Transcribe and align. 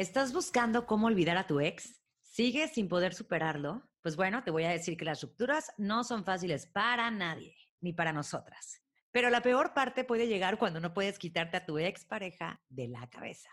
¿Estás 0.00 0.32
buscando 0.32 0.86
cómo 0.86 1.08
olvidar 1.08 1.36
a 1.36 1.46
tu 1.46 1.60
ex? 1.60 2.00
¿Sigues 2.22 2.72
sin 2.72 2.88
poder 2.88 3.12
superarlo? 3.12 3.86
Pues 4.00 4.16
bueno, 4.16 4.42
te 4.42 4.50
voy 4.50 4.64
a 4.64 4.70
decir 4.70 4.96
que 4.96 5.04
las 5.04 5.20
rupturas 5.20 5.74
no 5.76 6.04
son 6.04 6.24
fáciles 6.24 6.64
para 6.64 7.10
nadie, 7.10 7.54
ni 7.82 7.92
para 7.92 8.10
nosotras. 8.10 8.80
Pero 9.10 9.28
la 9.28 9.42
peor 9.42 9.74
parte 9.74 10.04
puede 10.04 10.26
llegar 10.26 10.56
cuando 10.56 10.80
no 10.80 10.94
puedes 10.94 11.18
quitarte 11.18 11.58
a 11.58 11.66
tu 11.66 11.78
ex 11.78 12.06
pareja 12.06 12.62
de 12.70 12.88
la 12.88 13.10
cabeza. 13.10 13.50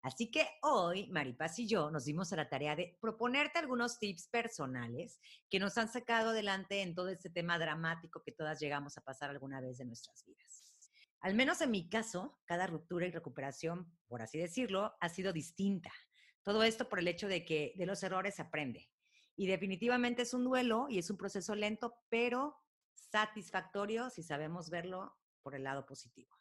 Así 0.00 0.30
que 0.30 0.46
hoy, 0.62 1.08
Maripaz 1.08 1.58
y 1.58 1.66
yo 1.66 1.90
nos 1.90 2.04
dimos 2.04 2.32
a 2.32 2.36
la 2.36 2.48
tarea 2.48 2.76
de 2.76 2.96
proponerte 3.00 3.58
algunos 3.58 3.98
tips 3.98 4.28
personales 4.28 5.18
que 5.50 5.58
nos 5.58 5.76
han 5.78 5.88
sacado 5.88 6.30
adelante 6.30 6.80
en 6.80 6.94
todo 6.94 7.08
este 7.08 7.28
tema 7.28 7.58
dramático 7.58 8.22
que 8.22 8.30
todas 8.30 8.60
llegamos 8.60 8.96
a 8.96 9.00
pasar 9.00 9.30
alguna 9.30 9.60
vez 9.60 9.78
de 9.78 9.86
nuestras 9.86 10.24
vidas. 10.24 10.67
Al 11.20 11.34
menos 11.34 11.60
en 11.60 11.70
mi 11.70 11.88
caso, 11.88 12.38
cada 12.44 12.66
ruptura 12.66 13.06
y 13.06 13.10
recuperación, 13.10 13.92
por 14.06 14.22
así 14.22 14.38
decirlo, 14.38 14.96
ha 15.00 15.08
sido 15.08 15.32
distinta. 15.32 15.92
Todo 16.42 16.62
esto 16.62 16.88
por 16.88 17.00
el 17.00 17.08
hecho 17.08 17.28
de 17.28 17.44
que 17.44 17.74
de 17.76 17.86
los 17.86 18.02
errores 18.02 18.36
se 18.36 18.42
aprende. 18.42 18.88
Y 19.36 19.46
definitivamente 19.46 20.22
es 20.22 20.34
un 20.34 20.44
duelo 20.44 20.86
y 20.88 20.98
es 20.98 21.10
un 21.10 21.16
proceso 21.16 21.54
lento, 21.54 21.94
pero 22.08 22.56
satisfactorio 22.94 24.10
si 24.10 24.22
sabemos 24.22 24.70
verlo 24.70 25.16
por 25.42 25.54
el 25.54 25.64
lado 25.64 25.86
positivo. 25.86 26.34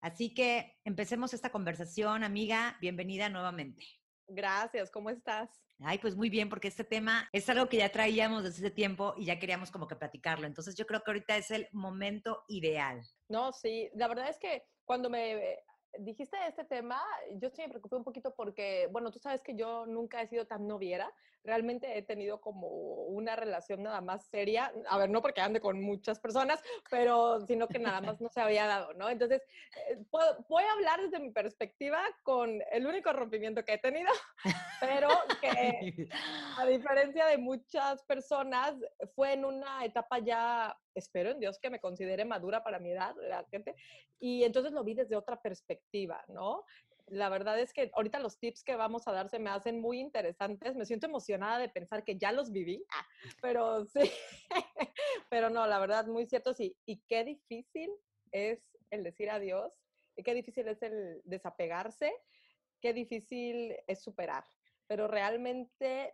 Así 0.00 0.32
que 0.32 0.78
empecemos 0.84 1.34
esta 1.34 1.50
conversación, 1.50 2.24
amiga. 2.24 2.78
Bienvenida 2.80 3.28
nuevamente. 3.28 3.84
Gracias, 4.26 4.90
¿cómo 4.90 5.10
estás? 5.10 5.50
Ay, 5.80 5.98
pues 5.98 6.14
muy 6.14 6.30
bien, 6.30 6.48
porque 6.48 6.68
este 6.68 6.84
tema 6.84 7.28
es 7.32 7.48
algo 7.48 7.68
que 7.68 7.78
ya 7.78 7.90
traíamos 7.90 8.44
desde 8.44 8.58
ese 8.58 8.70
tiempo 8.70 9.14
y 9.16 9.26
ya 9.26 9.38
queríamos 9.38 9.70
como 9.70 9.86
que 9.86 9.96
platicarlo. 9.96 10.46
Entonces 10.46 10.74
yo 10.76 10.86
creo 10.86 11.02
que 11.02 11.10
ahorita 11.10 11.36
es 11.36 11.50
el 11.50 11.68
momento 11.72 12.44
ideal. 12.48 13.02
No, 13.30 13.52
sí, 13.52 13.88
la 13.94 14.08
verdad 14.08 14.28
es 14.28 14.38
que 14.40 14.64
cuando 14.84 15.08
me 15.08 15.60
dijiste 16.00 16.36
este 16.48 16.64
tema, 16.64 17.00
yo 17.40 17.48
sí 17.48 17.62
me 17.62 17.68
preocupé 17.68 17.94
un 17.94 18.02
poquito 18.02 18.34
porque, 18.34 18.88
bueno, 18.90 19.12
tú 19.12 19.20
sabes 19.20 19.40
que 19.40 19.54
yo 19.54 19.86
nunca 19.86 20.20
he 20.20 20.26
sido 20.26 20.48
tan 20.48 20.66
noviera, 20.66 21.14
realmente 21.44 21.96
he 21.96 22.02
tenido 22.02 22.40
como 22.40 22.68
una 22.68 23.36
relación 23.36 23.82
nada 23.82 24.00
más 24.00 24.26
seria, 24.26 24.72
a 24.88 24.98
ver, 24.98 25.10
no 25.10 25.22
porque 25.22 25.40
ande 25.40 25.60
con 25.60 25.80
muchas 25.80 26.20
personas, 26.20 26.62
pero 26.90 27.40
sino 27.46 27.68
que 27.68 27.78
nada 27.78 28.00
más 28.00 28.20
no 28.20 28.28
se 28.28 28.40
había 28.40 28.66
dado, 28.66 28.92
¿no? 28.94 29.08
Entonces, 29.08 29.42
eh, 29.88 29.98
voy 30.48 30.64
a 30.64 30.72
hablar 30.72 31.00
desde 31.00 31.18
mi 31.18 31.30
perspectiva 31.30 32.00
con 32.22 32.60
el 32.70 32.86
único 32.86 33.12
rompimiento 33.12 33.64
que 33.64 33.74
he 33.74 33.78
tenido, 33.78 34.10
pero 34.80 35.08
que 35.40 36.08
a 36.58 36.66
diferencia 36.66 37.26
de 37.26 37.38
muchas 37.38 38.02
personas, 38.04 38.74
fue 39.14 39.32
en 39.32 39.44
una 39.44 39.84
etapa 39.84 40.18
ya 40.18 40.76
espero 40.94 41.30
en 41.30 41.40
Dios 41.40 41.58
que 41.58 41.70
me 41.70 41.80
considere 41.80 42.24
madura 42.24 42.62
para 42.62 42.78
mi 42.78 42.90
edad, 42.90 43.14
la 43.28 43.44
gente, 43.44 43.74
y 44.18 44.44
entonces 44.44 44.72
lo 44.72 44.84
vi 44.84 44.94
desde 44.94 45.16
otra 45.16 45.40
perspectiva, 45.40 46.22
¿no? 46.28 46.64
La 47.10 47.28
verdad 47.28 47.58
es 47.58 47.72
que 47.72 47.90
ahorita 47.92 48.20
los 48.20 48.38
tips 48.38 48.62
que 48.62 48.76
vamos 48.76 49.08
a 49.08 49.12
dar 49.12 49.28
se 49.28 49.40
me 49.40 49.50
hacen 49.50 49.80
muy 49.80 49.98
interesantes, 49.98 50.76
me 50.76 50.86
siento 50.86 51.06
emocionada 51.06 51.58
de 51.58 51.68
pensar 51.68 52.04
que 52.04 52.16
ya 52.16 52.30
los 52.30 52.52
viví, 52.52 52.84
ah, 52.92 53.06
pero 53.42 53.84
sí, 53.84 54.00
pero 55.28 55.50
no, 55.50 55.66
la 55.66 55.80
verdad, 55.80 56.06
muy 56.06 56.26
cierto, 56.26 56.54
sí, 56.54 56.76
y 56.86 57.02
qué 57.08 57.24
difícil 57.24 57.90
es 58.30 58.62
el 58.90 59.02
decir 59.02 59.28
adiós, 59.28 59.82
y 60.14 60.22
qué 60.22 60.34
difícil 60.34 60.68
es 60.68 60.82
el 60.82 61.20
desapegarse, 61.24 62.12
qué 62.80 62.92
difícil 62.92 63.76
es 63.88 64.02
superar, 64.02 64.44
pero 64.86 65.08
realmente 65.08 66.12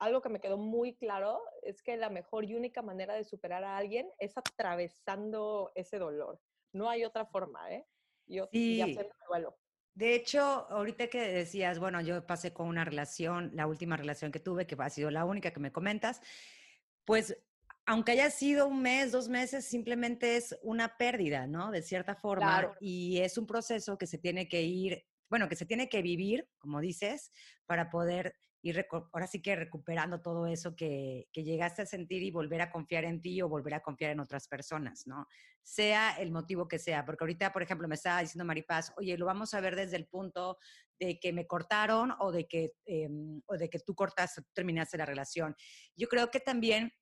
algo 0.00 0.22
que 0.22 0.28
me 0.28 0.40
quedó 0.40 0.58
muy 0.58 0.96
claro 0.96 1.40
es 1.62 1.82
que 1.82 1.96
la 1.96 2.10
mejor 2.10 2.44
y 2.44 2.54
única 2.56 2.82
manera 2.82 3.14
de 3.14 3.24
superar 3.24 3.62
a 3.62 3.76
alguien 3.76 4.10
es 4.18 4.36
atravesando 4.36 5.70
ese 5.76 5.98
dolor. 5.98 6.40
No 6.72 6.90
hay 6.90 7.04
otra 7.04 7.26
forma, 7.26 7.72
¿eh? 7.72 7.86
Sí. 8.52 9.04
De 9.94 10.14
hecho, 10.14 10.42
ahorita 10.70 11.08
que 11.08 11.20
decías, 11.20 11.78
bueno, 11.78 12.00
yo 12.00 12.26
pasé 12.26 12.52
con 12.52 12.68
una 12.68 12.84
relación, 12.84 13.50
la 13.54 13.66
última 13.66 13.96
relación 13.96 14.32
que 14.32 14.40
tuve, 14.40 14.66
que 14.66 14.76
ha 14.78 14.90
sido 14.90 15.10
la 15.10 15.24
única 15.24 15.52
que 15.52 15.60
me 15.60 15.72
comentas, 15.72 16.20
pues 17.04 17.36
aunque 17.84 18.12
haya 18.12 18.30
sido 18.30 18.68
un 18.68 18.80
mes, 18.80 19.12
dos 19.12 19.28
meses, 19.28 19.66
simplemente 19.66 20.36
es 20.36 20.56
una 20.62 20.96
pérdida, 20.96 21.46
¿no? 21.46 21.70
De 21.70 21.82
cierta 21.82 22.14
forma. 22.14 22.74
Y 22.80 23.18
es 23.18 23.36
un 23.36 23.46
proceso 23.46 23.98
que 23.98 24.06
se 24.06 24.18
tiene 24.18 24.48
que 24.48 24.62
ir 24.62 25.04
bueno, 25.32 25.48
que 25.48 25.56
se 25.56 25.64
tiene 25.64 25.88
que 25.88 26.02
vivir, 26.02 26.46
como 26.58 26.82
dices, 26.82 27.32
para 27.64 27.88
poder 27.88 28.36
ir 28.62 28.86
ahora 29.12 29.26
sí 29.26 29.42
que 29.42 29.56
recuperando 29.56 30.20
todo 30.20 30.46
eso 30.46 30.76
que, 30.76 31.28
que, 31.32 31.42
llegaste 31.42 31.82
a 31.82 31.86
sentir 31.86 32.22
y 32.22 32.30
volver 32.30 32.62
a 32.62 32.70
confiar 32.70 33.04
en 33.04 33.20
ti 33.20 33.42
o 33.42 33.48
volver 33.48 33.74
a 33.74 33.82
confiar 33.82 34.12
en 34.12 34.20
otras 34.20 34.46
personas, 34.46 35.06
¿no? 35.06 35.26
Sea 35.62 36.16
el 36.18 36.30
motivo 36.30 36.68
que 36.68 36.78
sea, 36.78 37.04
porque 37.04 37.24
ahorita, 37.24 37.52
por 37.52 37.62
ejemplo, 37.62 37.88
me 37.88 37.96
estaba 37.96 38.20
diciendo 38.20 38.44
Maripaz, 38.44 38.92
oye, 38.96 39.18
lo 39.18 39.26
vamos 39.26 39.52
a 39.54 39.60
ver 39.60 39.74
desde 39.74 39.96
el 39.96 40.06
punto 40.06 40.58
de 41.00 41.18
que 41.18 41.32
me 41.32 41.46
cortaron 41.46 42.12
o 42.20 42.30
de 42.30 42.46
que, 42.46 42.72
em, 42.84 43.42
o 43.46 43.56
de 43.56 43.68
que 43.68 43.80
tú 43.80 43.94
cortaste, 43.94 44.42
terminaste 44.54 44.96
la 44.96 45.06
relación. 45.06 45.56
Yo 45.96 46.06
creo 46.06 46.30
que 46.30 46.38
también 46.38 46.92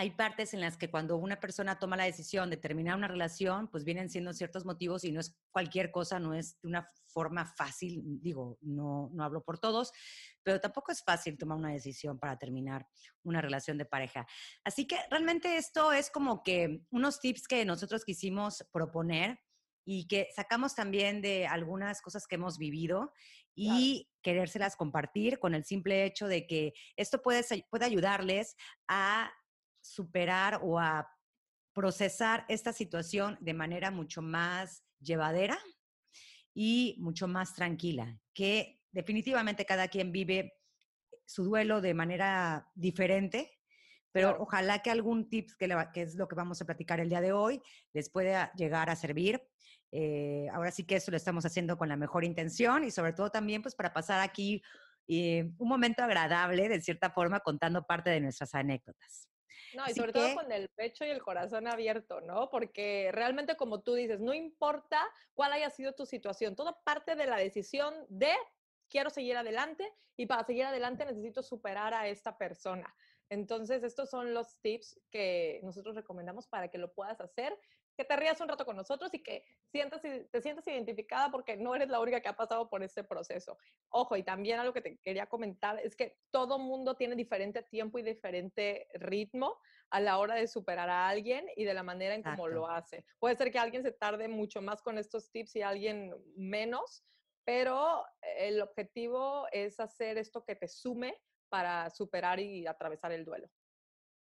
hay 0.00 0.12
partes 0.12 0.54
en 0.54 0.62
las 0.62 0.78
que 0.78 0.90
cuando 0.90 1.18
una 1.18 1.38
persona 1.38 1.78
toma 1.78 1.94
la 1.94 2.04
decisión 2.04 2.48
de 2.48 2.56
terminar 2.56 2.96
una 2.96 3.06
relación, 3.06 3.68
pues 3.68 3.84
vienen 3.84 4.08
siendo 4.08 4.32
ciertos 4.32 4.64
motivos 4.64 5.04
y 5.04 5.12
no 5.12 5.20
es 5.20 5.36
cualquier 5.50 5.90
cosa, 5.90 6.18
no 6.18 6.32
es 6.32 6.58
de 6.62 6.68
una 6.68 6.88
forma 7.06 7.44
fácil, 7.44 8.02
digo, 8.22 8.56
no, 8.62 9.10
no 9.12 9.22
hablo 9.24 9.44
por 9.44 9.58
todos, 9.58 9.92
pero 10.42 10.58
tampoco 10.58 10.90
es 10.90 11.02
fácil 11.02 11.36
tomar 11.36 11.58
una 11.58 11.74
decisión 11.74 12.18
para 12.18 12.38
terminar 12.38 12.86
una 13.24 13.42
relación 13.42 13.76
de 13.76 13.84
pareja. 13.84 14.26
Así 14.64 14.86
que 14.86 14.96
realmente 15.10 15.58
esto 15.58 15.92
es 15.92 16.10
como 16.10 16.42
que 16.42 16.80
unos 16.90 17.20
tips 17.20 17.46
que 17.46 17.66
nosotros 17.66 18.02
quisimos 18.02 18.64
proponer 18.72 19.38
y 19.84 20.06
que 20.06 20.28
sacamos 20.34 20.74
también 20.74 21.20
de 21.20 21.46
algunas 21.46 22.00
cosas 22.00 22.26
que 22.26 22.36
hemos 22.36 22.56
vivido 22.56 23.12
y 23.54 24.08
querérselas 24.22 24.76
compartir 24.76 25.38
con 25.38 25.54
el 25.54 25.64
simple 25.66 26.06
hecho 26.06 26.26
de 26.26 26.46
que 26.46 26.72
esto 26.96 27.20
puede, 27.20 27.44
puede 27.68 27.84
ayudarles 27.84 28.56
a 28.88 29.30
superar 29.80 30.60
o 30.62 30.78
a 30.78 31.08
procesar 31.72 32.44
esta 32.48 32.72
situación 32.72 33.38
de 33.40 33.54
manera 33.54 33.90
mucho 33.90 34.22
más 34.22 34.84
llevadera 35.00 35.58
y 36.54 36.96
mucho 36.98 37.28
más 37.28 37.54
tranquila, 37.54 38.18
que 38.34 38.80
definitivamente 38.92 39.64
cada 39.64 39.88
quien 39.88 40.12
vive 40.12 40.52
su 41.24 41.44
duelo 41.44 41.80
de 41.80 41.94
manera 41.94 42.68
diferente, 42.74 43.52
pero 44.12 44.36
ojalá 44.40 44.80
que 44.80 44.90
algún 44.90 45.28
tips, 45.28 45.54
que, 45.54 45.68
que, 45.94 46.02
es 46.02 46.16
lo 46.16 46.26
que 46.26 46.34
vamos 46.34 46.60
a 46.60 46.64
platicar 46.64 46.98
el 46.98 47.08
día 47.08 47.20
de 47.20 47.32
hoy, 47.32 47.62
les 47.92 48.10
pueda 48.10 48.52
llegar 48.54 48.90
a 48.90 48.96
servir. 48.96 49.40
Eh, 49.92 50.48
ahora 50.52 50.72
sí 50.72 50.84
que 50.84 50.96
eso 50.96 51.10
lo 51.12 51.16
estamos 51.16 51.46
haciendo 51.46 51.78
con 51.78 51.88
la 51.88 51.96
mejor 51.96 52.24
intención 52.24 52.84
y 52.84 52.90
sobre 52.90 53.12
todo 53.12 53.30
también 53.30 53.62
pues 53.62 53.74
para 53.74 53.92
pasar 53.92 54.20
aquí 54.20 54.62
eh, 55.06 55.50
un 55.58 55.68
momento 55.68 56.02
agradable, 56.02 56.68
de 56.68 56.80
cierta 56.80 57.10
forma, 57.10 57.40
contando 57.40 57.84
parte 57.84 58.10
de 58.10 58.20
nuestras 58.20 58.54
anécdotas. 58.54 59.28
No, 59.74 59.84
y 59.88 59.94
sobre 59.94 60.12
todo 60.12 60.34
con 60.34 60.50
el 60.52 60.68
pecho 60.70 61.04
y 61.04 61.10
el 61.10 61.22
corazón 61.22 61.66
abierto, 61.66 62.20
¿no? 62.20 62.50
Porque 62.50 63.10
realmente, 63.12 63.56
como 63.56 63.82
tú 63.82 63.94
dices, 63.94 64.20
no 64.20 64.34
importa 64.34 65.06
cuál 65.34 65.52
haya 65.52 65.70
sido 65.70 65.92
tu 65.92 66.06
situación, 66.06 66.56
todo 66.56 66.78
parte 66.84 67.14
de 67.14 67.26
la 67.26 67.36
decisión 67.36 67.94
de 68.08 68.32
quiero 68.88 69.10
seguir 69.10 69.36
adelante 69.36 69.90
y 70.16 70.26
para 70.26 70.44
seguir 70.44 70.64
adelante 70.64 71.04
necesito 71.04 71.42
superar 71.42 71.94
a 71.94 72.08
esta 72.08 72.36
persona. 72.36 72.94
Entonces, 73.30 73.84
estos 73.84 74.10
son 74.10 74.34
los 74.34 74.58
tips 74.60 75.00
que 75.10 75.60
nosotros 75.62 75.94
recomendamos 75.94 76.48
para 76.48 76.68
que 76.68 76.78
lo 76.78 76.92
puedas 76.92 77.20
hacer 77.20 77.56
que 77.96 78.04
te 78.04 78.16
rías 78.16 78.40
un 78.40 78.48
rato 78.48 78.64
con 78.64 78.76
nosotros 78.76 79.12
y 79.14 79.22
que 79.22 79.44
sientas, 79.70 80.02
te 80.02 80.40
sientas 80.40 80.66
identificada 80.66 81.30
porque 81.30 81.56
no 81.56 81.74
eres 81.74 81.88
la 81.88 82.00
única 82.00 82.20
que 82.20 82.28
ha 82.28 82.36
pasado 82.36 82.68
por 82.68 82.82
este 82.82 83.04
proceso. 83.04 83.58
Ojo, 83.88 84.16
y 84.16 84.22
también 84.22 84.58
algo 84.58 84.72
que 84.72 84.80
te 84.80 84.98
quería 84.98 85.26
comentar 85.26 85.78
es 85.78 85.96
que 85.96 86.18
todo 86.30 86.58
mundo 86.58 86.96
tiene 86.96 87.14
diferente 87.14 87.62
tiempo 87.62 87.98
y 87.98 88.02
diferente 88.02 88.88
ritmo 88.94 89.58
a 89.90 90.00
la 90.00 90.18
hora 90.18 90.34
de 90.36 90.46
superar 90.46 90.88
a 90.88 91.08
alguien 91.08 91.46
y 91.56 91.64
de 91.64 91.74
la 91.74 91.82
manera 91.82 92.14
en 92.14 92.22
cómo 92.22 92.48
lo 92.48 92.68
hace. 92.68 93.04
Puede 93.18 93.36
ser 93.36 93.50
que 93.50 93.58
alguien 93.58 93.82
se 93.82 93.92
tarde 93.92 94.28
mucho 94.28 94.62
más 94.62 94.82
con 94.82 94.98
estos 94.98 95.30
tips 95.30 95.56
y 95.56 95.62
alguien 95.62 96.14
menos, 96.36 97.04
pero 97.44 98.04
el 98.22 98.62
objetivo 98.62 99.46
es 99.50 99.80
hacer 99.80 100.16
esto 100.18 100.44
que 100.44 100.54
te 100.54 100.68
sume 100.68 101.20
para 101.48 101.90
superar 101.90 102.38
y 102.38 102.66
atravesar 102.66 103.12
el 103.12 103.24
duelo. 103.24 103.50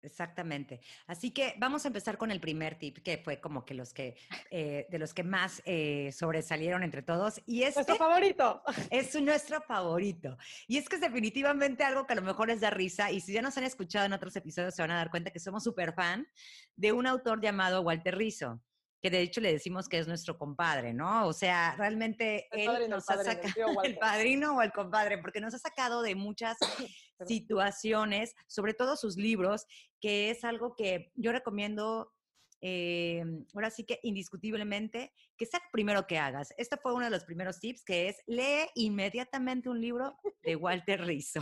Exactamente. 0.06 0.82
Así 1.08 1.32
que 1.32 1.56
vamos 1.58 1.86
a 1.86 1.88
empezar 1.90 2.18
con 2.18 2.32
el 2.32 2.40
primer 2.40 2.76
tip, 2.78 3.00
que 3.00 3.18
fue 3.18 3.40
como 3.40 3.66
que 3.66 3.74
los 3.74 3.94
que, 3.94 4.16
eh, 4.52 4.88
de 4.90 5.00
los 5.00 5.14
que 5.14 5.24
más 5.24 5.62
eh, 5.66 6.12
sobresalieron 6.12 6.84
entre 6.84 7.02
todos. 7.02 7.42
Y 7.46 7.64
es 7.64 7.76
nuestro 7.76 7.96
favorito. 7.96 8.62
Es 8.90 9.20
nuestro 9.22 9.62
favorito. 9.62 10.38
Y 10.68 10.78
es 10.78 10.88
que 10.90 10.96
es 10.96 11.02
definitivamente 11.02 11.84
algo 11.84 12.06
que 12.06 12.14
a 12.14 12.16
lo 12.16 12.22
mejor 12.22 12.48
les 12.48 12.62
da 12.62 12.70
risa. 12.70 13.12
Y 13.12 13.22
si 13.22 13.34
ya 13.34 13.42
nos 13.42 13.58
han 13.58 13.64
escuchado 13.64 14.06
en 14.06 14.14
otros 14.14 14.36
episodios, 14.36 14.76
se 14.76 14.82
van 14.82 14.92
a 14.92 14.96
dar 14.96 15.10
cuenta 15.10 15.32
que 15.32 15.40
somos 15.40 15.64
súper 15.64 15.94
fan 15.94 16.28
de 16.76 16.92
un 16.92 17.08
autor 17.08 17.42
llamado 17.42 17.82
Walter 17.82 18.18
Rizzo 18.18 18.62
que 19.06 19.12
de 19.12 19.22
hecho 19.22 19.40
le 19.40 19.52
decimos 19.52 19.88
que 19.88 20.00
es 20.00 20.08
nuestro 20.08 20.36
compadre, 20.36 20.92
¿no? 20.92 21.28
O 21.28 21.32
sea, 21.32 21.76
realmente 21.78 22.48
él 22.50 22.90
nos 22.90 23.08
ha 23.08 23.24
sacado, 23.24 23.84
el 23.84 24.00
padrino 24.00 24.58
o 24.58 24.64
el 24.64 24.72
compadre, 24.72 25.20
porque 25.20 25.40
nos 25.40 25.54
ha 25.54 25.60
sacado 25.60 26.02
de 26.02 26.16
muchas 26.16 26.58
situaciones, 27.28 28.34
sobre 28.48 28.74
todo 28.74 28.96
sus 28.96 29.16
libros, 29.16 29.68
que 30.02 30.32
es 30.32 30.44
algo 30.44 30.74
que 30.76 31.12
yo 31.14 31.32
recomiendo 31.32 32.15
eh, 32.68 33.24
ahora 33.54 33.70
sí 33.70 33.84
que 33.84 34.00
indiscutiblemente, 34.02 35.14
que 35.38 35.46
sea 35.46 35.60
lo 35.64 35.70
primero 35.72 36.08
que 36.08 36.18
hagas. 36.18 36.52
Este 36.58 36.78
fue 36.78 36.96
uno 36.96 37.06
de 37.06 37.12
los 37.12 37.24
primeros 37.24 37.60
tips, 37.60 37.84
que 37.84 38.10
es 38.10 38.24
lee 38.26 38.66
inmediatamente 38.74 39.70
un 39.70 39.80
libro 39.80 40.18
de 40.42 40.56
Walter 40.56 41.06
Rizzo. 41.06 41.42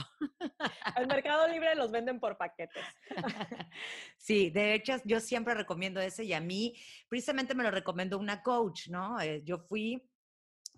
El 0.97 1.07
Mercado 1.07 1.47
Libre 1.47 1.75
los 1.75 1.91
venden 1.91 2.19
por 2.19 2.37
paquetes. 2.37 2.83
Sí, 4.17 4.49
de 4.51 4.73
hecho 4.73 4.93
yo 5.03 5.19
siempre 5.19 5.53
recomiendo 5.53 5.99
ese 5.99 6.23
y 6.23 6.31
a 6.31 6.39
mí 6.39 6.75
precisamente 7.09 7.55
me 7.55 7.63
lo 7.63 7.71
recomendó 7.71 8.17
una 8.17 8.41
coach, 8.41 8.87
¿no? 8.87 9.19
Eh, 9.19 9.41
yo 9.43 9.59
fui 9.59 10.01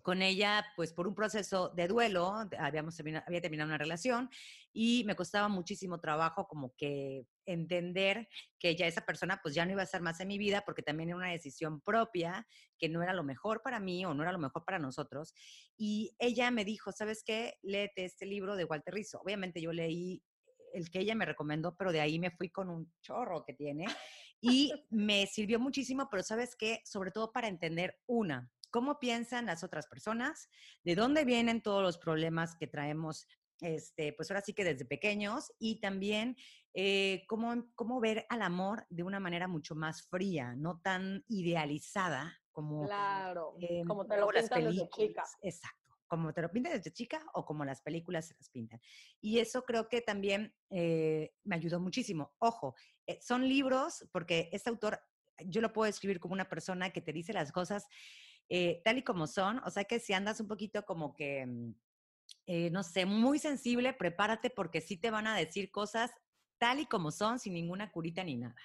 con 0.05 0.21
ella, 0.21 0.63
pues 0.75 0.93
por 0.93 1.07
un 1.07 1.15
proceso 1.15 1.69
de 1.69 1.87
duelo, 1.87 2.31
habíamos 2.59 2.99
había 2.99 3.41
terminado 3.41 3.69
una 3.69 3.79
relación 3.79 4.29
y 4.71 5.03
me 5.05 5.15
costaba 5.15 5.47
muchísimo 5.47 5.99
trabajo 5.99 6.47
como 6.47 6.75
que 6.75 7.25
entender 7.47 8.29
que 8.59 8.75
ya 8.75 8.85
esa 8.85 9.03
persona 9.03 9.39
pues 9.41 9.55
ya 9.55 9.65
no 9.65 9.71
iba 9.71 9.81
a 9.81 9.85
estar 9.85 10.03
más 10.03 10.19
en 10.19 10.27
mi 10.27 10.37
vida 10.37 10.61
porque 10.63 10.83
también 10.83 11.09
era 11.09 11.17
una 11.17 11.31
decisión 11.31 11.81
propia 11.81 12.47
que 12.77 12.87
no 12.87 13.01
era 13.01 13.13
lo 13.13 13.23
mejor 13.23 13.63
para 13.63 13.79
mí 13.79 14.05
o 14.05 14.13
no 14.13 14.21
era 14.21 14.31
lo 14.31 14.37
mejor 14.37 14.63
para 14.63 14.77
nosotros. 14.77 15.33
Y 15.75 16.15
ella 16.19 16.51
me 16.51 16.65
dijo, 16.65 16.91
¿sabes 16.91 17.23
qué? 17.25 17.55
Léete 17.63 18.05
este 18.05 18.27
libro 18.27 18.55
de 18.55 18.65
Walter 18.65 18.93
Rizzo. 18.93 19.19
Obviamente 19.23 19.59
yo 19.59 19.73
leí 19.73 20.21
el 20.75 20.91
que 20.91 20.99
ella 20.99 21.15
me 21.15 21.25
recomendó, 21.25 21.75
pero 21.75 21.91
de 21.91 22.01
ahí 22.01 22.19
me 22.19 22.29
fui 22.29 22.51
con 22.51 22.69
un 22.69 22.93
chorro 23.01 23.43
que 23.43 23.55
tiene 23.55 23.87
y 24.39 24.71
me 24.91 25.25
sirvió 25.25 25.59
muchísimo, 25.59 26.09
pero 26.11 26.21
sabes 26.21 26.55
qué, 26.55 26.81
sobre 26.85 27.09
todo 27.09 27.31
para 27.31 27.47
entender 27.47 27.97
una, 28.05 28.51
cómo 28.67 28.99
piensan 28.99 29.45
las 29.45 29.63
otras 29.63 29.87
personas, 29.87 30.49
de 30.83 30.95
dónde 30.95 31.25
vienen 31.25 31.61
todos 31.61 31.81
los 31.81 31.97
problemas 31.97 32.55
que 32.55 32.67
traemos, 32.67 33.27
este, 33.61 34.13
pues 34.13 34.29
ahora 34.29 34.41
sí 34.41 34.53
que 34.53 34.63
desde 34.63 34.85
pequeños, 34.85 35.53
y 35.59 35.79
también 35.79 36.35
eh, 36.73 37.23
cómo, 37.27 37.71
cómo 37.75 37.99
ver 37.99 38.25
al 38.29 38.41
amor 38.41 38.85
de 38.89 39.03
una 39.03 39.19
manera 39.19 39.47
mucho 39.47 39.75
más 39.75 40.07
fría, 40.07 40.55
no 40.55 40.79
tan 40.81 41.23
idealizada 41.27 42.37
como, 42.51 42.85
claro, 42.85 43.55
em, 43.59 43.85
como 43.85 44.05
te 44.05 44.17
lo 44.17 44.31
las 44.31 44.49
películas. 44.49 44.89
chica. 44.95 45.23
Exacto 45.41 45.85
como 46.07 46.33
te 46.33 46.41
lo 46.41 46.51
pintan 46.51 46.73
desde 46.73 46.93
chica 46.93 47.25
o 47.33 47.45
como 47.45 47.65
las 47.65 47.81
películas 47.81 48.27
se 48.27 48.35
las 48.35 48.49
pintan. 48.49 48.79
Y 49.21 49.39
eso 49.39 49.63
creo 49.63 49.89
que 49.89 50.01
también 50.01 50.55
eh, 50.69 51.33
me 51.43 51.55
ayudó 51.55 51.79
muchísimo. 51.79 52.33
Ojo, 52.39 52.75
eh, 53.07 53.19
son 53.21 53.47
libros, 53.47 54.07
porque 54.11 54.49
este 54.51 54.69
autor, 54.69 54.99
yo 55.45 55.61
lo 55.61 55.73
puedo 55.73 55.89
escribir 55.89 56.19
como 56.19 56.33
una 56.33 56.47
persona 56.47 56.91
que 56.91 57.01
te 57.01 57.11
dice 57.13 57.33
las 57.33 57.51
cosas 57.51 57.87
eh, 58.49 58.81
tal 58.83 58.97
y 58.97 59.03
como 59.03 59.27
son. 59.27 59.59
O 59.65 59.69
sea 59.69 59.83
que 59.85 59.99
si 59.99 60.13
andas 60.13 60.39
un 60.39 60.47
poquito 60.47 60.85
como 60.85 61.13
que, 61.13 61.45
mm, 61.45 61.75
eh, 62.47 62.69
no 62.71 62.83
sé, 62.83 63.05
muy 63.05 63.39
sensible, 63.39 63.93
prepárate 63.93 64.49
porque 64.49 64.81
sí 64.81 64.97
te 64.97 65.11
van 65.11 65.27
a 65.27 65.35
decir 65.35 65.71
cosas 65.71 66.11
tal 66.57 66.79
y 66.79 66.85
como 66.85 67.11
son, 67.11 67.39
sin 67.39 67.53
ninguna 67.53 67.91
curita 67.91 68.23
ni 68.23 68.37
nada. 68.37 68.55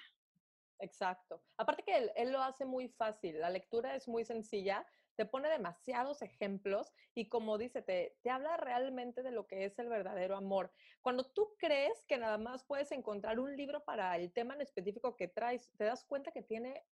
Exacto. 0.79 1.43
Aparte 1.57 1.83
que 1.83 1.95
él, 1.95 2.11
él, 2.15 2.31
lo 2.31 2.41
hace 2.41 2.65
muy 2.65 2.89
fácil, 2.89 3.39
la 3.39 3.49
lectura 3.49 3.95
es 3.95 4.07
muy 4.07 4.25
sencilla, 4.25 4.85
te 5.15 5.25
pone 5.25 5.49
demasiados 5.49 6.21
ejemplos 6.21 6.93
y 7.13 7.29
como 7.29 7.57
dice, 7.57 7.81
te, 7.81 8.17
te 8.21 8.29
habla 8.29 8.57
realmente 8.57 9.23
de 9.23 9.31
lo 9.31 9.47
que 9.47 9.65
es 9.65 9.77
el 9.79 9.89
verdadero 9.89 10.35
amor. 10.35 10.71
Cuando 11.01 11.25
tú 11.25 11.55
crees 11.57 12.05
que 12.07 12.17
nada 12.17 12.37
más 12.37 12.63
puedes 12.63 12.91
encontrar 12.91 13.39
un 13.39 13.55
libro 13.55 13.83
para 13.83 14.15
el 14.17 14.31
tema 14.31 14.55
en 14.55 14.61
específico 14.61 15.15
que 15.15 15.27
traes, 15.27 15.71
te 15.77 15.85
das 15.85 16.05
cuenta 16.05 16.31
que 16.31 16.41
tiene 16.41 16.85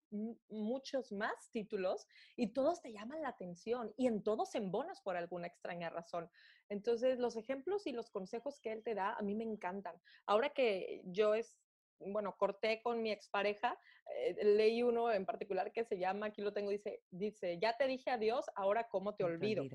muchos 0.50 1.12
más 1.12 1.52
títulos 1.52 2.08
y 2.36 2.54
todos 2.54 2.82
te 2.82 2.94
llaman 2.94 3.22
la 3.22 3.30
atención 3.30 3.94
y 3.98 4.08
en 4.08 4.24
todos 4.24 4.56
embonas 4.56 5.02
por 5.02 5.18
alguna 5.18 5.48
extraña 5.48 5.90
razón. 5.90 6.30
Entonces, 6.70 7.20
los 7.20 7.36
ejemplos 7.36 7.88
y 7.88 7.92
los 7.92 8.10
consejos 8.10 8.60
que 8.60 8.72
él 8.72 8.84
te 8.84 8.96
da 8.96 9.14
a 9.14 9.22
mí 9.22 9.36
me 9.36 9.44
encantan. 9.44 9.96
Ahora 10.26 10.50
que 10.50 11.02
yo 11.06 11.34
es, 11.34 11.67
bueno, 12.00 12.36
corté 12.38 12.82
con 12.82 13.02
mi 13.02 13.12
expareja, 13.12 13.80
eh, 14.16 14.38
leí 14.44 14.84
uno 14.84 15.12
en 15.12 15.26
particular 15.26 15.72
que 15.72 15.84
se 15.84 15.98
llama, 15.98 16.28
aquí 16.28 16.42
lo 16.42 16.54
tengo, 16.54 16.72
dice, 16.72 17.04
dice, 17.10 17.58
ya 17.60 17.76
te 17.76 17.88
dije 17.88 18.10
adiós, 18.10 18.46
ahora 18.56 18.88
cómo 18.90 19.16
te 19.16 19.24
olvido. 19.24 19.66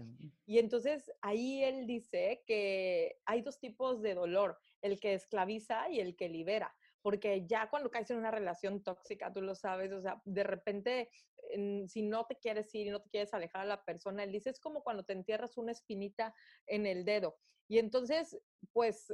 Y 0.47 0.59
entonces 0.59 1.13
ahí 1.21 1.63
él 1.63 1.87
dice 1.87 2.43
que 2.47 3.19
hay 3.25 3.43
dos 3.43 3.59
tipos 3.59 4.03
de 4.03 4.15
dolor, 4.15 4.59
el 4.81 4.99
que 5.01 5.15
esclaviza 5.15 5.89
y 5.91 6.01
el 6.01 6.17
que 6.17 6.29
libera. 6.29 6.75
Porque 7.03 7.47
ya 7.47 7.69
cuando 7.69 7.91
caes 7.91 8.11
en 8.11 8.19
una 8.19 8.31
relación 8.31 8.83
tóxica, 8.83 9.33
tú 9.33 9.43
lo 9.43 9.57
sabes, 9.57 9.93
o 9.93 10.01
sea, 10.01 10.23
de 10.25 10.45
repente, 10.45 11.11
si 11.89 12.03
no 12.03 12.27
te 12.27 12.37
quieres 12.37 12.73
ir 12.77 12.87
y 12.87 12.91
no 12.91 13.03
te 13.03 13.11
quieres 13.11 13.35
alejar 13.35 13.63
a 13.63 13.67
la 13.67 13.85
persona, 13.85 14.23
él 14.23 14.31
dice, 14.31 14.51
es 14.51 14.61
como 14.61 14.85
cuando 14.85 15.03
te 15.05 15.13
entierras 15.13 15.59
una 15.59 15.73
espinita 15.73 16.33
en 16.67 16.87
el 16.87 17.05
dedo. 17.05 17.39
Y 17.69 17.79
entonces, 17.79 18.41
pues, 18.73 19.13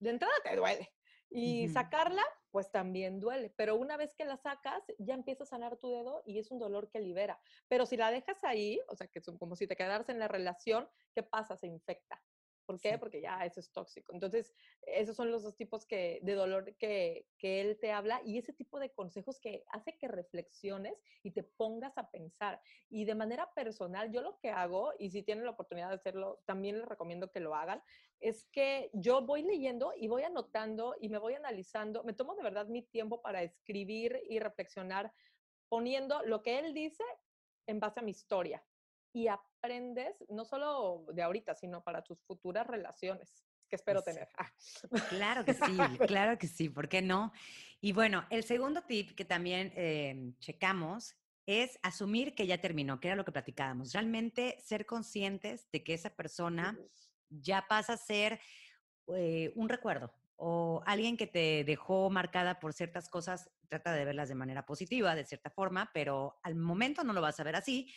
de 0.00 0.10
entrada 0.10 0.34
te 0.42 0.56
duele, 0.56 0.90
y 1.30 1.68
sacarla, 1.68 2.22
pues 2.50 2.70
también 2.70 3.20
duele. 3.20 3.52
Pero 3.56 3.76
una 3.76 3.96
vez 3.96 4.14
que 4.14 4.24
la 4.24 4.36
sacas, 4.36 4.82
ya 4.98 5.14
empieza 5.14 5.44
a 5.44 5.46
sanar 5.46 5.76
tu 5.76 5.90
dedo 5.90 6.22
y 6.26 6.38
es 6.38 6.50
un 6.50 6.58
dolor 6.58 6.88
que 6.90 7.00
libera. 7.00 7.40
Pero 7.68 7.86
si 7.86 7.96
la 7.96 8.10
dejas 8.10 8.42
ahí, 8.44 8.80
o 8.88 8.96
sea, 8.96 9.06
que 9.08 9.18
es 9.18 9.26
como 9.38 9.56
si 9.56 9.66
te 9.66 9.76
quedaras 9.76 10.08
en 10.08 10.18
la 10.18 10.28
relación, 10.28 10.88
¿qué 11.14 11.22
pasa? 11.22 11.56
Se 11.56 11.66
infecta. 11.66 12.22
¿Por 12.68 12.78
qué? 12.78 12.98
Porque 12.98 13.22
ya 13.22 13.46
eso 13.46 13.60
es 13.60 13.72
tóxico. 13.72 14.12
Entonces, 14.12 14.54
esos 14.82 15.16
son 15.16 15.30
los 15.30 15.42
dos 15.42 15.56
tipos 15.56 15.86
que, 15.86 16.20
de 16.22 16.34
dolor 16.34 16.76
que, 16.76 17.26
que, 17.38 17.62
él 17.62 17.78
te 17.80 17.92
habla 17.92 18.20
y 18.26 18.36
ese 18.36 18.52
tipo 18.52 18.78
de 18.78 18.92
consejos 18.92 19.40
que 19.40 19.64
hace 19.70 19.96
que 19.96 20.06
reflexiones 20.06 20.92
y 21.22 21.30
te 21.30 21.44
pongas 21.44 21.96
a 21.96 22.10
pensar. 22.10 22.60
Y 22.90 23.06
de 23.06 23.14
manera 23.14 23.54
personal, 23.54 24.12
yo 24.12 24.20
lo 24.20 24.38
que 24.38 24.50
hago, 24.50 24.92
y 24.98 25.08
si 25.08 25.22
tienen 25.22 25.46
la 25.46 25.52
oportunidad 25.52 25.88
de 25.88 25.94
hacerlo, 25.94 26.42
también 26.44 26.76
les 26.76 26.86
recomiendo 26.86 27.30
que 27.30 27.40
lo 27.40 27.54
hagan, 27.54 27.82
es 28.20 28.44
que 28.52 28.90
yo 28.92 29.22
voy 29.22 29.44
leyendo 29.44 29.94
y 29.96 30.08
voy 30.08 30.24
anotando 30.24 30.94
y 31.00 31.08
me 31.08 31.16
voy 31.16 31.36
analizando, 31.36 32.04
me 32.04 32.12
tomo 32.12 32.34
de 32.34 32.42
verdad 32.42 32.66
mi 32.66 32.82
tiempo 32.82 33.22
para 33.22 33.42
escribir 33.42 34.20
y 34.28 34.40
reflexionar 34.40 35.10
poniendo 35.70 36.22
lo 36.24 36.42
que 36.42 36.58
él 36.58 36.74
dice 36.74 37.04
en 37.66 37.80
base 37.80 38.00
a 38.00 38.02
mi 38.02 38.10
historia 38.10 38.62
y 39.14 39.28
aprendes 39.58 40.24
no 40.28 40.44
solo 40.44 41.04
de 41.12 41.22
ahorita, 41.22 41.54
sino 41.54 41.82
para 41.82 42.02
tus 42.02 42.20
futuras 42.22 42.66
relaciones 42.66 43.44
que 43.68 43.76
espero 43.76 44.02
tener. 44.02 44.28
Ah. 44.38 44.50
Claro 45.08 45.44
que 45.44 45.54
sí, 45.54 45.76
claro 46.06 46.38
que 46.38 46.46
sí, 46.46 46.68
¿por 46.68 46.88
qué 46.88 47.02
no? 47.02 47.32
Y 47.80 47.92
bueno, 47.92 48.26
el 48.30 48.44
segundo 48.44 48.82
tip 48.82 49.14
que 49.14 49.24
también 49.24 49.72
em, 49.76 50.34
checamos 50.38 51.14
es 51.46 51.78
asumir 51.82 52.34
que 52.34 52.46
ya 52.46 52.60
terminó, 52.60 53.00
que 53.00 53.08
era 53.08 53.16
lo 53.16 53.24
que 53.24 53.32
platicábamos. 53.32 53.92
Realmente 53.92 54.58
ser 54.60 54.86
conscientes 54.86 55.70
de 55.70 55.82
que 55.82 55.94
esa 55.94 56.10
persona 56.10 56.78
ya 57.30 57.66
pasa 57.68 57.94
a 57.94 57.96
ser 57.96 58.40
eh, 59.14 59.52
un 59.54 59.68
recuerdo 59.68 60.12
o 60.40 60.82
alguien 60.86 61.16
que 61.16 61.26
te 61.26 61.64
dejó 61.64 62.10
marcada 62.10 62.60
por 62.60 62.72
ciertas 62.72 63.08
cosas, 63.08 63.50
trata 63.68 63.92
de 63.92 64.04
verlas 64.04 64.28
de 64.28 64.36
manera 64.36 64.64
positiva, 64.64 65.16
de 65.16 65.24
cierta 65.24 65.50
forma, 65.50 65.90
pero 65.92 66.38
al 66.44 66.54
momento 66.54 67.02
no 67.02 67.12
lo 67.12 67.20
vas 67.20 67.40
a 67.40 67.44
ver 67.44 67.56
así, 67.56 67.92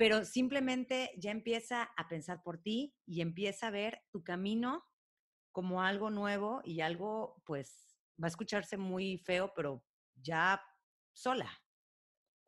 pero 0.00 0.24
simplemente 0.24 1.10
ya 1.18 1.30
empieza 1.30 1.90
a 1.94 2.08
pensar 2.08 2.42
por 2.42 2.62
ti 2.62 2.96
y 3.04 3.20
empieza 3.20 3.66
a 3.66 3.70
ver 3.70 4.00
tu 4.10 4.24
camino 4.24 4.82
como 5.52 5.82
algo 5.82 6.08
nuevo 6.08 6.62
y 6.64 6.80
algo, 6.80 7.42
pues, 7.44 8.00
va 8.18 8.26
a 8.26 8.28
escucharse 8.28 8.78
muy 8.78 9.18
feo, 9.18 9.52
pero 9.54 9.84
ya 10.14 10.62
sola. 11.12 11.50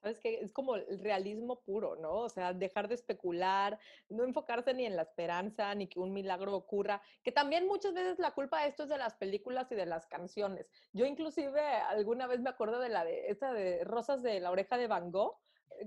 Sabes 0.01 0.19
que 0.19 0.41
es 0.41 0.51
como 0.51 0.77
el 0.77 0.99
realismo 1.01 1.63
puro, 1.63 1.97
¿no? 1.97 2.21
O 2.21 2.31
sea, 2.31 2.55
dejar 2.55 2.89
de 2.89 2.95
especular, 2.95 3.79
no 4.09 4.25
enfocarse 4.25 4.73
ni 4.73 4.87
en 4.87 4.97
la 4.97 5.03
esperanza, 5.03 5.75
ni 5.75 5.89
que 5.89 6.01
un 6.01 6.15
milagro 6.15 6.57
ocurra, 6.57 7.03
que 7.23 7.33
también 7.33 7.67
muchas 7.67 7.93
veces 7.93 8.19
la 8.19 8.31
culpa 8.31 8.63
de 8.63 8.69
esto 8.69 8.85
es 8.85 8.89
de 8.89 8.97
las 8.97 9.15
películas 9.17 9.71
y 9.73 9.75
de 9.75 9.85
las 9.85 10.07
canciones. 10.07 10.71
Yo 10.95 11.05
inclusive 11.05 11.61
alguna 11.61 12.27
vez 12.27 12.41
me 12.41 12.49
acuerdo 12.49 12.81
de 12.81 12.89
la 12.89 13.05
de 13.05 13.29
esta 13.29 13.53
de 13.53 13.85
Rosas 13.85 14.23
de 14.23 14.41
la 14.41 14.51
oreja 14.51 14.79
de 14.79 14.87
Van 14.87 15.11
Gogh, 15.11 15.37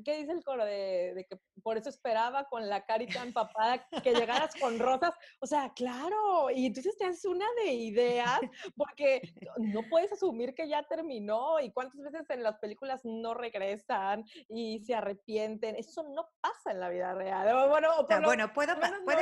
¿qué 0.03 0.17
dice 0.17 0.31
el 0.31 0.43
coro 0.43 0.65
de, 0.65 1.25
que 1.29 1.39
por 1.63 1.77
eso 1.77 1.89
esperaba 1.89 2.45
con 2.45 2.67
la 2.67 2.85
carita 2.85 3.23
empapada 3.23 3.87
que 4.03 4.13
llegaras 4.13 4.53
con 4.59 4.79
rosas? 4.79 5.13
O 5.39 5.47
sea, 5.47 5.71
claro, 5.75 6.49
y 6.51 6.65
entonces 6.65 6.97
te 6.97 7.05
haces 7.05 7.25
una 7.25 7.45
de 7.63 7.73
ideas 7.73 8.39
porque 8.75 9.21
no 9.57 9.81
puedes 9.89 10.11
asumir 10.11 10.53
que 10.53 10.67
ya 10.67 10.83
terminó 10.83 11.59
y 11.59 11.71
cuántas 11.71 12.01
veces 12.01 12.29
en 12.29 12.43
las 12.43 12.57
películas 12.59 13.01
no 13.03 13.33
regresan 13.33 14.25
y 14.49 14.79
se 14.79 14.95
arrepienten. 14.95 15.75
Eso 15.75 16.03
no 16.03 16.29
pasa 16.41 16.71
en 16.71 16.79
la 16.79 16.89
vida 16.89 17.13
real. 17.13 17.69
Bueno, 17.69 17.89
bueno 18.23 18.53
puede 18.53 18.75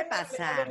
pasar. 0.06 0.70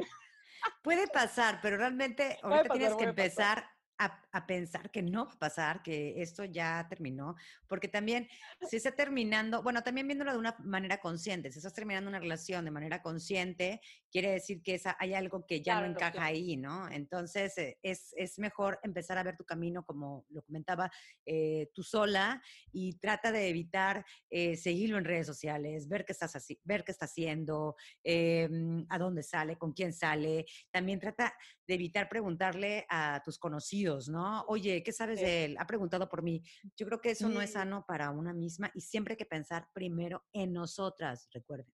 puede 0.81 1.07
pasar, 1.07 1.59
pero 1.61 1.77
realmente 1.77 2.39
ahorita 2.41 2.73
tienes 2.73 2.95
que 2.95 3.03
empezar 3.05 3.69
a, 3.97 4.22
pensar 4.45 4.89
que 4.91 5.01
no 5.01 5.25
va 5.25 5.33
a 5.33 5.39
pasar, 5.39 5.83
que 5.83 6.21
esto 6.21 6.43
ya 6.43 6.85
terminó, 6.89 7.35
porque 7.67 7.87
también 7.87 8.27
si 8.69 8.77
está 8.77 8.91
terminando, 8.91 9.61
bueno, 9.61 9.83
también 9.83 10.07
viéndolo 10.07 10.31
de 10.31 10.39
una 10.39 10.55
manera 10.59 10.99
consciente, 10.99 11.51
si 11.51 11.59
estás 11.59 11.73
terminando 11.73 12.09
una 12.09 12.19
relación 12.19 12.65
de 12.65 12.71
manera 12.71 13.01
consciente, 13.01 13.79
quiere 14.11 14.31
decir 14.31 14.61
que 14.61 14.75
esa, 14.75 14.95
hay 14.99 15.13
algo 15.13 15.45
que 15.45 15.61
ya 15.61 15.81
no 15.81 15.87
encaja 15.87 16.23
ahí, 16.25 16.57
¿no? 16.57 16.89
Entonces 16.89 17.57
eh, 17.57 17.77
es, 17.81 18.13
es, 18.17 18.39
mejor 18.39 18.79
empezar 18.83 19.17
a 19.17 19.23
ver 19.23 19.35
tu 19.35 19.43
camino, 19.43 19.85
como 19.85 20.25
lo 20.29 20.41
comentaba, 20.43 20.91
eh, 21.25 21.69
tú 21.73 21.83
sola 21.83 22.41
y 22.71 22.97
trata 22.99 23.31
de 23.31 23.49
evitar 23.49 24.05
eh, 24.29 24.55
seguirlo 24.57 24.97
en 24.97 25.05
redes 25.05 25.27
sociales, 25.27 25.87
ver 25.87 26.05
qué 26.05 26.11
estás 26.11 26.35
así, 26.35 26.59
ver 26.63 26.83
qué 26.83 26.91
está 26.91 27.05
haciendo, 27.05 27.75
em, 28.03 28.85
a 28.89 28.97
dónde 28.97 29.23
sale, 29.23 29.57
con 29.57 29.73
quién 29.73 29.93
sale. 29.93 30.45
También 30.71 30.99
trata 30.99 31.33
de 31.67 31.73
evitar 31.73 32.09
preguntarle 32.09 32.85
a 32.89 33.21
tus 33.23 33.39
conocidos, 33.39 34.09
¿no? 34.09 34.22
Oye, 34.47 34.83
¿qué 34.83 34.91
sabes 34.91 35.19
de 35.19 35.45
él? 35.45 35.57
Ha 35.59 35.67
preguntado 35.67 36.09
por 36.09 36.21
mí. 36.21 36.41
Yo 36.75 36.85
creo 36.85 37.01
que 37.01 37.11
eso 37.11 37.29
no 37.29 37.41
es 37.41 37.51
sano 37.51 37.85
para 37.87 38.11
una 38.11 38.33
misma 38.33 38.71
y 38.73 38.81
siempre 38.81 39.13
hay 39.13 39.17
que 39.17 39.25
pensar 39.25 39.67
primero 39.73 40.25
en 40.33 40.53
nosotras, 40.53 41.27
recuerden. 41.31 41.73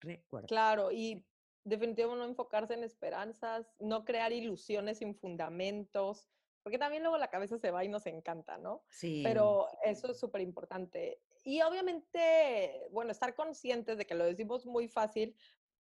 Recuerden. 0.00 0.48
Claro, 0.48 0.92
y 0.92 1.26
definitivamente 1.64 2.24
no 2.24 2.30
enfocarse 2.30 2.74
en 2.74 2.84
esperanzas, 2.84 3.74
no 3.78 4.04
crear 4.04 4.32
ilusiones 4.32 4.98
sin 4.98 5.14
fundamentos, 5.14 6.28
porque 6.62 6.78
también 6.78 7.02
luego 7.02 7.18
la 7.18 7.30
cabeza 7.30 7.58
se 7.58 7.70
va 7.70 7.84
y 7.84 7.88
nos 7.88 8.06
encanta, 8.06 8.58
¿no? 8.58 8.84
Sí. 8.90 9.22
Pero 9.24 9.68
eso 9.84 10.10
es 10.10 10.18
súper 10.18 10.42
importante. 10.42 11.22
Y 11.44 11.62
obviamente, 11.62 12.88
bueno, 12.90 13.10
estar 13.10 13.34
conscientes 13.34 13.96
de 13.96 14.06
que 14.06 14.14
lo 14.14 14.24
decimos 14.24 14.66
muy 14.66 14.88
fácil, 14.88 15.34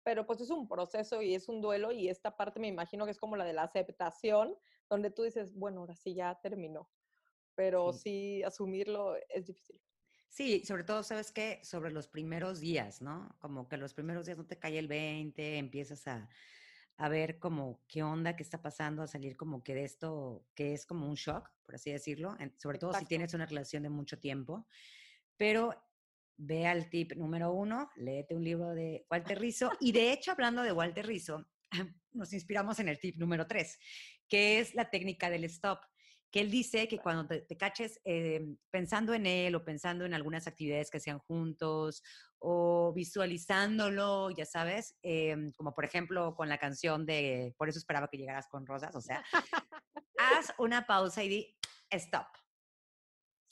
pero 0.02 0.26
pues 0.26 0.40
es 0.40 0.50
un 0.50 0.68
proceso 0.68 1.22
y 1.22 1.34
es 1.34 1.48
un 1.48 1.60
duelo 1.60 1.92
y 1.92 2.08
esta 2.08 2.36
parte 2.36 2.58
me 2.58 2.66
imagino 2.66 3.04
que 3.04 3.12
es 3.12 3.18
como 3.18 3.36
la 3.36 3.44
de 3.44 3.52
la 3.52 3.62
aceptación, 3.62 4.56
donde 4.92 5.10
tú 5.10 5.22
dices, 5.22 5.54
bueno, 5.54 5.80
ahora 5.80 5.94
sí 5.94 6.12
ya 6.14 6.38
terminó, 6.42 6.90
pero 7.54 7.94
sí, 7.94 8.42
asumirlo 8.42 9.16
es 9.30 9.46
difícil. 9.46 9.80
Sí, 10.28 10.64
sobre 10.66 10.84
todo, 10.84 11.02
¿sabes 11.02 11.32
qué? 11.32 11.60
Sobre 11.62 11.90
los 11.90 12.08
primeros 12.08 12.60
días, 12.60 13.00
¿no? 13.00 13.34
Como 13.38 13.68
que 13.68 13.78
los 13.78 13.94
primeros 13.94 14.26
días 14.26 14.36
no 14.36 14.46
te 14.46 14.58
cae 14.58 14.78
el 14.78 14.88
20, 14.88 15.56
empiezas 15.56 16.06
a, 16.08 16.28
a 16.98 17.08
ver 17.08 17.38
como 17.38 17.82
qué 17.88 18.02
onda, 18.02 18.36
qué 18.36 18.42
está 18.42 18.60
pasando, 18.60 19.02
a 19.02 19.06
salir 19.06 19.34
como 19.34 19.62
que 19.64 19.74
de 19.74 19.84
esto, 19.84 20.46
que 20.54 20.74
es 20.74 20.84
como 20.84 21.08
un 21.08 21.14
shock, 21.14 21.50
por 21.62 21.76
así 21.76 21.90
decirlo, 21.90 22.36
sobre 22.58 22.78
todo 22.78 22.92
si 22.92 23.06
tienes 23.06 23.32
una 23.32 23.46
relación 23.46 23.82
de 23.82 23.88
mucho 23.88 24.18
tiempo. 24.18 24.66
Pero 25.38 25.74
ve 26.36 26.66
al 26.66 26.90
tip 26.90 27.14
número 27.14 27.50
uno, 27.52 27.90
léete 27.96 28.34
un 28.34 28.44
libro 28.44 28.74
de 28.74 29.06
Walter 29.10 29.40
Rizzo. 29.40 29.70
Y 29.80 29.92
de 29.92 30.12
hecho, 30.12 30.32
hablando 30.32 30.62
de 30.62 30.72
Walter 30.72 31.06
Rizzo, 31.06 31.46
nos 32.12 32.32
inspiramos 32.32 32.78
en 32.78 32.88
el 32.88 32.98
tip 32.98 33.16
número 33.16 33.46
tres, 33.46 33.78
que 34.28 34.60
es 34.60 34.74
la 34.74 34.90
técnica 34.90 35.30
del 35.30 35.44
stop. 35.44 35.80
Que 36.30 36.40
él 36.40 36.50
dice 36.50 36.88
que 36.88 36.98
cuando 36.98 37.26
te, 37.26 37.56
caches 37.58 38.00
em, 38.04 38.56
pensando 38.70 39.12
en 39.12 39.26
él 39.26 39.54
o 39.54 39.64
pensando 39.64 40.06
en 40.06 40.14
algunas 40.14 40.46
actividades 40.46 40.90
que 40.90 40.98
sean 40.98 41.18
juntos 41.18 42.02
o 42.38 42.92
visualizándolo, 42.94 44.30
ya 44.30 44.46
sabes, 44.46 44.96
em, 45.02 45.52
como 45.52 45.74
por 45.74 45.84
ejemplo 45.84 46.34
con 46.34 46.48
la 46.48 46.56
canción 46.56 47.04
de 47.04 47.54
Por 47.58 47.68
eso 47.68 47.78
esperaba 47.78 48.08
que 48.08 48.16
llegaras 48.16 48.48
con 48.48 48.66
rosas, 48.66 48.96
o 48.96 49.00
sea, 49.02 49.22
haz 50.16 50.54
una 50.58 50.86
pausa 50.86 51.22
y 51.22 51.28
di 51.28 51.58
stop. 51.90 52.28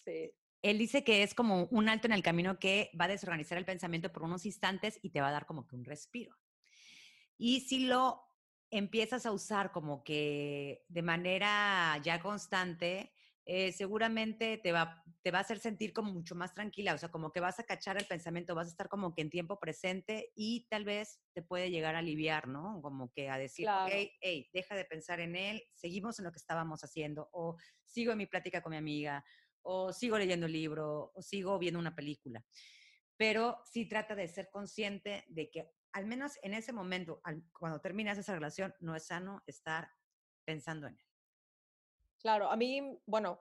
Sí. 0.02 0.32
Él 0.62 0.78
dice 0.78 1.04
que 1.04 1.22
es 1.22 1.34
como 1.34 1.64
un 1.70 1.88
alto 1.88 2.06
en 2.06 2.12
el 2.12 2.22
camino 2.22 2.58
que 2.58 2.90
va 2.98 3.04
a 3.06 3.08
desorganizar 3.08 3.58
el 3.58 3.64
pensamiento 3.64 4.10
por 4.10 4.22
unos 4.22 4.46
instantes 4.46 4.98
y 5.02 5.10
te 5.10 5.20
va 5.20 5.28
a 5.28 5.32
dar 5.32 5.46
como 5.46 5.66
que 5.66 5.76
un 5.76 5.84
respiro. 5.84 6.39
Y 7.42 7.60
si 7.60 7.86
lo 7.86 8.22
empiezas 8.70 9.24
a 9.24 9.32
usar 9.32 9.72
como 9.72 10.04
que 10.04 10.84
de 10.88 11.00
manera 11.00 11.98
ya 12.04 12.20
constante, 12.20 13.14
eh, 13.46 13.72
seguramente 13.72 14.58
te 14.58 14.72
va, 14.72 15.02
te 15.22 15.30
va 15.30 15.38
a 15.38 15.40
hacer 15.40 15.58
sentir 15.58 15.94
como 15.94 16.12
mucho 16.12 16.34
más 16.34 16.52
tranquila, 16.52 16.92
o 16.92 16.98
sea, 16.98 17.08
como 17.08 17.32
que 17.32 17.40
vas 17.40 17.58
a 17.58 17.64
cachar 17.64 17.96
el 17.96 18.04
pensamiento, 18.04 18.54
vas 18.54 18.66
a 18.66 18.70
estar 18.72 18.90
como 18.90 19.14
que 19.14 19.22
en 19.22 19.30
tiempo 19.30 19.58
presente 19.58 20.30
y 20.36 20.66
tal 20.68 20.84
vez 20.84 21.18
te 21.32 21.40
puede 21.40 21.70
llegar 21.70 21.94
a 21.94 22.00
aliviar, 22.00 22.46
¿no? 22.46 22.82
Como 22.82 23.10
que 23.10 23.30
a 23.30 23.38
decir, 23.38 23.66
hey, 23.88 24.12
hey, 24.20 24.50
deja 24.52 24.74
de 24.74 24.84
pensar 24.84 25.18
en 25.20 25.34
él, 25.34 25.62
seguimos 25.74 26.18
en 26.18 26.26
lo 26.26 26.32
que 26.32 26.38
estábamos 26.38 26.84
haciendo, 26.84 27.30
o 27.32 27.56
sigo 27.86 28.12
en 28.12 28.18
mi 28.18 28.26
plática 28.26 28.60
con 28.60 28.72
mi 28.72 28.76
amiga, 28.76 29.24
o 29.62 29.94
sigo 29.94 30.18
leyendo 30.18 30.44
el 30.44 30.52
libro, 30.52 31.10
o 31.14 31.22
sigo 31.22 31.58
viendo 31.58 31.80
una 31.80 31.96
película. 31.96 32.44
Pero 33.16 33.62
sí 33.64 33.86
trata 33.86 34.14
de 34.14 34.28
ser 34.28 34.50
consciente 34.50 35.24
de 35.28 35.50
que 35.50 35.79
al 35.92 36.06
menos 36.06 36.38
en 36.42 36.54
ese 36.54 36.72
momento, 36.72 37.20
cuando 37.58 37.80
terminas 37.80 38.18
esa 38.18 38.34
relación, 38.34 38.74
no 38.80 38.94
es 38.94 39.06
sano 39.06 39.42
estar 39.46 39.90
pensando 40.44 40.86
en 40.86 40.94
él. 40.94 41.06
Claro, 42.18 42.50
a 42.50 42.56
mí, 42.56 42.98
bueno, 43.06 43.40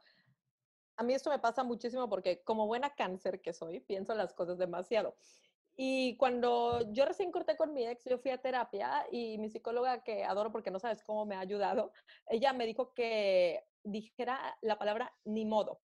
a 0.95 1.03
mí 1.03 1.13
esto 1.13 1.29
me 1.29 1.39
pasa 1.39 1.63
muchísimo 1.63 2.09
porque 2.09 2.43
como 2.43 2.67
buena 2.67 2.91
cáncer 2.91 3.41
que 3.41 3.53
soy, 3.53 3.79
pienso 3.79 4.15
las 4.15 4.33
cosas 4.33 4.57
demasiado. 4.57 5.17
Y 5.75 6.17
cuando 6.17 6.91
yo 6.91 7.05
recién 7.05 7.31
corté 7.31 7.55
con 7.55 7.73
mi 7.73 7.87
ex, 7.87 8.03
yo 8.05 8.17
fui 8.17 8.31
a 8.31 8.41
terapia 8.41 9.05
y 9.11 9.37
mi 9.37 9.49
psicóloga, 9.49 10.03
que 10.03 10.25
adoro 10.25 10.51
porque 10.51 10.71
no 10.71 10.79
sabes 10.79 11.03
cómo 11.03 11.25
me 11.25 11.35
ha 11.35 11.39
ayudado, 11.39 11.93
ella 12.27 12.51
me 12.51 12.65
dijo 12.65 12.93
que 12.93 13.63
dijera 13.83 14.57
la 14.61 14.77
palabra 14.77 15.13
ni 15.23 15.45
modo 15.45 15.81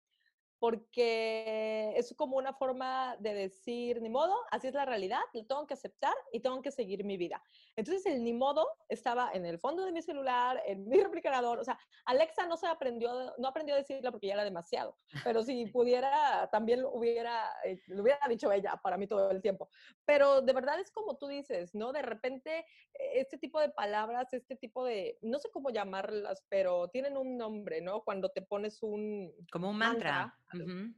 porque 0.61 1.95
es 1.97 2.15
como 2.17 2.37
una 2.37 2.53
forma 2.53 3.17
de 3.19 3.33
decir, 3.33 4.01
ni 4.03 4.11
modo, 4.11 4.37
así 4.51 4.69
es 4.69 4.75
la 4.75 4.85
realidad, 4.85 5.21
lo 5.33 5.47
tengo 5.47 5.67
que 5.67 5.73
aceptar 5.73 6.13
y 6.33 6.41
tengo 6.41 6.61
que 6.61 6.71
seguir 6.71 7.03
mi 7.03 7.17
vida. 7.17 7.43
Entonces 7.77 8.05
el 8.05 8.23
ni 8.23 8.35
modo 8.35 8.69
estaba 8.91 9.31
en 9.33 9.47
el 9.47 9.59
fondo 9.59 9.87
de 9.87 9.93
mi 9.93 10.03
celular, 10.03 10.63
en 10.67 10.87
mi 10.87 10.99
refrigerador, 11.03 11.59
o 11.59 11.65
sea, 11.65 11.79
Alexa 12.05 12.47
no 12.47 12.59
se 12.59 12.67
aprendió, 12.67 13.35
no 13.39 13.49
aprendió 13.49 13.75
a 13.75 13.79
decirlo 13.79 14.11
porque 14.11 14.27
ya 14.27 14.35
era 14.35 14.45
demasiado, 14.45 14.99
pero 15.25 15.43
si 15.43 15.65
pudiera, 15.67 16.47
también 16.53 16.83
lo 16.83 16.93
hubiera, 16.93 17.51
eh, 17.65 17.81
lo 17.87 18.03
hubiera 18.03 18.21
dicho 18.29 18.53
ella 18.53 18.79
para 18.83 18.99
mí 18.99 19.07
todo 19.07 19.31
el 19.31 19.41
tiempo. 19.41 19.71
Pero 20.05 20.43
de 20.43 20.53
verdad 20.53 20.79
es 20.79 20.91
como 20.91 21.17
tú 21.17 21.27
dices, 21.27 21.75
¿no? 21.75 21.91
De 21.93 22.03
repente 22.03 22.59
eh, 22.59 23.13
este 23.15 23.39
tipo 23.39 23.61
de 23.61 23.71
palabras, 23.71 24.31
este 24.35 24.57
tipo 24.57 24.85
de, 24.85 25.17
no 25.23 25.39
sé 25.39 25.49
cómo 25.51 25.71
llamarlas, 25.71 26.45
pero 26.51 26.89
tienen 26.89 27.17
un 27.17 27.39
nombre, 27.39 27.81
¿no? 27.81 28.03
Cuando 28.03 28.29
te 28.29 28.43
pones 28.43 28.83
un... 28.83 29.33
Como 29.51 29.71
un 29.71 29.79
mantra 29.79 30.37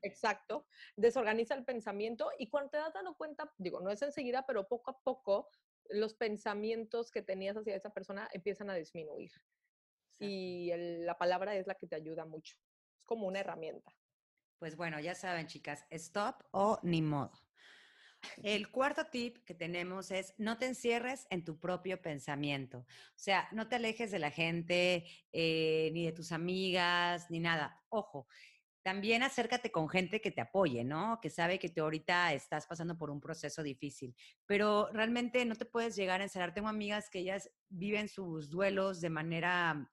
Exacto. 0.03 0.67
Desorganiza 0.97 1.55
el 1.55 1.65
pensamiento 1.65 2.31
y 2.39 2.49
cuando 2.49 2.71
te 2.71 2.77
das 2.79 2.93
dando 2.93 3.17
cuenta, 3.17 3.53
digo, 3.59 3.81
no 3.81 3.91
es 3.91 4.03
enseguida, 4.03 4.45
pero 4.47 4.69
poco 4.69 4.91
a 4.91 5.03
poco 5.03 5.49
los 5.91 6.15
pensamientos 6.15 7.11
que 7.11 7.23
tenías 7.23 7.57
hacia 7.57 7.77
esa 7.77 7.91
persona 7.91 8.29
empiezan 8.33 8.71
a 8.71 8.75
disminuir. 8.75 9.31
Y 10.19 10.71
la 10.77 11.19
palabra 11.19 11.57
es 11.57 11.67
la 11.67 11.75
que 11.75 11.87
te 11.87 11.97
ayuda 11.97 12.25
mucho. 12.25 12.57
Es 12.97 13.05
como 13.05 13.27
una 13.27 13.41
herramienta. 13.41 13.93
Pues 14.59 14.77
bueno, 14.77 15.01
ya 15.01 15.15
saben, 15.15 15.49
chicas, 15.49 15.85
stop 15.91 16.45
o 16.53 16.79
ni 16.83 17.03
modo. 17.03 17.33
El 18.43 18.71
cuarto 18.71 19.07
tip 19.07 19.45
que 19.45 19.55
tenemos 19.55 20.11
es 20.11 20.35
no 20.39 20.59
te 20.59 20.67
encierres 20.67 21.27
en 21.31 21.45
tu 21.45 21.59
propio 21.59 22.01
pensamiento. 22.01 22.79
O 22.79 23.19
sea, 23.19 23.49
no 23.53 23.69
te 23.69 23.77
alejes 23.77 24.11
de 24.11 24.19
la 24.19 24.31
gente, 24.31 25.05
eh, 25.33 25.91
ni 25.93 26.07
de 26.07 26.13
tus 26.13 26.31
amigas, 26.33 27.31
ni 27.31 27.41
nada. 27.41 27.85
Ojo, 27.89 28.29
también 28.83 29.23
acércate 29.23 29.71
con 29.71 29.89
gente 29.89 30.21
que 30.21 30.33
te 30.33 30.41
apoye, 30.41 30.83
¿no? 30.83 31.21
Que 31.21 31.31
sabe 31.31 31.59
que 31.59 31.69
tú 31.69 31.83
ahorita 31.83 32.33
estás 32.33 32.67
pasando 32.67 32.99
por 32.99 33.11
un 33.11 33.21
proceso 33.21 33.63
difícil, 33.63 34.15
pero 34.45 34.89
realmente 34.93 35.45
no 35.45 35.55
te 35.55 35.67
puedes 35.67 35.95
llegar 35.95 36.21
a 36.21 36.25
encerrar. 36.25 36.53
Tengo 36.53 36.69
amigas 36.69 37.09
que 37.09 37.21
ellas 37.21 37.51
viven 37.69 38.09
sus 38.09 38.51
duelos 38.51 39.01
de 39.01 39.11
manera 39.11 39.89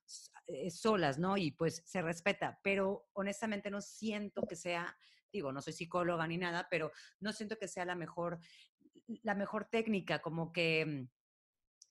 eh, 0.48 0.72
solas, 0.72 1.20
¿no? 1.20 1.38
Y 1.38 1.52
pues 1.52 1.84
se 1.86 2.02
respeta, 2.02 2.60
pero 2.64 3.08
honestamente 3.14 3.70
no 3.70 3.82
siento 3.82 4.42
que 4.48 4.56
sea, 4.56 4.98
digo, 5.32 5.52
no 5.52 5.62
soy 5.62 5.74
psicóloga 5.74 6.26
ni 6.28 6.38
nada, 6.38 6.68
pero 6.72 6.92
no 7.20 7.32
siento 7.32 7.58
que 7.60 7.68
sea 7.68 7.86
la 7.86 7.96
mejor, 7.96 8.40
la 9.22 9.36
mejor 9.36 9.66
técnica, 9.66 10.20
como 10.20 10.52
que 10.52 10.86
mm, 10.86 11.10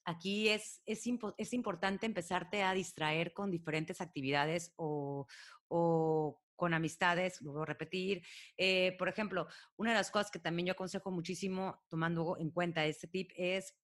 aquí 0.05 0.49
es, 0.49 0.83
es, 0.85 1.05
es 1.37 1.53
importante 1.53 2.07
empezarte 2.07 2.65
a 2.65 2.73
distraer 2.73 3.33
con 3.33 3.53
diferentes 3.53 4.01
actividades 4.01 4.73
o, 4.75 5.29
o 5.69 6.43
con 6.59 6.75
amistades, 6.75 7.41
luego 7.41 7.65
repetir. 7.65 8.23
Eh, 8.57 8.97
por 8.99 9.09
ejemplo, 9.09 9.47
una 9.77 9.93
de 9.93 9.97
las 9.97 10.11
cosas 10.11 10.31
que 10.31 10.41
también 10.41 10.67
yo 10.67 10.73
aconsejo 10.73 11.13
muchísimo, 11.13 11.85
tomando 11.89 12.37
en 12.39 12.51
cuenta 12.51 12.85
este 12.85 13.07
tip, 13.07 13.31
es, 13.37 13.75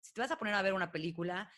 si 0.00 0.14
te 0.14 0.20
vas 0.22 0.30
a 0.30 0.38
poner 0.38 0.54
a 0.54 0.62
ver 0.62 0.72
una 0.72 0.90
película, 0.90 1.50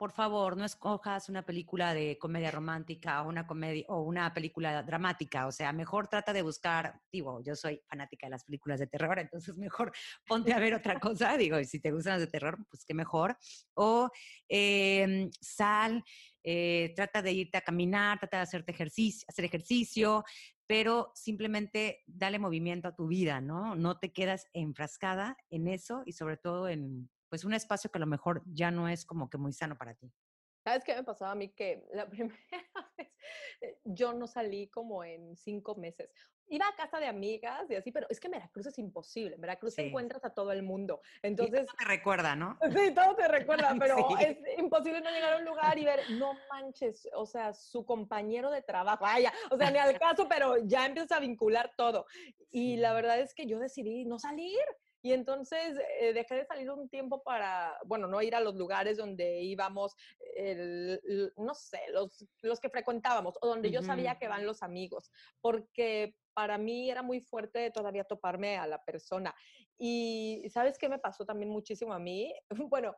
por 0.00 0.12
favor, 0.12 0.56
no 0.56 0.64
escojas 0.64 1.28
una 1.28 1.44
película 1.44 1.92
de 1.92 2.16
comedia 2.16 2.50
romántica 2.50 3.22
o 3.22 3.28
una 3.28 3.46
comedia 3.46 3.84
o 3.88 4.00
una 4.00 4.32
película 4.32 4.82
dramática. 4.82 5.46
O 5.46 5.52
sea, 5.52 5.74
mejor 5.74 6.08
trata 6.08 6.32
de 6.32 6.40
buscar, 6.40 7.02
digo, 7.12 7.42
yo 7.42 7.54
soy 7.54 7.82
fanática 7.86 8.26
de 8.26 8.30
las 8.30 8.44
películas 8.44 8.80
de 8.80 8.86
terror, 8.86 9.18
entonces 9.18 9.54
mejor 9.58 9.92
ponte 10.26 10.54
a 10.54 10.58
ver 10.58 10.72
otra 10.72 10.98
cosa. 10.98 11.36
Digo, 11.36 11.62
si 11.64 11.80
te 11.80 11.92
gustan 11.92 12.14
las 12.14 12.22
de 12.22 12.28
terror, 12.28 12.66
pues 12.70 12.86
qué 12.86 12.94
mejor. 12.94 13.36
O 13.74 14.08
em, 14.48 15.30
sal, 15.38 16.02
eh, 16.44 16.94
trata 16.96 17.20
de 17.20 17.32
irte 17.32 17.58
a 17.58 17.60
caminar, 17.60 18.18
trata 18.20 18.38
de 18.38 18.44
hacerte 18.44 18.72
ejercicio, 18.72 19.26
hacer 19.28 19.44
ejercicio, 19.44 20.24
pero 20.66 21.12
simplemente 21.14 22.04
dale 22.06 22.38
movimiento 22.38 22.88
a 22.88 22.96
tu 22.96 23.06
vida, 23.06 23.42
¿no? 23.42 23.74
No 23.74 23.98
te 23.98 24.14
quedas 24.14 24.46
enfrascada 24.54 25.36
en 25.50 25.68
eso 25.68 26.04
y 26.06 26.12
sobre 26.12 26.38
todo 26.38 26.70
en 26.70 27.10
pues 27.30 27.44
un 27.44 27.54
espacio 27.54 27.90
que 27.90 27.98
a 27.98 28.00
lo 28.00 28.06
mejor 28.06 28.42
ya 28.44 28.70
no 28.70 28.88
es 28.88 29.06
como 29.06 29.30
que 29.30 29.38
muy 29.38 29.52
sano 29.52 29.76
para 29.78 29.94
ti. 29.94 30.12
¿Sabes 30.64 30.84
qué 30.84 30.94
me 30.94 31.04
pasaba 31.04 31.30
a 31.30 31.34
mí? 31.34 31.48
Que 31.48 31.86
la 31.92 32.08
primera 32.10 32.36
vez 32.98 33.08
eh, 33.62 33.78
yo 33.84 34.12
no 34.12 34.26
salí 34.26 34.68
como 34.68 35.04
en 35.04 35.36
cinco 35.36 35.74
meses. 35.76 36.10
Iba 36.52 36.66
a 36.66 36.74
casa 36.74 36.98
de 36.98 37.06
amigas 37.06 37.70
y 37.70 37.76
así, 37.76 37.92
pero 37.92 38.08
es 38.10 38.18
que 38.18 38.28
Veracruz 38.28 38.66
es 38.66 38.78
imposible. 38.78 39.36
En 39.36 39.40
Veracruz 39.40 39.78
encuentras 39.78 40.24
a 40.24 40.30
todo 40.30 40.50
el 40.50 40.64
mundo. 40.64 41.00
Entonces. 41.22 41.64
todo 41.64 41.76
te 41.78 41.84
recuerda, 41.84 42.34
¿no? 42.34 42.58
Sí, 42.76 42.92
todo 42.92 43.14
te 43.14 43.28
recuerda, 43.28 43.72
pero 43.78 44.18
es 44.18 44.36
imposible 44.58 45.00
no 45.00 45.10
llegar 45.10 45.34
a 45.34 45.36
un 45.36 45.44
lugar 45.44 45.78
y 45.78 45.84
ver, 45.84 46.00
no 46.10 46.32
manches, 46.50 47.08
o 47.14 47.24
sea, 47.24 47.54
su 47.54 47.86
compañero 47.86 48.50
de 48.50 48.62
trabajo, 48.62 49.04
vaya, 49.04 49.32
o 49.52 49.56
sea, 49.56 49.70
ni 49.70 49.78
al 49.78 49.96
caso, 49.96 50.26
pero 50.28 50.56
ya 50.64 50.86
empiezas 50.86 51.12
a 51.12 51.20
vincular 51.20 51.72
todo. 51.76 52.06
Y 52.50 52.78
la 52.78 52.94
verdad 52.94 53.20
es 53.20 53.32
que 53.32 53.46
yo 53.46 53.60
decidí 53.60 54.04
no 54.04 54.18
salir. 54.18 54.58
Y 55.02 55.12
entonces 55.12 55.78
eh, 56.00 56.12
dejé 56.12 56.36
de 56.36 56.44
salir 56.44 56.70
un 56.70 56.88
tiempo 56.88 57.22
para, 57.22 57.78
bueno, 57.86 58.06
no 58.06 58.20
ir 58.22 58.34
a 58.34 58.40
los 58.40 58.54
lugares 58.54 58.96
donde 58.98 59.40
íbamos, 59.40 59.94
no 61.36 61.54
sé, 61.54 61.80
los, 61.92 62.24
los 62.42 62.60
que 62.60 62.70
frecuentábamos 62.70 63.36
o 63.40 63.46
donde 63.46 63.70
yo 63.70 63.82
sabía 63.82 64.18
que 64.18 64.28
van 64.28 64.46
los 64.46 64.62
amigos, 64.62 65.10
porque 65.40 66.14
para 66.34 66.58
mí 66.58 66.90
era 66.90 67.02
muy 67.02 67.20
fuerte 67.20 67.70
todavía 67.70 68.04
toparme 68.04 68.56
a 68.56 68.66
la 68.66 68.82
persona. 68.84 69.34
Y 69.78 70.44
¿sabes 70.50 70.76
qué 70.76 70.88
me 70.88 70.98
pasó 70.98 71.24
también 71.24 71.50
muchísimo 71.50 71.92
a 71.92 71.98
mí? 71.98 72.32
Bueno, 72.70 72.94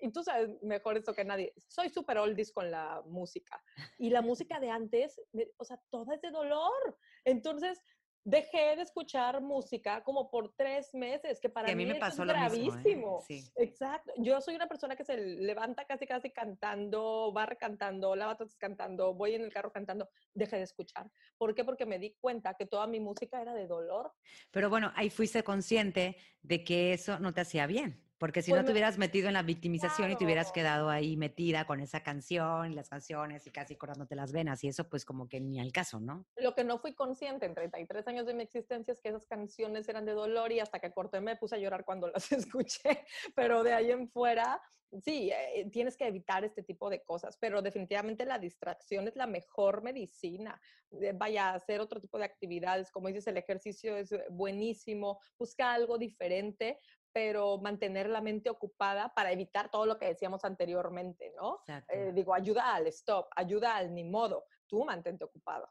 y 0.00 0.12
tú 0.12 0.22
sabes 0.22 0.50
mejor 0.62 0.98
esto 0.98 1.14
que 1.14 1.24
nadie, 1.24 1.54
soy 1.68 1.88
súper 1.88 2.18
oldies 2.18 2.52
con 2.52 2.70
la 2.70 3.02
música. 3.06 3.62
Y 3.98 4.10
la 4.10 4.20
música 4.20 4.60
de 4.60 4.70
antes, 4.70 5.20
o 5.56 5.64
sea, 5.64 5.80
toda 5.90 6.14
es 6.14 6.20
de 6.20 6.30
dolor. 6.30 6.98
Entonces, 7.24 7.82
dejé 8.26 8.74
de 8.74 8.82
escuchar 8.82 9.40
música 9.40 10.02
como 10.02 10.28
por 10.28 10.52
tres 10.56 10.92
meses, 10.92 11.38
que 11.40 11.48
para 11.48 11.72
mí, 11.74 11.86
me 11.86 11.94
pasó 11.94 12.24
es 12.24 12.28
¿eh? 12.28 12.32
gravísimo. 12.32 13.24
Exacto. 13.56 14.12
Yo 14.18 14.40
soy 14.40 14.56
una 14.56 14.66
persona 14.66 14.96
que 14.96 15.04
se 15.04 15.16
levanta 15.16 15.84
casi, 15.84 16.06
casi 16.06 16.30
cantando, 16.30 17.32
va 17.32 17.46
cantando, 17.46 18.16
lava 18.16 18.36
cantando, 18.58 19.14
voy 19.14 19.36
en 19.36 19.42
el 19.42 19.52
carro 19.52 19.72
cantando. 19.72 20.08
Dejé 20.34 20.56
de 20.56 20.64
escuchar. 20.64 21.08
¿Por 21.38 21.54
qué? 21.54 21.64
Porque 21.64 21.86
me 21.86 22.00
di 22.00 22.16
cuenta 22.20 22.54
que 22.54 22.66
toda 22.66 22.88
mi 22.88 22.98
música 22.98 23.40
era 23.40 23.54
de 23.54 23.68
dolor. 23.68 24.12
Pero 24.50 24.68
bueno, 24.68 24.92
ahí 24.96 25.08
fuiste 25.08 25.44
consciente 25.44 26.16
de 26.42 26.64
que 26.64 26.92
eso 26.92 27.20
no 27.20 27.32
te 27.32 27.42
hacía 27.42 27.68
bien. 27.68 28.05
Porque 28.18 28.42
si 28.42 28.52
no 28.52 28.64
te 28.64 28.72
hubieras 28.72 28.96
metido 28.96 29.28
en 29.28 29.34
la 29.34 29.42
victimización 29.42 30.10
y 30.10 30.16
te 30.16 30.24
hubieras 30.24 30.50
quedado 30.52 30.88
ahí 30.88 31.16
metida 31.16 31.66
con 31.66 31.80
esa 31.80 32.02
canción 32.02 32.72
y 32.72 32.74
las 32.74 32.88
canciones 32.88 33.46
y 33.46 33.50
casi 33.50 33.76
cortándote 33.76 34.14
las 34.14 34.32
venas 34.32 34.64
y 34.64 34.68
eso 34.68 34.88
pues 34.88 35.04
como 35.04 35.28
que 35.28 35.40
ni 35.40 35.60
al 35.60 35.72
caso, 35.72 36.00
¿no? 36.00 36.24
Lo 36.36 36.54
que 36.54 36.64
no 36.64 36.78
fui 36.78 36.94
consciente 36.94 37.46
en 37.46 37.54
33 37.54 38.08
años 38.08 38.26
de 38.26 38.34
mi 38.34 38.42
existencia 38.42 38.92
es 38.92 39.00
que 39.00 39.10
esas 39.10 39.26
canciones 39.26 39.88
eran 39.88 40.06
de 40.06 40.12
dolor 40.12 40.52
y 40.52 40.60
hasta 40.60 40.80
que 40.80 40.92
corté 40.92 41.20
me 41.20 41.36
puse 41.36 41.56
a 41.56 41.58
llorar 41.58 41.84
cuando 41.84 42.08
las 42.14 42.32
escuché, 42.32 43.04
pero 43.34 43.62
de 43.62 43.72
ahí 43.72 43.90
en 43.90 44.08
fuera, 44.08 44.60
sí, 45.02 45.30
eh, 45.30 45.68
tienes 45.70 45.96
que 45.96 46.06
evitar 46.06 46.44
este 46.44 46.62
tipo 46.62 46.88
de 46.88 47.02
cosas, 47.02 47.36
pero 47.40 47.62
definitivamente 47.62 48.24
la 48.24 48.38
distracción 48.38 49.08
es 49.08 49.16
la 49.16 49.26
mejor 49.26 49.82
medicina. 49.82 50.60
Eh, 51.00 51.12
vaya 51.14 51.50
a 51.50 51.54
hacer 51.54 51.80
otro 51.80 52.00
tipo 52.00 52.18
de 52.18 52.24
actividades, 52.24 52.90
como 52.90 53.08
dices, 53.08 53.26
el 53.26 53.36
ejercicio 53.36 53.96
es 53.96 54.14
buenísimo, 54.30 55.20
busca 55.38 55.72
algo 55.72 55.98
diferente, 55.98 56.78
pero 57.16 57.56
mantener 57.56 58.10
la 58.10 58.20
mente 58.20 58.50
ocupada 58.50 59.14
para 59.14 59.32
evitar 59.32 59.70
todo 59.70 59.86
lo 59.86 59.96
que 59.96 60.04
decíamos 60.04 60.44
anteriormente, 60.44 61.32
¿no? 61.34 61.60
Eh, 61.88 62.12
digo, 62.14 62.34
ayuda 62.34 62.74
al 62.74 62.88
stop, 62.88 63.28
ayuda 63.34 63.74
al 63.74 63.94
ni 63.94 64.04
modo, 64.04 64.44
tú 64.66 64.84
mantente 64.84 65.24
ocupado. 65.24 65.66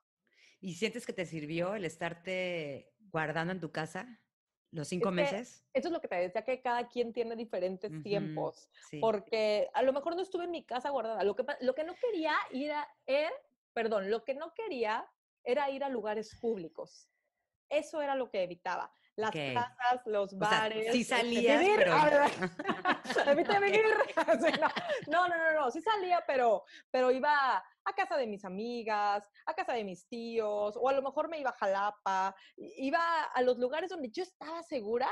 ¿Y 0.60 0.74
sientes 0.74 1.06
que 1.06 1.14
te 1.14 1.24
sirvió 1.24 1.76
el 1.76 1.86
estarte 1.86 2.92
guardando 3.12 3.54
en 3.54 3.60
tu 3.60 3.72
casa 3.72 4.08
los 4.72 4.88
cinco 4.88 5.12
meses? 5.12 5.64
Eso 5.72 5.90
es 5.90 5.94
lo 5.94 6.02
que 6.02 6.08
te 6.08 6.16
decía, 6.16 6.44
que 6.44 6.64
cada 6.64 6.88
quien 6.88 7.14
tiene 7.14 7.36
diferentes 7.36 7.92
tiempos, 8.02 8.68
porque 9.00 9.70
a 9.76 9.84
lo 9.84 9.94
mejor 9.94 10.16
no 10.16 10.24
estuve 10.24 10.46
en 10.46 10.52
mi 10.52 10.66
casa 10.66 10.90
guardada, 10.90 11.24
lo 11.24 11.36
que, 11.36 11.46
lo 11.62 11.76
que 11.76 11.84
no 11.84 11.94
quería 11.94 12.34
ir 12.54 12.72
a, 12.72 12.88
er, 13.06 13.32
perdón, 13.72 14.10
lo 14.10 14.24
que 14.24 14.34
no 14.34 14.52
quería 14.56 15.08
era 15.44 15.70
ir 15.70 15.84
a 15.84 15.90
lugares 15.90 16.34
públicos. 16.42 17.08
Eso 17.70 18.02
era 18.02 18.16
lo 18.16 18.32
que 18.32 18.42
evitaba 18.42 18.92
las 19.16 19.32
casas, 19.32 20.02
los 20.06 20.38
bares. 20.38 20.92
sí 20.92 21.02
este, 21.02 21.16
salías, 21.16 21.64
pero... 21.76 21.92
no, 25.08 25.28
no, 25.28 25.38
no, 25.38 25.54
no, 25.54 25.72
sí 25.72 25.82
salía, 25.82 26.24
pero, 26.28 26.64
pero 26.92 27.12
iba 27.12 27.58
a 27.58 27.94
casa 27.96 28.18
de 28.18 28.28
mis 28.28 28.44
amigas, 28.44 29.30
a 29.46 29.54
casa 29.54 29.74
de 29.74 29.84
mis 29.84 30.08
tíos, 30.08 30.76
o 30.78 30.90
a 30.90 30.94
lo 30.94 31.02
mejor 31.02 31.30
me 31.30 31.40
iba 31.40 31.52
a 31.52 31.58
Jalapa, 31.58 32.36
iba 32.58 33.24
a 33.24 33.42
los 33.42 33.58
lugares 33.58 33.90
donde 33.90 34.10
yo 34.10 34.24
estaba 34.24 34.62
segura 34.64 35.10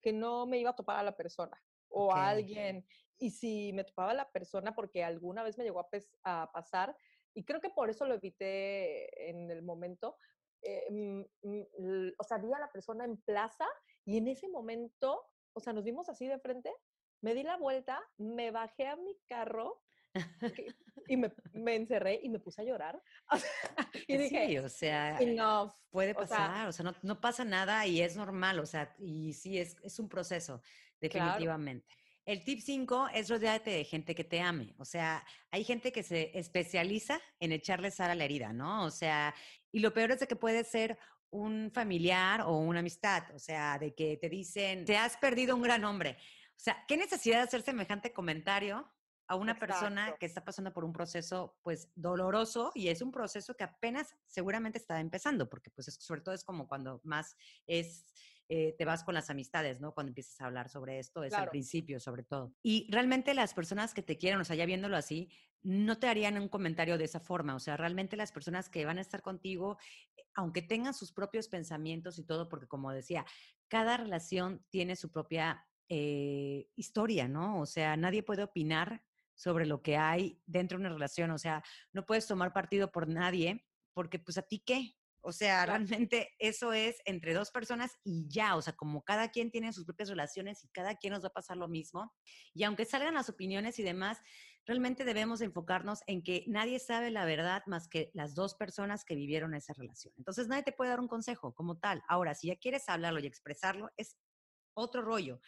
que 0.00 0.12
no 0.12 0.46
me 0.46 0.58
iba 0.58 0.70
a 0.70 0.76
topar 0.76 0.98
a 0.98 1.02
la 1.02 1.16
persona 1.16 1.60
o 1.88 2.14
a 2.14 2.28
alguien. 2.28 2.86
Y 3.18 3.32
si 3.32 3.72
me 3.72 3.84
topaba 3.84 4.12
a 4.12 4.14
la 4.14 4.30
persona, 4.30 4.74
porque 4.74 5.04
alguna 5.04 5.42
vez 5.42 5.58
me 5.58 5.64
llegó 5.64 5.80
a, 5.80 5.88
a 6.24 6.52
pasar, 6.52 6.96
y 7.34 7.44
creo 7.44 7.60
que 7.60 7.70
por 7.70 7.90
eso 7.90 8.06
lo 8.06 8.14
evité 8.14 9.28
en 9.28 9.50
el 9.50 9.62
momento, 9.62 10.16
eh, 10.62 10.86
mm, 10.90 11.20
mm, 11.42 12.12
o 12.18 12.24
sea, 12.24 12.38
vi 12.38 12.52
a 12.52 12.58
la 12.58 12.70
persona 12.70 13.04
en 13.04 13.16
plaza 13.18 13.66
y 14.04 14.18
en 14.18 14.28
ese 14.28 14.48
momento, 14.48 15.22
o 15.52 15.60
sea, 15.60 15.72
nos 15.72 15.84
vimos 15.84 16.08
así 16.08 16.26
de 16.26 16.38
frente, 16.38 16.70
me 17.22 17.34
di 17.34 17.42
la 17.42 17.56
vuelta, 17.56 18.00
me 18.18 18.50
bajé 18.50 18.88
a 18.88 18.96
mi 18.96 19.18
carro 19.26 19.82
y 21.08 21.16
me, 21.16 21.32
me, 21.52 21.76
encerré 21.76 22.20
y 22.22 22.28
me 22.28 22.38
puse 22.38 22.62
a 22.62 22.64
llorar. 22.64 23.02
y 24.06 24.16
dije, 24.16 24.46
sí, 24.46 24.58
o 24.58 24.68
sea, 24.68 25.18
puede 25.90 26.14
pasar, 26.14 26.68
o 26.68 26.72
sea, 26.72 26.84
no, 26.84 26.94
no, 27.02 27.20
pasa 27.20 27.44
nada 27.44 27.86
y 27.86 28.00
es 28.00 28.16
normal, 28.16 28.58
o 28.58 28.66
sea, 28.66 28.94
y 28.98 29.32
sí, 29.32 29.58
es, 29.58 29.76
es 29.82 29.98
un 29.98 30.08
proceso, 30.08 30.62
definitivamente. 31.00 31.99
El 32.24 32.44
tip 32.44 32.60
5 32.60 33.08
es 33.14 33.28
rodearte 33.28 33.70
de 33.70 33.84
gente 33.84 34.14
que 34.14 34.24
te 34.24 34.40
ame. 34.40 34.74
O 34.78 34.84
sea, 34.84 35.24
hay 35.50 35.64
gente 35.64 35.92
que 35.92 36.02
se 36.02 36.38
especializa 36.38 37.20
en 37.40 37.52
echarle 37.52 37.90
sal 37.90 38.10
a 38.10 38.14
la 38.14 38.24
herida, 38.24 38.52
¿no? 38.52 38.84
O 38.84 38.90
sea, 38.90 39.34
y 39.72 39.80
lo 39.80 39.92
peor 39.92 40.12
es 40.12 40.20
de 40.20 40.26
que 40.26 40.36
puede 40.36 40.64
ser 40.64 40.98
un 41.30 41.70
familiar 41.72 42.42
o 42.42 42.58
una 42.58 42.80
amistad. 42.80 43.24
O 43.34 43.38
sea, 43.38 43.78
de 43.78 43.94
que 43.94 44.16
te 44.16 44.28
dicen, 44.28 44.84
te 44.84 44.96
has 44.96 45.16
perdido 45.16 45.56
un 45.56 45.62
gran 45.62 45.84
hombre. 45.84 46.16
O 46.56 46.62
sea, 46.62 46.84
¿qué 46.86 46.96
necesidad 46.96 47.38
de 47.38 47.44
hacer 47.44 47.62
semejante 47.62 48.12
comentario 48.12 48.90
a 49.30 49.36
una 49.36 49.56
persona 49.60 50.16
que 50.18 50.26
está 50.26 50.44
pasando 50.44 50.72
por 50.72 50.84
un 50.84 50.92
proceso 50.92 51.56
pues 51.62 51.88
doloroso 51.94 52.72
y 52.74 52.88
es 52.88 53.00
un 53.00 53.12
proceso 53.12 53.54
que 53.54 53.62
apenas 53.62 54.16
seguramente 54.26 54.78
está 54.78 54.98
empezando, 54.98 55.48
porque 55.48 55.70
pues 55.70 55.86
sobre 56.00 56.20
todo 56.20 56.34
es 56.34 56.42
como 56.42 56.66
cuando 56.66 57.00
más 57.04 57.36
es 57.64 58.12
eh, 58.52 58.74
te 58.76 58.84
vas 58.84 59.04
con 59.04 59.14
las 59.14 59.30
amistades, 59.30 59.80
¿no? 59.80 59.94
Cuando 59.94 60.10
empiezas 60.10 60.40
a 60.40 60.46
hablar 60.46 60.68
sobre 60.68 60.98
esto, 60.98 61.22
es 61.22 61.32
al 61.34 61.48
principio 61.50 62.00
sobre 62.00 62.24
todo. 62.24 62.52
Y 62.64 62.88
realmente 62.90 63.32
las 63.32 63.54
personas 63.54 63.94
que 63.94 64.02
te 64.02 64.18
quieren, 64.18 64.40
o 64.40 64.44
sea, 64.44 64.56
ya 64.56 64.66
viéndolo 64.66 64.96
así, 64.96 65.30
no 65.62 66.00
te 66.00 66.08
harían 66.08 66.36
un 66.36 66.48
comentario 66.48 66.98
de 66.98 67.04
esa 67.04 67.20
forma, 67.20 67.54
o 67.54 67.60
sea, 67.60 67.76
realmente 67.76 68.16
las 68.16 68.32
personas 68.32 68.68
que 68.68 68.84
van 68.84 68.98
a 68.98 69.02
estar 69.02 69.22
contigo, 69.22 69.78
eh, 70.16 70.22
aunque 70.34 70.62
tengan 70.62 70.94
sus 70.94 71.12
propios 71.12 71.46
pensamientos 71.46 72.18
y 72.18 72.24
todo, 72.24 72.48
porque 72.48 72.66
como 72.66 72.90
decía, 72.90 73.24
cada 73.68 73.96
relación 73.96 74.66
tiene 74.68 74.96
su 74.96 75.12
propia 75.12 75.64
eh, 75.88 76.68
historia, 76.74 77.28
¿no? 77.28 77.60
O 77.60 77.66
sea, 77.66 77.96
nadie 77.96 78.24
puede 78.24 78.42
opinar 78.42 79.04
sobre 79.36 79.64
lo 79.64 79.80
que 79.80 79.96
hay 79.96 80.42
dentro 80.44 80.76
de 80.76 80.86
una 80.86 80.92
relación. 80.92 81.30
O 81.30 81.38
sea, 81.38 81.62
no 81.92 82.04
puedes 82.04 82.26
tomar 82.26 82.52
partido 82.52 82.90
por 82.90 83.06
nadie 83.06 83.64
porque 83.94 84.18
pues 84.18 84.38
a 84.38 84.42
ti 84.42 84.58
qué. 84.58 84.96
O 85.22 85.32
sea, 85.32 85.66
realmente 85.66 86.30
eso 86.38 86.72
es 86.72 86.96
entre 87.04 87.34
dos 87.34 87.50
personas 87.50 87.92
y 88.04 88.26
ya, 88.28 88.56
o 88.56 88.62
sea, 88.62 88.74
como 88.74 89.02
cada 89.02 89.30
quien 89.30 89.50
tiene 89.50 89.72
sus 89.72 89.84
propias 89.84 90.08
relaciones 90.08 90.64
y 90.64 90.68
cada 90.68 90.96
quien 90.96 91.12
nos 91.12 91.22
va 91.22 91.28
a 91.28 91.32
pasar 91.32 91.56
lo 91.56 91.68
mismo. 91.68 92.12
Y 92.54 92.64
aunque 92.64 92.84
salgan 92.84 93.14
las 93.14 93.28
opiniones 93.28 93.78
y 93.78 93.82
demás, 93.82 94.18
realmente 94.66 95.04
debemos 95.04 95.40
enfocarnos 95.40 96.00
en 96.06 96.22
que 96.22 96.44
nadie 96.46 96.78
sabe 96.78 97.10
la 97.10 97.24
verdad 97.24 97.62
más 97.66 97.88
que 97.88 98.10
las 98.14 98.34
dos 98.34 98.54
personas 98.54 99.04
que 99.04 99.14
vivieron 99.14 99.54
esa 99.54 99.72
relación. 99.74 100.14
Entonces, 100.16 100.48
nadie 100.48 100.62
te 100.62 100.72
puede 100.72 100.90
dar 100.90 101.00
un 101.00 101.08
consejo 101.08 101.54
como 101.54 101.78
tal. 101.78 102.02
Ahora, 102.08 102.34
si 102.34 102.48
ya 102.48 102.56
quieres 102.56 102.88
hablarlo 102.88 103.20
y 103.20 103.26
expresarlo, 103.26 103.90
es 103.96 104.16
otro 104.74 105.02
rollo. 105.02 105.40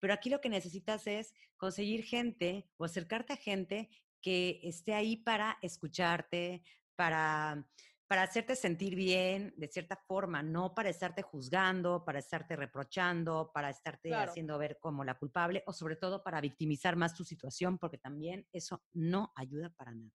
Pero 0.00 0.14
aquí 0.14 0.30
lo 0.30 0.40
que 0.40 0.48
necesitas 0.48 1.06
es 1.06 1.32
conseguir 1.56 2.04
gente 2.04 2.68
o 2.76 2.84
acercarte 2.84 3.34
a 3.34 3.36
gente 3.36 3.88
que 4.20 4.60
esté 4.62 4.94
ahí 4.94 5.16
para 5.16 5.58
escucharte, 5.62 6.64
para, 6.96 7.68
para 8.12 8.24
hacerte 8.24 8.56
sentir 8.56 8.94
bien 8.94 9.54
de 9.56 9.68
cierta 9.68 9.96
forma, 9.96 10.42
no 10.42 10.74
para 10.74 10.90
estarte 10.90 11.22
juzgando, 11.22 12.04
para 12.04 12.18
estarte 12.18 12.56
reprochando, 12.56 13.50
para 13.54 13.70
estarte 13.70 14.14
haciendo 14.14 14.58
ver 14.58 14.78
como 14.80 15.02
la 15.02 15.14
culpable 15.14 15.62
o 15.66 15.72
sobre 15.72 15.96
todo 15.96 16.22
para 16.22 16.42
victimizar 16.42 16.94
más 16.94 17.14
tu 17.14 17.24
situación, 17.24 17.78
porque 17.78 17.96
también 17.96 18.46
eso 18.52 18.84
no 18.92 19.32
ayuda 19.34 19.70
para 19.70 19.94
nada. 19.94 20.12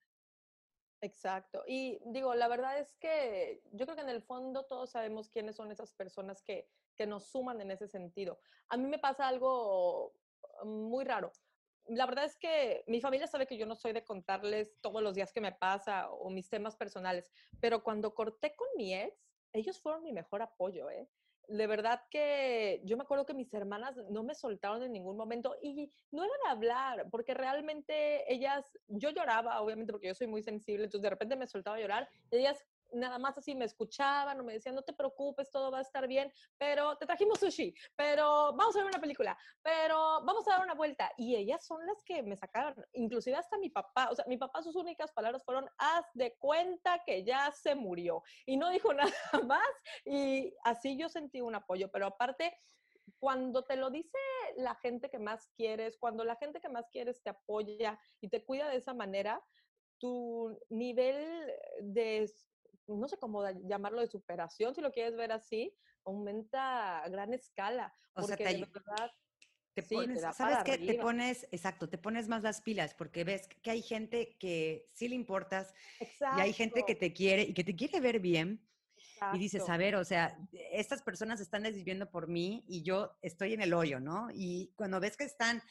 Exacto. 1.02 1.64
Y 1.66 2.00
digo, 2.06 2.36
la 2.36 2.48
verdad 2.48 2.78
es 2.78 2.94
que 3.00 3.64
yo 3.72 3.88
creo 3.88 3.96
que 3.96 4.04
en 4.04 4.10
el 4.10 4.22
fondo 4.22 4.68
todos 4.68 4.92
sabemos 4.92 5.32
quiénes 5.32 5.56
son 5.56 5.72
esas 5.72 5.92
personas 5.96 6.44
que, 6.44 6.70
que 6.96 7.08
nos 7.08 7.24
suman 7.32 7.62
en 7.62 7.72
ese 7.72 7.88
sentido. 7.88 8.40
A 8.70 8.78
mí 8.78 8.86
me 8.86 9.00
pasa 9.00 9.28
algo 9.28 10.14
muy 10.64 11.04
raro. 11.04 11.32
La 11.88 12.06
verdad 12.06 12.26
es 12.26 12.38
que 12.38 12.84
mi 12.88 13.02
familia 13.02 13.28
sabe 13.28 13.48
que 13.48 13.58
yo 13.58 13.66
no 13.66 13.76
soy 13.76 13.94
de 13.94 14.04
contarles 14.04 14.80
todos 14.82 15.02
los 15.02 15.16
días 15.16 15.32
que 15.32 15.42
me 15.42 15.52
pasa 15.52 16.10
o 16.10 16.30
mis 16.30 16.50
temas 16.50 16.76
personales, 16.76 17.32
pero 17.60 17.84
cuando 17.84 18.14
corté 18.14 18.56
con 18.56 18.68
mi 18.76 18.94
ex, 18.94 19.16
ellos 19.54 19.80
fueron 19.80 20.04
mi 20.04 20.12
mejor 20.12 20.42
apoyo, 20.42 20.90
¿eh? 20.90 21.08
de 21.48 21.66
verdad 21.66 22.02
que 22.10 22.82
yo 22.84 22.98
me 22.98 23.04
acuerdo 23.04 23.26
que 23.26 23.34
mis 23.34 23.54
hermanas 23.54 23.96
no 24.10 24.24
me 24.24 24.36
soltaron 24.36 24.84
en 24.84 24.92
ningún 24.92 25.16
momento 25.16 25.56
y 25.62 25.92
no 26.12 26.24
era 26.24 26.34
de 26.44 26.50
hablar, 26.50 27.08
porque 27.10 27.34
realmente 27.34 28.32
ellas, 28.32 28.78
yo 28.88 29.12
lloraba, 29.12 29.62
obviamente 29.62 29.94
porque 29.94 30.08
yo 30.08 30.16
soy 30.16 30.28
muy 30.28 30.44
sensible, 30.44 30.86
entonces 30.86 31.04
de 31.04 31.10
repente 31.10 31.36
me 31.36 31.48
soltaba 31.48 31.78
a 31.78 31.80
llorar, 31.80 32.10
y 32.32 32.38
ellas 32.38 32.66
nada 32.92 33.20
más 33.20 33.38
así 33.38 33.56
me 33.56 33.66
escuchaban 33.66 34.40
o 34.40 34.44
me 34.44 34.54
decían, 34.54 34.76
no 34.76 34.84
te 34.84 34.94
preocupes, 34.94 35.52
todo 35.52 35.72
va 35.72 35.80
a 35.80 35.82
estar 35.82 36.08
bien, 36.08 36.32
pero 36.58 36.98
te 36.98 37.06
trajimos 37.06 37.40
sushi, 37.40 37.74
pero 37.96 38.54
vamos 38.56 38.76
a 38.76 38.80
ver 38.80 38.88
una 38.88 39.02
película, 39.02 39.38
pero 39.62 40.24
vamos 40.24 40.48
a 40.48 40.52
dar 40.52 40.64
una 40.64 40.74
vuelta. 40.74 41.12
Y 41.18 41.36
ellas 41.36 41.66
son 41.66 41.86
las 41.86 42.04
que 42.04 42.24
me 42.24 42.36
sacaron, 42.36 42.76
inclusive 42.94 43.36
hasta 43.36 43.58
mi 43.58 43.70
papá, 43.70 44.10
o 44.12 44.16
sea, 44.16 44.26
mi 44.28 44.38
papá 44.38 44.62
sus 44.62 44.76
únicas 44.76 45.12
palabras 45.12 45.44
fueron, 45.44 45.70
haz 45.78 46.06
de 46.14 46.36
cuenta 46.38 47.02
que 47.06 47.24
ya 47.24 47.52
se 47.52 47.76
murió. 47.76 48.24
Y 48.46 48.58
no 48.58 48.70
dijo 48.70 48.94
nada 48.94 49.12
más 49.46 49.68
y 50.06 50.54
así 50.64 50.98
yo 50.98 51.10
sentí 51.10 51.42
un 51.42 51.56
apoyo, 51.56 51.90
pero 51.92 52.08
aparte... 52.08 52.58
Cuando 53.20 53.64
te 53.64 53.78
lo 53.78 53.90
dice 53.90 54.18
la 54.58 54.76
gente 54.76 55.10
que 55.10 55.18
más 55.18 55.48
quieres, 55.56 55.98
cuando 55.98 56.26
la 56.26 56.36
gente 56.36 56.60
que 56.60 56.68
más 56.68 56.90
quieres 56.90 57.24
te 57.24 57.30
apoya 57.30 57.98
y 58.20 58.28
te 58.28 58.44
cuida 58.44 58.68
de 58.68 58.76
esa 58.76 58.94
manera, 58.94 59.42
tu 60.00 60.58
nivel 60.70 61.52
de 61.82 62.32
no 62.88 63.08
sé 63.08 63.18
cómo 63.18 63.44
llamarlo 63.68 64.02
de 64.02 64.08
superación, 64.08 64.74
si 64.74 64.82
lo 64.82 64.92
quieres 64.92 65.16
ver 65.16 65.32
así, 65.32 65.76
aumenta 66.06 67.04
a 67.04 67.10
gran 67.10 67.34
escala. 67.34 67.94
O 68.14 68.24
sea, 68.24 68.38
te, 68.38 68.44
verdad, 68.44 69.12
te 69.74 69.84
pones, 69.84 70.22
¿sabes 70.36 70.58
qué? 70.66 70.78
Te 70.78 70.96
pones, 70.96 71.48
exacto, 71.52 71.88
te 71.88 72.00
pones 72.00 72.28
más 72.28 72.42
las 72.42 72.62
pilas 72.62 72.96
porque 72.96 73.24
ves 73.24 73.48
que 73.48 73.70
hay 73.70 73.84
gente 73.84 74.36
que 74.40 74.90
sí 74.92 75.08
le 75.08 75.16
importas 75.16 75.74
y 76.00 76.42
hay 76.42 76.52
gente 76.52 76.84
que 76.84 76.96
te 76.96 77.14
quiere 77.14 77.44
y 77.44 77.54
que 77.54 77.64
te 77.64 77.76
quiere 77.76 78.00
ver 78.00 78.20
bien. 78.20 78.64
Y 79.34 79.40
dices, 79.40 79.68
a 79.68 79.78
ver, 79.78 79.96
o 79.96 80.06
sea, 80.06 80.38
estas 80.72 81.02
personas 81.02 81.40
están 81.40 81.64
desviviendo 81.64 82.10
por 82.10 82.28
mí 82.28 82.64
y 82.68 82.84
yo 82.84 83.18
estoy 83.24 83.54
en 83.54 83.62
el 83.62 83.74
hoyo, 83.74 84.00
¿no? 84.00 84.30
Y 84.32 84.74
cuando 84.76 85.00
ves 85.00 85.18
que 85.18 85.24
están 85.24 85.62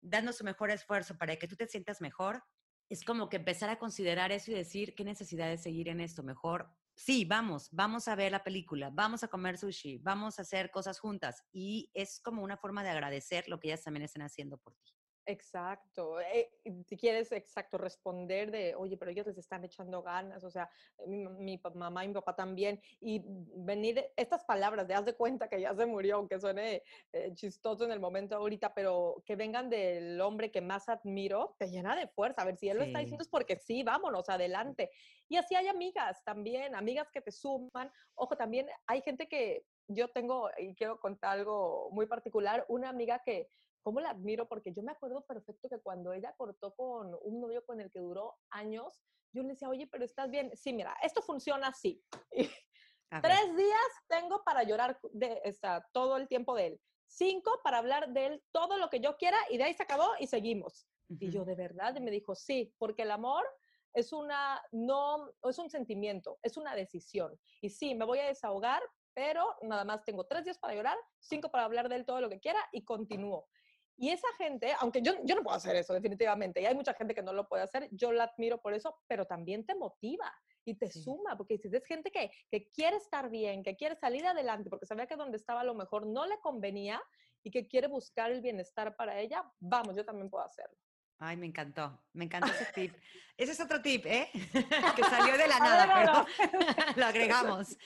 dando 0.00 0.32
su 0.32 0.42
mejor 0.44 0.70
esfuerzo 0.70 1.16
para 1.16 1.36
que 1.36 1.48
tú 1.48 1.56
te 1.56 1.68
sientas 1.68 2.00
mejor, 2.00 2.42
es 2.88 3.04
como 3.04 3.28
que 3.28 3.36
empezar 3.36 3.70
a 3.70 3.78
considerar 3.78 4.32
eso 4.32 4.50
y 4.50 4.54
decir, 4.54 4.94
¿qué 4.94 5.04
necesidad 5.04 5.48
de 5.48 5.58
seguir 5.58 5.88
en 5.88 6.00
esto? 6.00 6.22
Mejor, 6.22 6.70
sí, 6.94 7.24
vamos, 7.24 7.68
vamos 7.72 8.08
a 8.08 8.14
ver 8.14 8.32
la 8.32 8.44
película, 8.44 8.90
vamos 8.92 9.22
a 9.22 9.28
comer 9.28 9.58
sushi, 9.58 9.98
vamos 9.98 10.38
a 10.38 10.42
hacer 10.42 10.70
cosas 10.70 10.98
juntas. 10.98 11.44
Y 11.52 11.90
es 11.94 12.20
como 12.20 12.42
una 12.42 12.56
forma 12.56 12.82
de 12.82 12.90
agradecer 12.90 13.48
lo 13.48 13.60
que 13.60 13.68
ellas 13.68 13.82
también 13.82 14.04
están 14.04 14.22
haciendo 14.22 14.58
por 14.58 14.74
ti. 14.76 14.95
Exacto. 15.28 16.20
Eh, 16.20 16.52
si 16.86 16.96
quieres, 16.96 17.32
exacto, 17.32 17.78
responder 17.78 18.52
de, 18.52 18.76
oye, 18.76 18.96
pero 18.96 19.10
ellos 19.10 19.26
les 19.26 19.36
están 19.36 19.64
echando 19.64 20.00
ganas, 20.00 20.44
o 20.44 20.50
sea, 20.50 20.70
mi, 21.04 21.60
mamá 21.74 22.04
y 22.04 22.08
mi 22.08 22.14
papá 22.14 22.36
también, 22.36 22.80
y 23.00 23.22
venir 23.56 24.06
estas 24.16 24.44
palabras 24.44 24.86
de 24.86 24.94
haz 24.94 25.04
de 25.04 25.14
cuenta 25.14 25.48
que 25.48 25.60
ya 25.60 25.74
se 25.74 25.84
murió, 25.84 26.16
aunque 26.16 26.38
suene 26.38 26.84
eh, 27.12 27.34
chistoso 27.34 27.84
en 27.84 27.90
el 27.90 27.98
momento 27.98 28.36
ahorita, 28.36 28.72
pero 28.72 29.20
que 29.26 29.34
vengan 29.34 29.68
del 29.68 30.20
hombre 30.20 30.52
que 30.52 30.60
más 30.60 30.88
admiro, 30.88 31.56
te 31.58 31.68
llena 31.68 31.96
de 31.96 32.06
fuerza. 32.06 32.42
A 32.42 32.44
ver, 32.44 32.56
si 32.56 32.68
él 32.68 32.78
lo 32.78 32.84
está 32.84 33.00
diciendo 33.00 33.22
es 33.22 33.28
porque 33.28 33.56
sí, 33.56 33.82
vámonos, 33.82 34.28
adelante. 34.28 34.90
Y 35.28 35.38
así 35.38 35.56
hay 35.56 35.66
amigas 35.66 36.22
también, 36.22 36.76
amigas 36.76 37.10
que 37.10 37.20
te 37.20 37.32
suman. 37.32 37.90
Ojo, 38.14 38.36
también 38.36 38.68
hay 38.86 39.02
gente 39.02 39.28
que 39.28 39.64
yo 39.88 40.08
tengo, 40.08 40.50
y 40.56 40.74
quiero 40.74 41.00
contar 41.00 41.38
algo 41.38 41.90
muy 41.90 42.06
particular, 42.06 42.64
una 42.68 42.88
amiga 42.88 43.22
que 43.24 43.48
cómo 43.86 44.00
la 44.00 44.10
admiro, 44.10 44.48
porque 44.48 44.72
yo 44.72 44.82
me 44.82 44.90
acuerdo 44.90 45.24
perfecto 45.24 45.68
que 45.68 45.78
cuando 45.78 46.12
ella 46.12 46.34
cortó 46.36 46.74
con 46.74 47.16
un 47.22 47.40
novio 47.40 47.64
con 47.64 47.80
el 47.80 47.88
que 47.92 48.00
duró 48.00 48.34
años, 48.50 49.00
yo 49.32 49.44
le 49.44 49.50
decía, 49.50 49.68
oye, 49.68 49.86
pero 49.86 50.04
estás 50.04 50.28
bien. 50.28 50.50
Sí, 50.56 50.72
mira, 50.72 50.96
esto 51.04 51.22
funciona 51.22 51.68
así. 51.68 52.02
Tres 53.22 53.56
días 53.56 53.86
tengo 54.08 54.42
para 54.42 54.64
llorar 54.64 54.98
de, 55.12 55.40
esta, 55.44 55.88
todo 55.92 56.16
el 56.16 56.26
tiempo 56.26 56.56
de 56.56 56.66
él. 56.66 56.80
Cinco 57.06 57.60
para 57.62 57.78
hablar 57.78 58.12
de 58.12 58.26
él 58.26 58.42
todo 58.50 58.76
lo 58.76 58.90
que 58.90 58.98
yo 58.98 59.16
quiera 59.18 59.38
y 59.50 59.56
de 59.56 59.62
ahí 59.62 59.74
se 59.74 59.84
acabó 59.84 60.08
y 60.18 60.26
seguimos. 60.26 60.88
Y 61.08 61.30
yo 61.30 61.44
de 61.44 61.54
verdad, 61.54 61.94
y 61.94 62.00
me 62.00 62.10
dijo, 62.10 62.34
sí, 62.34 62.74
porque 62.78 63.02
el 63.02 63.12
amor 63.12 63.44
es 63.94 64.12
una, 64.12 64.60
no, 64.72 65.30
es 65.44 65.60
un 65.60 65.70
sentimiento, 65.70 66.40
es 66.42 66.56
una 66.56 66.74
decisión. 66.74 67.38
Y 67.60 67.70
sí, 67.70 67.94
me 67.94 68.04
voy 68.04 68.18
a 68.18 68.26
desahogar, 68.26 68.82
pero 69.14 69.46
nada 69.62 69.84
más 69.84 70.04
tengo 70.04 70.26
tres 70.26 70.44
días 70.44 70.58
para 70.58 70.74
llorar, 70.74 70.98
cinco 71.20 71.52
para 71.52 71.66
hablar 71.66 71.88
de 71.88 71.94
él 71.94 72.04
todo 72.04 72.20
lo 72.20 72.28
que 72.28 72.40
quiera 72.40 72.58
y 72.72 72.84
continúo. 72.84 73.46
Y 73.98 74.10
esa 74.10 74.28
gente, 74.36 74.74
aunque 74.80 75.00
yo, 75.00 75.14
yo 75.24 75.34
no 75.34 75.42
puedo 75.42 75.56
hacer 75.56 75.74
eso 75.76 75.94
definitivamente, 75.94 76.60
y 76.60 76.66
hay 76.66 76.74
mucha 76.74 76.92
gente 76.92 77.14
que 77.14 77.22
no 77.22 77.32
lo 77.32 77.48
puede 77.48 77.62
hacer, 77.62 77.88
yo 77.92 78.12
la 78.12 78.24
admiro 78.24 78.60
por 78.60 78.74
eso, 78.74 78.98
pero 79.06 79.24
también 79.24 79.64
te 79.64 79.74
motiva 79.74 80.32
y 80.64 80.74
te 80.74 80.90
suma, 80.90 81.36
porque 81.36 81.56
si 81.58 81.68
es 81.74 81.84
gente 81.86 82.10
que, 82.10 82.30
que 82.50 82.68
quiere 82.70 82.96
estar 82.96 83.30
bien, 83.30 83.62
que 83.62 83.76
quiere 83.76 83.96
salir 83.96 84.26
adelante, 84.26 84.68
porque 84.68 84.84
sabía 84.84 85.06
que 85.06 85.16
donde 85.16 85.38
estaba 85.38 85.60
a 85.60 85.64
lo 85.64 85.74
mejor 85.74 86.06
no 86.06 86.26
le 86.26 86.38
convenía 86.40 87.02
y 87.42 87.50
que 87.50 87.66
quiere 87.68 87.86
buscar 87.86 88.32
el 88.32 88.42
bienestar 88.42 88.96
para 88.96 89.18
ella, 89.18 89.44
vamos, 89.60 89.96
yo 89.96 90.04
también 90.04 90.28
puedo 90.28 90.44
hacerlo. 90.44 90.76
Ay, 91.18 91.36
me 91.36 91.46
encantó, 91.46 91.98
me 92.12 92.24
encantó 92.24 92.48
ese 92.48 92.66
tip. 92.72 92.94
Ese 93.38 93.52
es 93.52 93.60
otro 93.60 93.82
tip, 93.82 94.06
¿eh? 94.06 94.30
que 94.96 95.04
salió 95.04 95.36
de 95.36 95.46
la 95.46 95.58
nada, 95.58 95.86
pero 95.94 96.86
lo 96.96 97.04
agregamos. 97.04 97.76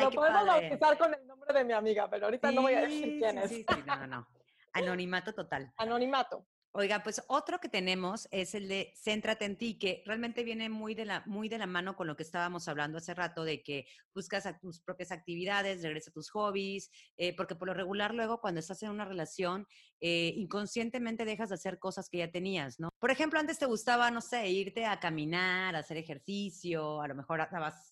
lo 0.00 0.10
podemos 0.12 0.46
bautizar 0.46 0.96
con 0.96 1.12
el 1.12 1.26
nombre 1.26 1.52
de 1.52 1.64
mi 1.64 1.72
amiga, 1.72 2.08
pero 2.08 2.26
ahorita 2.26 2.52
no 2.52 2.62
voy 2.62 2.74
a 2.74 2.82
decir 2.82 3.18
quién 3.18 3.38
es. 3.38 3.48
Sí, 3.48 3.66
sí, 3.68 3.82
no, 3.84 4.06
no. 4.06 4.28
Anonimato 4.72 5.32
total. 5.34 5.72
Anonimato. 5.76 6.46
Oiga, 6.72 7.02
pues 7.02 7.20
otro 7.26 7.58
que 7.58 7.68
tenemos 7.68 8.28
es 8.30 8.54
el 8.54 8.68
de 8.68 8.94
Céntrate 8.94 9.44
en 9.44 9.56
ti, 9.56 9.76
que 9.76 10.04
realmente 10.06 10.44
viene 10.44 10.68
muy 10.68 10.94
de, 10.94 11.04
la, 11.04 11.24
muy 11.26 11.48
de 11.48 11.58
la 11.58 11.66
mano 11.66 11.96
con 11.96 12.06
lo 12.06 12.14
que 12.14 12.22
estábamos 12.22 12.68
hablando 12.68 12.98
hace 12.98 13.12
rato, 13.12 13.42
de 13.42 13.60
que 13.60 13.86
buscas 14.14 14.46
a 14.46 14.56
tus 14.56 14.80
propias 14.80 15.10
actividades, 15.10 15.82
regresa 15.82 16.10
a 16.10 16.12
tus 16.12 16.30
hobbies, 16.30 16.92
eh, 17.16 17.34
porque 17.34 17.56
por 17.56 17.66
lo 17.66 17.74
regular 17.74 18.14
luego 18.14 18.40
cuando 18.40 18.60
estás 18.60 18.84
en 18.84 18.90
una 18.90 19.04
relación, 19.04 19.66
eh, 20.00 20.32
inconscientemente 20.36 21.24
dejas 21.24 21.48
de 21.48 21.56
hacer 21.56 21.80
cosas 21.80 22.08
que 22.08 22.18
ya 22.18 22.30
tenías, 22.30 22.78
¿no? 22.78 22.90
Por 23.00 23.10
ejemplo, 23.10 23.40
antes 23.40 23.58
te 23.58 23.66
gustaba, 23.66 24.12
no 24.12 24.20
sé, 24.20 24.48
irte 24.48 24.86
a 24.86 25.00
caminar, 25.00 25.74
hacer 25.74 25.96
ejercicio, 25.96 27.02
a 27.02 27.08
lo 27.08 27.16
mejor 27.16 27.40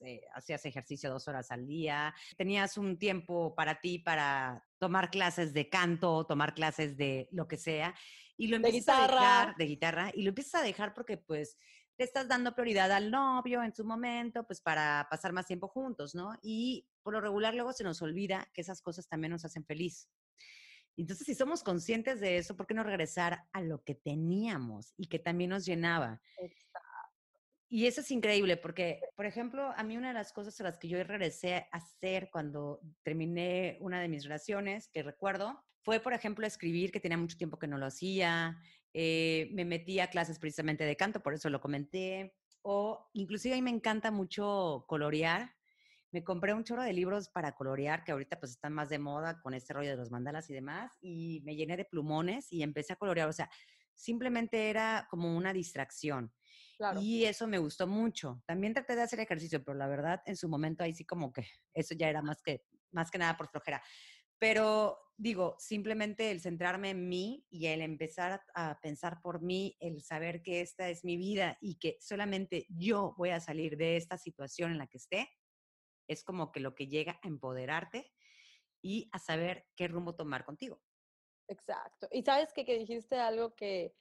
eh, 0.02 0.20
hacías 0.34 0.64
ejercicio 0.66 1.10
dos 1.10 1.26
horas 1.26 1.50
al 1.50 1.66
día, 1.66 2.14
tenías 2.36 2.78
un 2.78 2.96
tiempo 2.96 3.56
para 3.56 3.80
ti 3.80 3.98
para 3.98 4.64
tomar 4.78 5.10
clases 5.10 5.52
de 5.52 5.68
canto, 5.68 6.24
tomar 6.26 6.54
clases 6.54 6.96
de 6.96 7.28
lo 7.32 7.48
que 7.48 7.56
sea, 7.56 7.94
y 8.36 8.48
lo 8.48 8.56
empiezas 8.56 8.98
a 8.98 9.02
dejar 9.02 9.56
de 9.56 9.66
guitarra, 9.66 10.10
y 10.14 10.22
lo 10.22 10.28
empiezas 10.30 10.62
a 10.62 10.64
dejar 10.64 10.94
porque 10.94 11.16
pues 11.16 11.58
le 11.98 12.04
estás 12.04 12.28
dando 12.28 12.54
prioridad 12.54 12.92
al 12.92 13.10
novio 13.10 13.62
en 13.62 13.74
su 13.74 13.84
momento, 13.84 14.46
pues 14.46 14.60
para 14.60 15.08
pasar 15.10 15.32
más 15.32 15.46
tiempo 15.46 15.66
juntos, 15.66 16.14
¿no? 16.14 16.38
Y 16.42 16.86
por 17.02 17.12
lo 17.12 17.20
regular 17.20 17.54
luego 17.54 17.72
se 17.72 17.82
nos 17.82 18.00
olvida 18.02 18.48
que 18.54 18.60
esas 18.60 18.80
cosas 18.80 19.08
también 19.08 19.32
nos 19.32 19.44
hacen 19.44 19.64
feliz. 19.64 20.08
Entonces, 20.96 21.26
si 21.26 21.34
somos 21.34 21.62
conscientes 21.62 22.20
de 22.20 22.38
eso, 22.38 22.56
¿por 22.56 22.66
qué 22.66 22.74
no 22.74 22.82
regresar 22.82 23.44
a 23.52 23.60
lo 23.62 23.82
que 23.82 23.94
teníamos 23.94 24.94
y 24.96 25.06
que 25.06 25.18
también 25.18 25.50
nos 25.50 25.64
llenaba? 25.64 26.20
Y 27.70 27.86
eso 27.86 28.00
es 28.00 28.10
increíble 28.10 28.56
porque, 28.56 29.00
por 29.14 29.26
ejemplo, 29.26 29.72
a 29.76 29.82
mí 29.82 29.96
una 29.96 30.08
de 30.08 30.14
las 30.14 30.32
cosas 30.32 30.58
a 30.60 30.64
las 30.64 30.78
que 30.78 30.88
yo 30.88 31.02
regresé 31.04 31.54
a 31.54 31.68
hacer 31.72 32.30
cuando 32.30 32.80
terminé 33.02 33.76
una 33.80 34.00
de 34.00 34.08
mis 34.08 34.24
relaciones, 34.24 34.88
que 34.88 35.02
recuerdo, 35.02 35.62
fue, 35.82 36.00
por 36.00 36.14
ejemplo, 36.14 36.46
escribir, 36.46 36.90
que 36.90 37.00
tenía 37.00 37.18
mucho 37.18 37.36
tiempo 37.36 37.58
que 37.58 37.66
no 37.66 37.76
lo 37.76 37.86
hacía. 37.86 38.58
Eh, 38.94 39.50
me 39.52 39.66
metí 39.66 40.00
a 40.00 40.08
clases 40.08 40.38
precisamente 40.38 40.84
de 40.84 40.96
canto, 40.96 41.22
por 41.22 41.34
eso 41.34 41.50
lo 41.50 41.60
comenté. 41.60 42.34
O 42.62 43.10
inclusive 43.12 43.56
a 43.56 43.62
me 43.62 43.70
encanta 43.70 44.10
mucho 44.10 44.84
colorear. 44.88 45.54
Me 46.10 46.24
compré 46.24 46.54
un 46.54 46.64
chorro 46.64 46.82
de 46.82 46.94
libros 46.94 47.28
para 47.28 47.54
colorear, 47.54 48.02
que 48.02 48.12
ahorita 48.12 48.40
pues 48.40 48.52
están 48.52 48.72
más 48.72 48.88
de 48.88 48.98
moda 48.98 49.42
con 49.42 49.52
este 49.52 49.74
rollo 49.74 49.90
de 49.90 49.96
los 49.96 50.10
mandalas 50.10 50.48
y 50.48 50.54
demás, 50.54 50.96
y 51.02 51.42
me 51.44 51.54
llené 51.54 51.76
de 51.76 51.84
plumones 51.84 52.50
y 52.50 52.62
empecé 52.62 52.94
a 52.94 52.96
colorear. 52.96 53.28
O 53.28 53.32
sea, 53.32 53.50
simplemente 53.94 54.70
era 54.70 55.06
como 55.10 55.36
una 55.36 55.52
distracción. 55.52 56.32
Y 57.00 57.24
eso 57.24 57.46
me 57.46 57.58
gustó 57.58 57.86
mucho. 57.86 58.42
También 58.46 58.74
traté 58.74 58.94
de 58.94 59.02
hacer 59.02 59.20
ejercicio, 59.20 59.62
pero 59.64 59.76
la 59.76 59.88
verdad, 59.88 60.22
en 60.26 60.36
su 60.36 60.48
momento 60.48 60.84
ahí 60.84 60.94
sí 60.94 61.04
como 61.04 61.32
que 61.32 61.46
eso 61.74 61.94
ya 61.94 62.08
era 62.08 62.22
más 62.22 62.42
que, 62.42 62.64
más 62.92 63.10
que 63.10 63.18
nada 63.18 63.36
por 63.36 63.48
flojera. 63.48 63.82
Pero 64.38 64.98
digo, 65.16 65.56
simplemente 65.58 66.30
el 66.30 66.40
centrarme 66.40 66.90
en 66.90 67.08
mí 67.08 67.44
y 67.50 67.66
el 67.66 67.82
empezar 67.82 68.40
a 68.54 68.78
pensar 68.80 69.20
por 69.20 69.42
mí, 69.42 69.76
el 69.80 70.02
saber 70.02 70.42
que 70.42 70.60
esta 70.60 70.88
es 70.88 71.04
mi 71.04 71.16
vida 71.16 71.58
y 71.60 71.78
que 71.78 71.96
solamente 72.00 72.66
yo 72.68 73.14
voy 73.18 73.30
a 73.30 73.40
salir 73.40 73.76
de 73.76 73.96
esta 73.96 74.16
situación 74.16 74.70
en 74.70 74.78
la 74.78 74.86
que 74.86 74.98
esté, 74.98 75.28
es 76.06 76.22
como 76.22 76.52
que 76.52 76.60
lo 76.60 76.74
que 76.74 76.86
llega 76.86 77.18
a 77.22 77.28
empoderarte 77.28 78.12
y 78.80 79.08
a 79.12 79.18
saber 79.18 79.66
qué 79.76 79.88
rumbo 79.88 80.14
tomar 80.14 80.44
contigo. 80.44 80.80
Exacto. 81.48 82.08
Y 82.12 82.22
sabes 82.22 82.52
que, 82.52 82.64
que 82.64 82.78
dijiste 82.78 83.18
algo 83.18 83.54
que, 83.56 83.96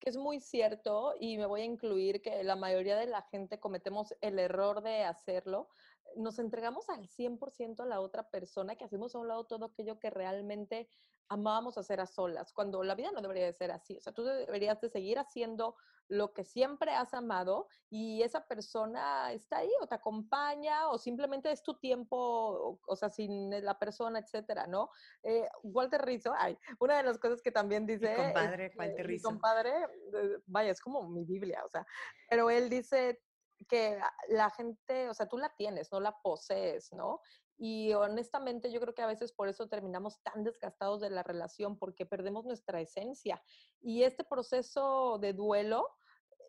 que 0.00 0.10
es 0.10 0.16
muy 0.16 0.40
cierto 0.40 1.14
y 1.20 1.36
me 1.36 1.46
voy 1.46 1.60
a 1.60 1.64
incluir 1.64 2.22
que 2.22 2.42
la 2.42 2.56
mayoría 2.56 2.96
de 2.96 3.06
la 3.06 3.22
gente 3.22 3.60
cometemos 3.60 4.14
el 4.20 4.38
error 4.38 4.82
de 4.82 5.04
hacerlo. 5.04 5.68
Nos 6.16 6.38
entregamos 6.38 6.88
al 6.88 7.06
100% 7.06 7.80
a 7.80 7.86
la 7.86 8.00
otra 8.00 8.28
persona, 8.30 8.76
que 8.76 8.84
hacemos 8.84 9.14
a 9.14 9.18
un 9.18 9.28
lado 9.28 9.44
todo 9.44 9.66
aquello 9.66 9.98
que 9.98 10.10
realmente 10.10 10.88
amábamos 11.28 11.78
hacer 11.78 12.00
a 12.00 12.06
solas, 12.06 12.52
cuando 12.52 12.82
la 12.82 12.96
vida 12.96 13.12
no 13.12 13.20
debería 13.20 13.44
de 13.44 13.52
ser 13.52 13.70
así. 13.70 13.96
O 13.96 14.00
sea, 14.00 14.12
tú 14.12 14.24
deberías 14.24 14.80
de 14.80 14.88
seguir 14.88 15.18
haciendo 15.18 15.76
lo 16.10 16.32
que 16.32 16.44
siempre 16.44 16.92
has 16.92 17.14
amado 17.14 17.68
y 17.88 18.22
esa 18.22 18.44
persona 18.46 19.32
está 19.32 19.58
ahí 19.58 19.70
o 19.80 19.86
te 19.86 19.94
acompaña 19.94 20.88
o 20.90 20.98
simplemente 20.98 21.50
es 21.52 21.62
tu 21.62 21.78
tiempo, 21.78 22.80
o, 22.84 22.96
sea, 22.96 23.10
sin 23.10 23.50
la 23.64 23.78
persona, 23.78 24.18
etcétera, 24.18 24.66
¿no? 24.66 24.90
Eh, 25.22 25.48
Walter 25.62 26.04
Rizzo, 26.04 26.34
ay, 26.36 26.58
una 26.80 26.96
de 26.96 27.04
las 27.04 27.18
cosas 27.18 27.40
que 27.40 27.52
también 27.52 27.86
dice... 27.86 28.10
Mi 28.10 28.24
compadre, 28.24 28.72
Walter 28.76 29.06
Rizzo. 29.06 29.28
Mi 29.28 29.34
compadre, 29.34 29.70
eh, 30.14 30.38
vaya, 30.46 30.72
es 30.72 30.80
como 30.80 31.08
mi 31.08 31.24
Biblia, 31.24 31.64
o 31.64 31.70
sea, 31.70 31.86
pero 32.28 32.50
él 32.50 32.68
dice 32.68 33.22
que 33.68 34.00
la 34.28 34.50
gente, 34.50 35.08
o 35.08 35.14
sea, 35.14 35.28
tú 35.28 35.38
la 35.38 35.54
tienes, 35.56 35.92
no 35.92 36.00
la 36.00 36.18
posees, 36.22 36.92
¿no? 36.92 37.20
Y 37.56 37.92
honestamente 37.92 38.72
yo 38.72 38.80
creo 38.80 38.94
que 38.94 39.02
a 39.02 39.06
veces 39.06 39.32
por 39.32 39.48
eso 39.48 39.68
terminamos 39.68 40.22
tan 40.22 40.42
desgastados 40.44 41.02
de 41.02 41.10
la 41.10 41.22
relación, 41.22 41.78
porque 41.78 42.06
perdemos 42.06 42.46
nuestra 42.46 42.80
esencia. 42.80 43.42
Y 43.80 44.02
este 44.02 44.24
proceso 44.24 45.18
de 45.18 45.34
duelo 45.34 45.86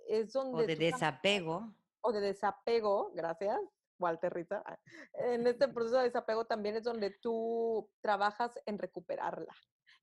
es 0.07 0.33
donde... 0.33 0.63
O 0.63 0.67
de 0.67 0.75
desapego. 0.75 1.73
O 2.01 2.11
de 2.11 2.21
desapego, 2.21 3.11
gracias, 3.13 3.59
Walter 3.99 4.33
Rita. 4.33 4.63
Ah, 4.65 4.79
en 5.13 5.47
este 5.47 5.67
proceso 5.73 5.97
de 5.97 6.03
desapego 6.03 6.45
también 6.45 6.75
es 6.75 6.83
donde 6.83 7.11
tú 7.11 7.89
trabajas 8.01 8.59
en 8.65 8.77
recuperarla, 8.77 9.55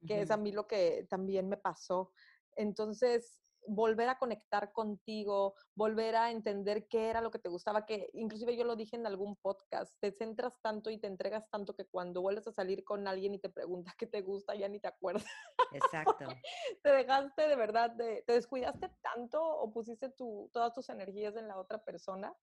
que 0.06 0.22
es 0.22 0.30
a 0.30 0.36
mí 0.36 0.52
lo 0.52 0.66
que 0.66 1.06
también 1.10 1.48
me 1.48 1.56
pasó. 1.56 2.12
Entonces, 2.56 3.42
volver 3.68 4.08
a 4.08 4.18
conectar 4.18 4.72
contigo, 4.72 5.54
volver 5.74 6.16
a 6.16 6.30
entender 6.30 6.88
qué 6.88 7.10
era 7.10 7.20
lo 7.20 7.30
que 7.30 7.38
te 7.38 7.48
gustaba, 7.48 7.86
que 7.86 8.10
inclusive 8.14 8.56
yo 8.56 8.64
lo 8.64 8.76
dije 8.76 8.96
en 8.96 9.06
algún 9.06 9.36
podcast, 9.36 9.94
te 10.00 10.12
centras 10.12 10.60
tanto 10.60 10.90
y 10.90 10.98
te 10.98 11.06
entregas 11.06 11.48
tanto 11.50 11.74
que 11.74 11.86
cuando 11.86 12.22
vuelves 12.22 12.46
a 12.46 12.52
salir 12.52 12.84
con 12.84 13.06
alguien 13.06 13.34
y 13.34 13.38
te 13.38 13.50
pregunta 13.50 13.94
qué 13.98 14.06
te 14.06 14.22
gusta, 14.22 14.54
ya 14.54 14.68
ni 14.68 14.80
te 14.80 14.88
acuerdas. 14.88 15.26
Exacto. 15.72 16.26
te 16.82 16.90
dejaste 16.90 17.48
de 17.48 17.56
verdad, 17.56 17.94
te 17.96 18.32
descuidaste 18.32 18.90
tanto 19.02 19.42
o 19.42 19.70
pusiste 19.70 20.10
todas 20.52 20.72
tus 20.72 20.88
energías 20.88 21.36
en 21.36 21.48
la 21.48 21.58
otra 21.58 21.82
persona 21.84 22.34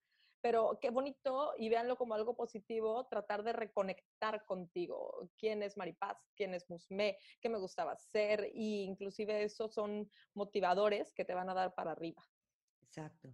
pero 0.46 0.78
qué 0.80 0.92
bonito 0.92 1.54
y 1.58 1.70
véanlo 1.70 1.98
como 1.98 2.14
algo 2.14 2.36
positivo, 2.36 3.08
tratar 3.08 3.42
de 3.42 3.52
reconectar 3.52 4.46
contigo. 4.46 5.28
¿Quién 5.40 5.64
es 5.64 5.76
Maripaz? 5.76 6.20
¿Quién 6.36 6.54
es 6.54 6.70
Musme? 6.70 7.18
¿Qué 7.42 7.50
me 7.50 7.58
gustaba 7.58 7.96
ser? 7.96 8.52
Y 8.54 8.84
inclusive 8.84 9.42
esos 9.42 9.74
son 9.74 10.08
motivadores 10.36 11.12
que 11.16 11.26
te 11.26 11.34
van 11.34 11.50
a 11.50 11.56
dar 11.56 11.74
para 11.74 11.94
arriba. 11.94 12.22
Exacto. 12.84 13.34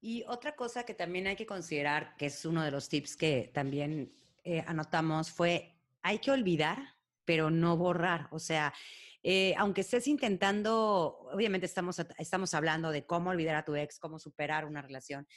Y 0.00 0.24
otra 0.26 0.56
cosa 0.56 0.84
que 0.84 0.94
también 0.94 1.28
hay 1.28 1.36
que 1.36 1.46
considerar, 1.46 2.16
que 2.16 2.26
es 2.26 2.44
uno 2.44 2.64
de 2.64 2.72
los 2.72 2.88
tips 2.88 3.16
que 3.16 3.52
también 3.54 4.12
eh, 4.42 4.64
anotamos, 4.66 5.30
fue 5.30 5.76
hay 6.02 6.18
que 6.18 6.32
olvidar, 6.32 6.96
pero 7.24 7.50
no 7.50 7.76
borrar. 7.76 8.26
O 8.32 8.40
sea, 8.40 8.74
eh, 9.22 9.54
aunque 9.56 9.82
estés 9.82 10.08
intentando, 10.08 11.20
obviamente 11.32 11.66
estamos, 11.66 12.00
estamos 12.18 12.52
hablando 12.54 12.90
de 12.90 13.06
cómo 13.06 13.30
olvidar 13.30 13.54
a 13.54 13.64
tu 13.64 13.76
ex, 13.76 14.00
cómo 14.00 14.18
superar 14.18 14.64
una 14.64 14.82
relación, 14.82 15.28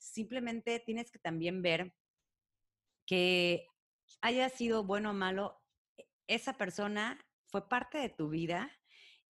simplemente 0.00 0.80
tienes 0.80 1.10
que 1.10 1.18
también 1.18 1.62
ver 1.62 1.94
que 3.06 3.66
haya 4.20 4.48
sido 4.48 4.84
bueno 4.84 5.10
o 5.10 5.14
malo, 5.14 5.60
e, 5.96 6.08
esa 6.26 6.54
persona 6.54 7.24
fue 7.48 7.68
parte 7.68 7.98
de 7.98 8.08
tu 8.08 8.28
vida 8.28 8.70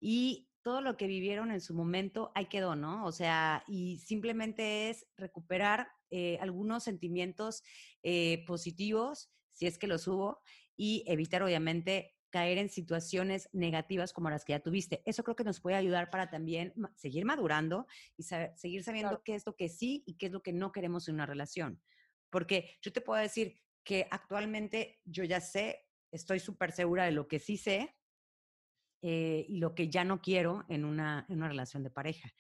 y 0.01 0.49
todo 0.63 0.81
lo 0.81 0.97
que 0.97 1.07
vivieron 1.07 1.51
en 1.51 1.61
su 1.61 1.75
momento 1.75 2.33
ahí 2.35 2.47
quedó, 2.47 2.77
¿no? 2.77 3.05
O 3.07 3.13
sea, 3.13 3.65
y 3.67 3.99
simplemente 3.99 4.91
es 4.91 5.07
recuperar 5.17 5.89
eh, 6.11 6.39
algunos 6.41 6.85
sentimientos 6.85 7.63
eh, 8.03 8.45
positivos, 8.47 9.31
si 9.49 9.67
es 9.67 9.79
que 9.79 9.87
los 9.87 10.07
hubo, 10.07 10.41
y 10.77 11.05
evitar 11.07 11.43
obviamente 11.43 12.15
caer 12.31 12.59
en 12.59 12.69
situaciones 12.69 13.49
negativas 13.53 14.13
como 14.13 14.31
las 14.31 14.45
que 14.45 14.53
ya 14.53 14.61
tuviste. 14.61 15.03
Eso 15.05 15.23
creo 15.25 15.37
que 15.37 15.45
nos 15.45 15.61
puede 15.61 15.77
ayudar 15.77 16.11
para 16.11 16.31
también 16.31 16.73
seguir 16.95 17.25
madurando 17.25 17.87
y 18.17 18.23
seguir 18.23 18.85
sabiendo 18.85 19.23
qué 19.23 19.35
es 19.35 19.45
lo 19.45 19.57
que 19.57 19.69
sí 19.69 20.03
y 20.07 20.15
qué 20.15 20.27
es 20.27 20.33
lo 20.33 20.43
que 20.43 20.53
no 20.53 20.73
queremos 20.73 21.09
en 21.09 21.17
una 21.17 21.27
relación. 21.27 21.83
Porque 22.31 22.79
yo 22.81 22.93
te 22.93 23.01
puedo 23.01 23.21
decir 23.21 23.61
que 23.85 24.07
actualmente 24.11 25.01
yo 25.05 25.25
ya 25.25 25.41
sé, 25.41 25.87
estoy 26.13 26.41
súper 26.41 26.73
segura 26.73 27.05
de 27.05 27.13
lo 27.13 27.29
que 27.29 27.39
sí 27.39 27.57
sé 27.57 27.97
eh, 29.03 29.45
y 29.49 29.59
lo 29.59 29.75
que 29.75 29.89
ya 29.89 30.05
no 30.05 30.21
quiero 30.21 30.65
en 30.69 30.85
una, 30.85 31.27
en 31.29 31.39
una 31.39 31.49
relación 31.49 31.83
de 31.83 31.91
pareja. 31.91 32.33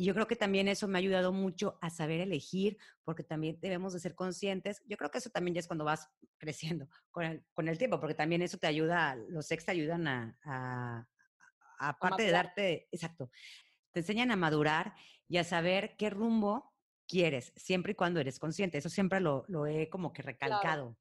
Y 0.00 0.04
yo 0.06 0.14
creo 0.14 0.26
que 0.26 0.34
también 0.34 0.66
eso 0.66 0.88
me 0.88 0.96
ha 0.96 1.00
ayudado 1.00 1.30
mucho 1.30 1.76
a 1.82 1.90
saber 1.90 2.22
elegir, 2.22 2.78
porque 3.04 3.22
también 3.22 3.58
debemos 3.60 3.92
de 3.92 4.00
ser 4.00 4.14
conscientes. 4.14 4.82
Yo 4.86 4.96
creo 4.96 5.10
que 5.10 5.18
eso 5.18 5.28
también 5.28 5.54
ya 5.54 5.60
es 5.60 5.66
cuando 5.66 5.84
vas 5.84 6.08
creciendo 6.38 6.88
con 7.10 7.26
el, 7.26 7.44
con 7.52 7.68
el 7.68 7.76
tiempo, 7.76 8.00
porque 8.00 8.14
también 8.14 8.40
eso 8.40 8.56
te 8.56 8.66
ayuda, 8.66 9.14
los 9.28 9.50
ex 9.50 9.66
te 9.66 9.72
ayudan 9.72 10.08
a, 10.08 11.06
aparte 11.78 12.22
de 12.22 12.30
darte, 12.30 12.88
exacto, 12.90 13.30
te 13.92 14.00
enseñan 14.00 14.30
a 14.30 14.36
madurar 14.36 14.94
y 15.28 15.36
a 15.36 15.44
saber 15.44 15.96
qué 15.98 16.08
rumbo 16.08 16.72
quieres, 17.06 17.52
siempre 17.56 17.92
y 17.92 17.94
cuando 17.94 18.20
eres 18.20 18.38
consciente. 18.38 18.78
Eso 18.78 18.88
siempre 18.88 19.20
lo, 19.20 19.44
lo 19.48 19.66
he 19.66 19.90
como 19.90 20.14
que 20.14 20.22
recalcado. 20.22 20.96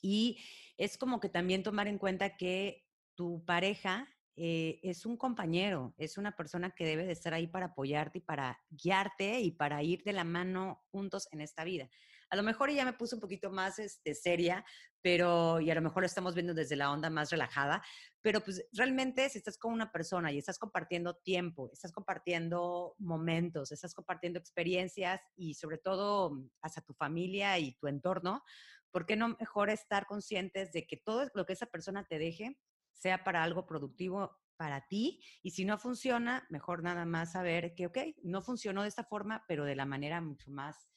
Y 0.00 0.42
es 0.78 0.96
como 0.96 1.20
que 1.20 1.28
también 1.28 1.62
tomar 1.62 1.86
en 1.86 1.98
cuenta 1.98 2.38
que 2.38 2.86
tu 3.14 3.44
pareja 3.44 4.08
eh, 4.36 4.80
es 4.82 5.06
un 5.06 5.16
compañero, 5.16 5.94
es 5.96 6.18
una 6.18 6.36
persona 6.36 6.70
que 6.70 6.84
debe 6.84 7.06
de 7.06 7.12
estar 7.12 7.32
ahí 7.32 7.46
para 7.46 7.66
apoyarte 7.66 8.18
y 8.18 8.20
para 8.20 8.60
guiarte 8.68 9.40
y 9.40 9.52
para 9.52 9.82
ir 9.82 10.02
de 10.04 10.12
la 10.12 10.24
mano 10.24 10.84
juntos 10.90 11.26
en 11.32 11.40
esta 11.40 11.64
vida. 11.64 11.88
A 12.28 12.36
lo 12.36 12.42
mejor 12.42 12.70
ya 12.70 12.84
me 12.84 12.92
puse 12.92 13.14
un 13.14 13.20
poquito 13.20 13.50
más 13.50 13.78
este, 13.78 14.14
seria, 14.14 14.64
pero, 15.00 15.60
y 15.60 15.70
a 15.70 15.74
lo 15.74 15.80
mejor 15.80 16.02
lo 16.02 16.06
estamos 16.06 16.34
viendo 16.34 16.52
desde 16.52 16.76
la 16.76 16.90
onda 16.90 17.08
más 17.08 17.30
relajada, 17.30 17.82
pero 18.20 18.40
pues 18.40 18.66
realmente 18.72 19.28
si 19.30 19.38
estás 19.38 19.56
con 19.56 19.72
una 19.72 19.90
persona 19.90 20.32
y 20.32 20.38
estás 20.38 20.58
compartiendo 20.58 21.14
tiempo, 21.14 21.70
estás 21.72 21.92
compartiendo 21.92 22.94
momentos, 22.98 23.72
estás 23.72 23.94
compartiendo 23.94 24.38
experiencias 24.38 25.20
y 25.36 25.54
sobre 25.54 25.78
todo 25.78 26.42
hacia 26.60 26.82
tu 26.82 26.92
familia 26.92 27.58
y 27.58 27.76
tu 27.78 27.86
entorno, 27.86 28.42
¿por 28.90 29.06
qué 29.06 29.16
no 29.16 29.36
mejor 29.38 29.70
estar 29.70 30.06
conscientes 30.06 30.72
de 30.72 30.86
que 30.86 30.96
todo 30.96 31.30
lo 31.32 31.46
que 31.46 31.54
esa 31.54 31.66
persona 31.66 32.04
te 32.04 32.18
deje 32.18 32.58
sea 32.96 33.24
para 33.24 33.42
algo 33.42 33.66
productivo 33.66 34.38
para 34.56 34.86
ti 34.88 35.22
y 35.42 35.50
si 35.50 35.64
no 35.64 35.78
funciona, 35.78 36.46
mejor 36.50 36.82
nada 36.82 37.04
más 37.04 37.32
saber 37.32 37.74
que, 37.74 37.86
ok, 37.86 37.98
no 38.22 38.42
funcionó 38.42 38.82
de 38.82 38.88
esta 38.88 39.04
forma, 39.04 39.44
pero 39.46 39.64
de 39.64 39.76
la 39.76 39.84
manera 39.84 40.20
mucho 40.20 40.50
más, 40.50 40.88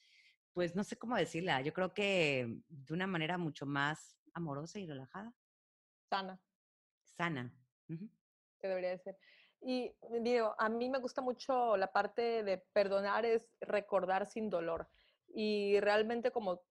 pues 0.52 0.74
no 0.74 0.82
sé 0.82 0.96
cómo 0.96 1.16
decirla, 1.16 1.60
yo 1.60 1.72
creo 1.72 1.94
que 1.94 2.62
de 2.68 2.94
una 2.94 3.06
manera 3.06 3.38
mucho 3.38 3.66
más 3.66 4.18
amorosa 4.32 4.78
y 4.78 4.86
relajada. 4.86 5.34
Sana. 6.08 6.40
Sana. 7.04 7.54
Que 7.86 8.68
debería 8.68 8.98
ser. 8.98 9.18
Y 9.62 9.94
digo, 10.22 10.54
a 10.58 10.68
mí 10.68 10.88
me 10.88 10.98
gusta 10.98 11.20
mucho 11.20 11.76
la 11.76 11.92
parte 11.92 12.42
de 12.42 12.58
perdonar 12.72 13.26
es 13.26 13.46
recordar 13.60 14.26
sin 14.26 14.48
dolor. 14.48 14.88
Y 15.32 15.78
realmente 15.80 16.30
como 16.30 16.62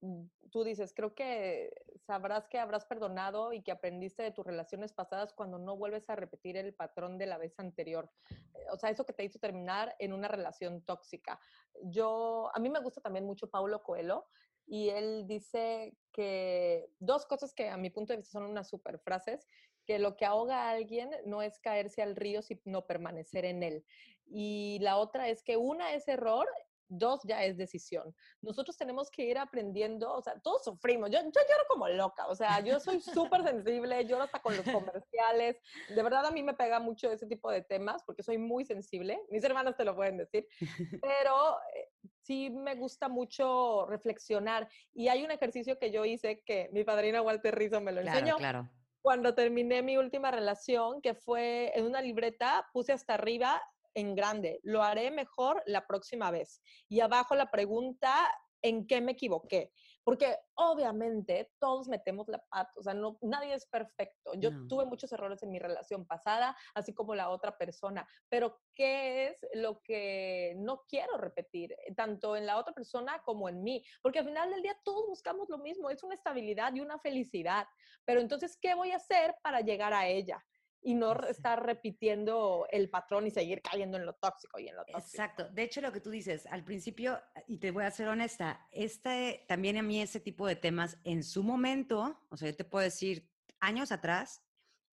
tú 0.50 0.64
dices, 0.64 0.94
creo 0.94 1.14
que 1.14 1.72
sabrás 2.06 2.48
que 2.48 2.60
habrás 2.60 2.86
perdonado 2.86 3.54
y 3.54 3.62
que 3.62 3.72
aprendiste 3.72 4.24
de 4.24 4.32
tus 4.32 4.46
relaciones 4.46 4.94
pasadas 4.94 5.34
cuando 5.34 5.60
no 5.60 5.78
vuelves 5.78 6.10
a 6.10 6.16
repetir 6.16 6.58
el 6.58 6.74
patrón 6.74 7.18
de 7.18 7.28
la 7.28 7.38
vez 7.38 7.58
anterior. 7.60 8.10
Eh, 8.32 8.66
o 8.72 8.78
sea, 8.78 8.90
eso 8.90 9.06
que 9.06 9.14
te 9.14 9.24
hizo 9.24 9.40
terminar 9.40 9.96
en 10.00 10.14
una 10.14 10.28
relación 10.28 10.82
tóxica. 10.82 11.40
Yo, 11.84 12.50
a 12.54 12.60
mí 12.60 12.70
me 12.70 12.82
gusta 12.82 13.02
también 13.02 13.26
mucho 13.26 13.50
Paulo 13.50 13.84
Coelho 13.84 14.26
y 14.66 14.90
él 14.90 15.26
dice 15.28 15.96
que 16.12 16.90
dos 17.00 17.26
cosas 17.26 17.54
que 17.54 17.70
a 17.70 17.78
mi 17.78 17.90
punto 17.90 18.14
de 18.14 18.18
vista 18.18 18.34
son 18.34 18.44
unas 18.44 18.70
super 18.70 19.00
frases, 19.00 19.48
que 19.86 19.98
lo 19.98 20.16
que 20.16 20.26
ahoga 20.26 20.64
a 20.64 20.72
alguien 20.72 21.10
no 21.26 21.42
es 21.42 21.60
caerse 21.60 22.04
al 22.04 22.16
río, 22.16 22.42
sino 22.42 22.86
permanecer 22.86 23.46
en 23.46 23.64
él. 23.64 23.86
Y 24.28 24.78
la 24.82 24.98
otra 24.98 25.30
es 25.30 25.42
que 25.42 25.58
una 25.58 25.94
es 25.94 26.08
error 26.08 26.48
Dos 26.90 27.22
ya 27.24 27.44
es 27.44 27.56
decisión. 27.56 28.16
Nosotros 28.42 28.76
tenemos 28.76 29.10
que 29.12 29.24
ir 29.24 29.38
aprendiendo, 29.38 30.12
o 30.12 30.22
sea, 30.22 30.40
todos 30.40 30.64
sufrimos. 30.64 31.10
Yo, 31.12 31.20
yo 31.20 31.30
lloro 31.30 31.64
como 31.68 31.88
loca, 31.88 32.28
o 32.28 32.36
sea, 32.36 32.60
yo 32.62 32.80
soy 32.80 33.00
súper 33.00 33.44
sensible, 33.44 34.06
lloro 34.06 34.24
hasta 34.24 34.42
con 34.42 34.58
los 34.58 34.66
comerciales. 34.66 35.58
De 35.88 36.04
verdad 36.04 36.26
a 36.26 36.32
mí 36.32 36.44
me 36.44 36.56
pega 36.56 36.80
mucho 36.80 37.12
ese 37.12 37.28
tipo 37.28 37.52
de 37.52 37.62
temas 37.62 38.04
porque 38.04 38.24
soy 38.24 38.38
muy 38.38 38.66
sensible. 38.66 39.22
Mis 39.30 39.44
hermanas 39.44 39.78
te 39.78 39.86
lo 39.86 39.96
pueden 39.96 40.18
decir. 40.18 40.48
Pero 41.04 41.58
eh, 41.76 41.90
sí 42.22 42.50
me 42.50 42.76
gusta 42.76 43.08
mucho 43.08 43.86
reflexionar. 43.88 44.68
Y 44.94 45.08
hay 45.08 45.24
un 45.24 45.32
ejercicio 45.32 45.78
que 45.78 45.92
yo 45.92 46.06
hice 46.06 46.42
que 46.46 46.70
mi 46.74 46.84
padrino 46.84 47.22
Walter 47.22 47.56
Rizzo 47.56 47.82
me 47.82 47.92
lo 47.92 48.02
enseñó. 48.02 48.38
Claro. 48.38 48.70
Cuando 49.02 49.34
terminé 49.34 49.82
mi 49.82 49.98
última 49.98 50.30
relación, 50.30 51.02
que 51.02 51.14
fue 51.14 51.72
en 51.76 51.86
una 51.86 52.02
libreta, 52.02 52.68
puse 52.74 52.92
hasta 52.92 53.14
arriba 53.14 53.62
en 53.94 54.16
grande, 54.16 54.60
lo 54.64 54.84
haré 54.84 55.12
mejor 55.12 55.62
la 55.66 55.86
próxima 55.88 56.32
vez. 56.32 56.62
Y 56.88 57.00
abajo 57.00 57.36
la 57.36 57.52
pregunta, 57.52 58.14
¿en 58.62 58.88
qué 58.88 59.02
me 59.02 59.14
equivoqué? 59.14 59.72
Porque 60.04 60.38
obviamente 60.56 61.52
todos 61.60 61.88
metemos 61.88 62.28
la 62.28 62.40
pata, 62.40 62.72
o 62.76 62.84
sea, 62.84 62.94
no, 62.94 63.18
nadie 63.22 63.54
es 63.54 63.66
perfecto. 63.68 64.34
Yo 64.36 64.52
tuve 64.68 64.86
muchos 64.86 65.12
errores 65.12 65.44
en 65.44 65.52
mi 65.52 65.60
relación 65.60 66.06
pasada, 66.06 66.56
así 66.74 66.94
como 66.94 67.16
la 67.16 67.30
otra 67.30 67.58
persona, 67.58 68.08
pero 68.28 68.60
¿qué 68.76 69.28
es 69.28 69.46
lo 69.54 69.82
que 69.82 70.56
no 70.58 70.84
quiero 70.88 71.18
repetir, 71.18 71.74
eh, 71.74 71.94
tanto 71.96 72.36
en 72.36 72.46
la 72.46 72.58
otra 72.58 72.74
persona 72.74 73.22
como 73.24 73.50
en 73.50 73.64
mí? 73.64 73.84
Porque 74.02 74.20
al 74.20 74.26
final 74.26 74.50
del 74.50 74.64
día 74.64 74.78
todos 74.84 75.06
buscamos 75.08 75.50
lo 75.50 75.58
mismo, 75.60 75.90
es 75.90 76.04
una 76.04 76.16
estabilidad 76.16 76.74
y 76.74 76.82
una 76.82 77.00
felicidad, 77.00 77.68
pero 78.06 78.22
entonces, 78.22 78.58
¿qué 78.60 78.74
voy 78.74 78.92
a 78.92 78.98
hacer 78.98 79.36
para 79.44 79.62
llegar 79.62 79.94
a 79.94 80.08
ella? 80.08 80.44
Y 80.82 80.96
no 80.96 81.14
estar 81.28 81.66
repitiendo 81.66 82.68
el 82.72 82.90
patrón 82.90 83.28
y 83.28 83.32
seguir 83.32 83.62
cayendo 83.62 83.98
en 83.98 84.06
lo 84.06 84.14
tóxico 84.14 84.60
y 84.60 84.68
en 84.68 84.76
lo 84.76 84.86
tóxico. 84.86 85.00
Exacto. 85.00 85.50
De 85.50 85.64
hecho, 85.64 85.82
lo 85.82 85.92
que 85.92 86.00
tú 86.00 86.10
dices, 86.10 86.46
al 86.48 86.64
principio, 86.64 87.22
y 87.48 87.58
te 87.58 87.72
voy 87.72 87.84
a 87.84 87.92
ser 87.92 88.08
honesta, 88.08 88.68
este, 88.72 89.46
también 89.48 89.78
a 89.78 89.84
mí 89.84 90.02
ese 90.02 90.20
tipo 90.20 90.48
de 90.48 90.56
temas 90.56 90.98
en 91.04 91.24
su 91.24 91.44
momento, 91.44 92.26
o 92.30 92.38
sea, 92.38 92.50
yo 92.50 92.56
te 92.56 92.64
puedo 92.64 92.84
decir, 92.84 93.30
años 93.60 93.92
atrás, 93.92 94.42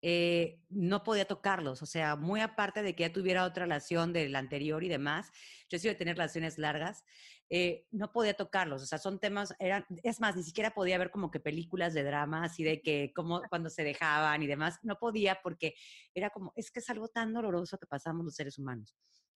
eh, 0.08 0.62
no 0.70 1.04
podía 1.04 1.26
tocarlos. 1.26 1.82
O 1.82 1.88
sea, 1.88 2.16
muy 2.16 2.40
aparte 2.40 2.84
de 2.84 2.96
que 2.96 3.04
ya 3.04 3.14
tuviera 3.14 3.44
otra 3.44 3.66
relación 3.66 4.14
del 4.14 4.36
anterior 4.36 4.84
y 4.84 4.88
demás, 4.88 5.32
yo 5.68 5.80
sí 5.80 5.88
de 5.88 5.96
tener 5.96 6.16
relaciones 6.16 6.60
largas, 6.60 7.04
eh, 7.50 7.86
no 7.92 8.12
podía 8.12 8.34
tocarlos. 8.34 8.82
O 8.82 8.86
sea, 8.86 8.98
son 8.98 9.20
temas, 9.20 9.54
eran, 9.60 9.86
es 10.04 10.20
más, 10.20 10.36
ni 10.36 10.44
siquiera 10.44 10.72
podía 10.72 10.98
ver 10.98 11.12
como 11.12 11.32
que 11.32 11.40
películas 11.40 11.94
de 11.94 12.04
drama, 12.04 12.44
así 12.44 12.64
de 12.64 12.82
que 12.82 13.12
como 13.16 13.42
cuando 13.50 13.70
se 13.70 13.84
dejaban 13.84 14.42
y 14.44 14.48
demás, 14.48 14.80
no 14.84 14.98
podía 14.98 15.40
porque 15.44 15.76
era 16.14 16.30
como, 16.30 16.54
es 16.56 16.72
que 16.72 16.80
es 16.80 16.90
algo 16.90 17.08
tan 17.08 17.34
doloroso 17.34 17.78
que 17.78 17.88
pasamos 17.88 18.26
los 18.26 18.36
seres 18.36 18.58
humanos. 18.58 18.96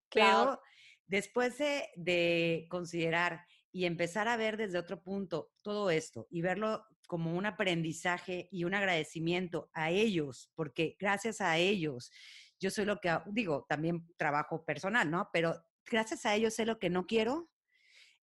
Claro. 0.10 0.40
Pero 0.40 0.62
después 1.08 1.58
de 1.58 2.68
considerar 2.70 3.46
y 3.72 3.86
empezar 3.86 4.28
a 4.28 4.38
ver 4.38 4.58
desde 4.58 4.80
otro 4.80 5.02
punto 5.02 5.52
todo 5.62 5.90
esto 5.92 6.28
y 6.30 6.42
verlo 6.42 6.86
como 7.08 7.36
un 7.36 7.46
aprendizaje 7.46 8.48
y 8.52 8.64
un 8.64 8.74
agradecimiento 8.74 9.70
a 9.74 9.92
ellos, 9.92 10.52
porque 10.56 10.96
gracias 11.00 11.42
a 11.42 11.58
ellos 11.58 12.12
yo 12.60 12.70
soy 12.70 12.86
lo 12.86 13.00
que 13.00 13.18
digo, 13.28 13.66
también 13.70 14.06
trabajo 14.18 14.66
personal, 14.66 15.10
¿no? 15.10 15.30
Pero 15.32 15.56
gracias 15.86 16.26
a 16.26 16.36
ellos 16.36 16.54
sé 16.54 16.66
lo 16.66 16.78
que 16.78 16.90
no 16.90 17.06
quiero 17.06 17.50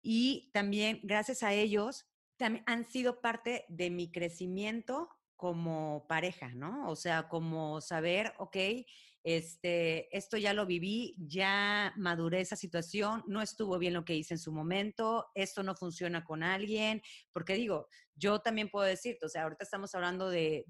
y 0.04 0.50
también 0.52 1.00
gracias 1.02 1.42
a 1.42 1.54
ellos 1.54 2.04
también 2.36 2.62
han 2.66 2.84
sido 2.84 3.20
parte 3.20 3.64
de 3.68 3.90
mi 3.90 4.12
crecimiento 4.12 5.08
como 5.36 6.06
pareja, 6.08 6.54
¿no? 6.54 6.88
O 6.90 6.94
sea, 6.94 7.28
como 7.28 7.80
saber, 7.80 8.34
ok, 8.38 8.56
este, 9.24 10.14
esto 10.14 10.36
ya 10.36 10.52
lo 10.52 10.66
viví, 10.66 11.16
ya 11.18 11.94
maduré 11.96 12.42
esa 12.42 12.56
situación, 12.56 13.24
no 13.26 13.40
estuvo 13.40 13.78
bien 13.78 13.94
lo 13.94 14.04
que 14.04 14.14
hice 14.14 14.34
en 14.34 14.38
su 14.38 14.52
momento, 14.52 15.26
esto 15.34 15.62
no 15.62 15.74
funciona 15.74 16.22
con 16.22 16.42
alguien, 16.42 17.00
porque 17.32 17.54
digo, 17.54 17.88
yo 18.14 18.40
también 18.40 18.68
puedo 18.68 18.84
decirte, 18.84 19.24
o 19.24 19.28
sea, 19.30 19.44
ahorita 19.44 19.64
estamos 19.64 19.94
hablando 19.94 20.28
de, 20.28 20.66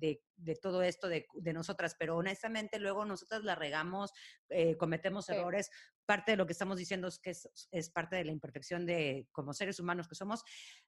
todo 0.62 0.82
esto 0.82 1.08
de, 1.08 1.26
nosotras, 1.52 1.96
pero 1.98 2.16
honestamente 2.16 2.78
luego 2.78 3.04
nosotras 3.04 3.42
la 3.42 3.56
regamos, 3.56 4.12
eh, 4.50 4.76
cometemos 4.76 5.28
errores, 5.28 5.68
parte 6.06 6.32
de 6.32 6.36
lo 6.36 6.46
que 6.46 6.52
estamos 6.52 6.78
diciendo 6.78 7.08
es 7.08 7.18
que 7.18 7.30
es, 7.30 7.90
parte 7.90 8.16
de 8.16 8.24
la 8.24 8.32
imperfección 8.32 8.86
de 8.86 9.28
como 9.32 9.52
seres 9.52 9.80
humanos 9.80 10.08
que 10.08 10.14
somos, 10.14 10.42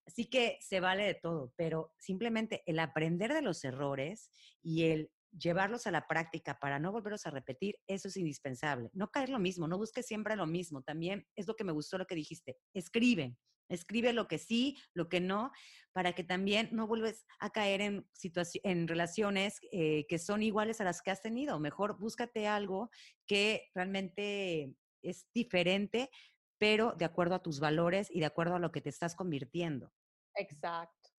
así 0.07 0.27
que 0.27 0.59
se 0.61 0.81
vale 0.81 1.05
de 1.05 1.15
todo, 1.15 1.53
pero 1.57 1.95
simplemente 1.99 2.63
el 2.67 2.79
aprender 2.79 3.33
de 3.33 3.43
los 3.43 3.65
errores 3.65 4.31
y 4.63 4.85
el 4.85 5.11
llevarlos 5.39 5.87
a 5.87 5.91
la 5.91 6.07
práctica 6.07 6.59
para 6.59 6.79
no 6.79 6.93
volverlos 6.93 7.27
a 7.27 7.31
repetir, 7.31 7.77
eso 7.87 8.09
es 8.09 8.17
indispensable. 8.17 8.91
No 8.95 9.11
caer 9.11 9.29
lo 9.29 9.39
mismo, 9.39 9.69
no 9.69 9.77
busques 9.77 10.07
siempre 10.07 10.37
lo 10.37 10.47
mismo. 10.47 10.83
También 10.83 11.27
es 11.37 11.47
lo 11.47 11.57
que 11.57 11.65
me 11.65 11.73
gustó 11.73 11.99
lo 11.99 12.07
que 12.07 12.15
dijiste. 12.15 12.57
Escribe, 12.73 13.37
escribe 13.69 14.13
lo 14.13 14.29
que 14.29 14.39
sí, 14.39 14.77
lo 14.95 15.09
que 15.09 15.21
no, 15.21 15.53
para 15.93 16.13
que 16.15 16.25
también 16.25 16.69
no 16.73 16.87
vuelves 16.87 17.27
a 17.39 17.51
caer 17.51 17.81
en, 17.81 18.07
en 18.63 18.89
relaciones 18.89 19.59
eh, 19.73 20.07
que 20.09 20.19
son 20.19 20.43
iguales 20.43 20.81
a 20.81 20.85
las 20.85 21.03
que 21.03 21.11
has 21.11 21.23
tenido. 21.23 21.59
Mejor 21.59 21.99
búscate 21.99 22.47
algo 22.47 22.91
que 23.27 23.69
realmente 23.75 24.75
es 25.11 25.29
diferente, 25.35 26.11
pero 26.59 26.93
de 26.93 27.05
acuerdo 27.05 27.35
a 27.35 27.43
tus 27.43 27.61
valores 27.61 28.11
y 28.11 28.21
de 28.21 28.27
acuerdo 28.27 28.57
a 28.57 28.59
lo 28.59 28.73
que 28.73 28.81
te 28.81 28.89
estás 28.89 29.15
convirtiendo. 29.15 29.93
Exacto. 30.35 31.11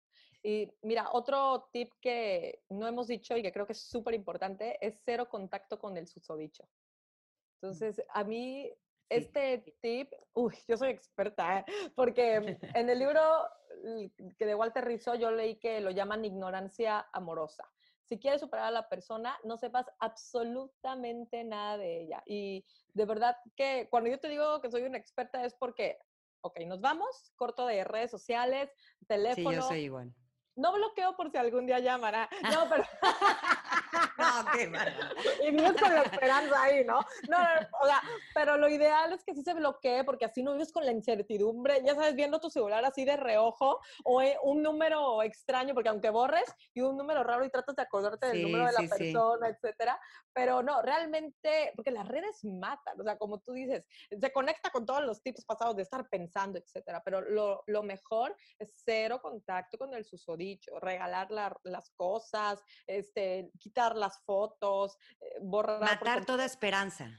Y 0.43 0.71
mira, 0.83 1.11
otro 1.13 1.69
tip 1.73 1.93
que 2.01 2.63
no 2.71 2.87
hemos 2.87 3.09
dicho 3.09 3.37
y 3.37 3.43
que 3.43 3.53
creo 3.53 3.67
que 3.67 3.73
es 3.73 3.89
súper 3.89 4.15
importante 4.15 4.79
es 4.81 5.01
cero 5.05 5.29
contacto 5.29 5.79
con 5.79 5.97
el 5.97 6.07
susodicho. 6.07 6.65
Mm. 6.65 6.69
Entonces, 7.63 8.03
a 8.11 8.23
mí 8.23 8.71
este 9.09 9.77
tip, 9.81 10.13
uy, 10.35 10.55
yo 10.69 10.77
soy 10.77 10.91
experta, 10.91 11.61
¿eh? 11.61 11.65
porque 11.95 12.59
en 12.75 12.91
el 12.91 12.99
libro 12.99 13.21
que 14.39 14.47
de 14.47 14.55
Walter 14.55 14.85
Rizzo 14.85 15.15
yo 15.15 15.31
leí 15.31 15.57
que 15.57 15.81
lo 15.81 15.91
llaman 15.91 16.25
ignorancia 16.25 17.09
amorosa. 17.13 17.69
Si 18.09 18.19
quieres 18.19 18.41
superar 18.41 18.67
a 18.67 18.71
la 18.71 18.89
persona, 18.89 19.37
no 19.45 19.57
sepas 19.57 19.87
absolutamente 19.99 21.45
nada 21.45 21.77
de 21.77 22.03
ella. 22.03 22.23
Y 22.27 22.65
de 22.95 23.05
verdad 23.05 23.37
que 23.57 23.89
cuando 23.91 24.11
yo 24.11 24.19
te 24.19 24.29
digo 24.29 24.61
que 24.61 24.71
soy 24.71 24.83
una 24.83 24.99
experta 24.99 25.45
es 25.45 25.55
porque, 25.55 25.99
ok, 26.41 26.61
nos 26.67 26.81
vamos, 26.81 27.33
corto 27.37 27.67
de 27.67 27.85
redes 27.85 28.11
sociales, 28.11 28.71
teléfono. 29.07 29.51
Sí, 29.51 29.57
yo 29.57 29.63
soy 29.63 29.81
igual 29.81 30.15
no 30.57 30.73
bloqueo 30.73 31.15
por 31.17 31.31
si 31.31 31.37
algún 31.37 31.67
día 31.67 31.79
llamará. 31.79 32.29
No, 32.51 32.69
pero. 32.69 32.83
no, 34.45 34.51
qué. 34.53 34.71
Y 35.47 35.51
vives 35.51 35.73
con 35.81 35.93
la 35.93 36.03
esperanza 36.03 36.63
ahí, 36.63 36.85
¿no? 36.85 37.01
No, 37.29 37.39
no, 37.39 37.69
o 37.83 37.87
sea, 37.87 38.03
pero 38.35 38.57
lo 38.57 38.69
ideal 38.69 39.13
es 39.13 39.25
que 39.25 39.35
sí 39.35 39.43
se 39.43 39.55
bloquee 39.55 40.05
porque 40.05 40.25
así 40.25 40.43
no 40.43 40.53
vives 40.53 40.73
con 40.73 40.85
la 40.85 40.93
incertidumbre, 40.93 41.83
ya 41.85 41.95
sabes, 41.95 42.15
viendo 42.15 42.39
tu 42.39 42.51
celular 42.51 42.85
así 42.85 43.05
de 43.05 43.17
reojo 43.17 43.81
o 44.05 44.23
eh, 44.23 44.39
un 44.43 44.63
número 44.63 45.23
extraño, 45.23 45.75
porque 45.75 45.89
aunque 45.89 46.11
borres 46.11 46.55
y 46.73 46.81
un 46.81 46.97
número 46.97 47.25
raro 47.25 47.45
y 47.45 47.51
tratas 47.51 47.77
de 47.77 47.83
acordarte 47.83 48.29
del 48.29 48.43
número 48.43 48.67
de 48.67 48.73
la 48.73 48.89
persona, 48.89 49.49
etcétera, 49.49 50.01
pero 50.33 50.63
no, 50.63 50.83
realmente, 50.83 51.73
porque 51.75 51.91
las 51.91 52.07
redes 52.07 52.45
matan, 52.45 53.01
o 53.01 53.05
sea, 53.05 53.17
como 53.17 53.41
tú 53.41 53.53
dices, 53.53 53.85
se 54.09 54.33
conecta 54.33 54.71
con 54.71 54.87
todos 54.87 55.05
los 55.05 55.23
tipos 55.23 55.45
pasados 55.45 55.77
de 55.77 55.83
estar 55.83 56.09
pensando, 56.09 56.59
etcétera, 56.59 57.03
pero 57.05 57.21
lo, 57.21 57.63
lo 57.67 57.83
mejor 57.83 58.37
es 58.59 58.73
cero 58.85 59.21
contacto 59.21 59.79
con 59.79 59.93
el 59.95 60.05
susodicho 60.05 60.37
dicho, 60.37 60.79
regalar 60.81 61.29
las 61.31 61.91
cosas, 61.91 62.63
este, 62.87 63.51
quitar 63.59 63.97
las 64.07 64.23
fotos, 64.25 64.97
eh, 65.21 65.39
borrar. 65.43 65.81
Matar 65.81 66.25
toda 66.25 66.45
esperanza. 66.45 67.11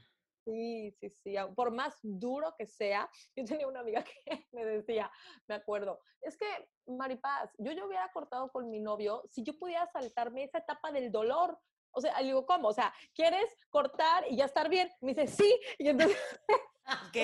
Sí, 0.46 0.92
sí, 1.00 1.10
sí. 1.10 1.36
Por 1.56 1.72
más 1.72 2.00
duro 2.02 2.56
que 2.58 2.66
sea, 2.66 3.10
yo 3.36 3.44
tenía 3.44 3.68
una 3.68 3.82
amiga 3.82 4.04
que 4.26 4.48
me 4.52 4.66
decía, 4.66 5.12
me 5.48 5.56
acuerdo, 5.56 6.00
es 6.22 6.38
que, 6.38 6.46
Maripaz, 6.88 7.52
yo 7.58 7.72
ya 7.74 7.86
hubiera 7.86 8.10
cortado 8.12 8.50
con 8.52 8.70
mi 8.70 8.80
novio 8.80 9.24
si 9.30 9.44
yo 9.44 9.58
pudiera 9.60 9.86
saltarme 9.88 10.44
esa 10.44 10.60
etapa 10.60 10.92
del 10.92 11.12
dolor. 11.12 11.60
O 11.92 12.02
sea, 12.02 12.20
le 12.22 12.28
digo, 12.28 12.46
¿cómo? 12.46 12.70
O 12.70 12.74
sea, 12.74 12.94
¿quieres 13.14 13.54
cortar 13.70 14.24
y 14.30 14.38
ya 14.38 14.46
estar 14.46 14.70
bien? 14.70 14.90
Me 15.02 15.14
dice, 15.14 15.28
sí. 15.28 15.60
Y 15.80 15.90
entonces... 15.90 16.18
ok, 17.10 17.18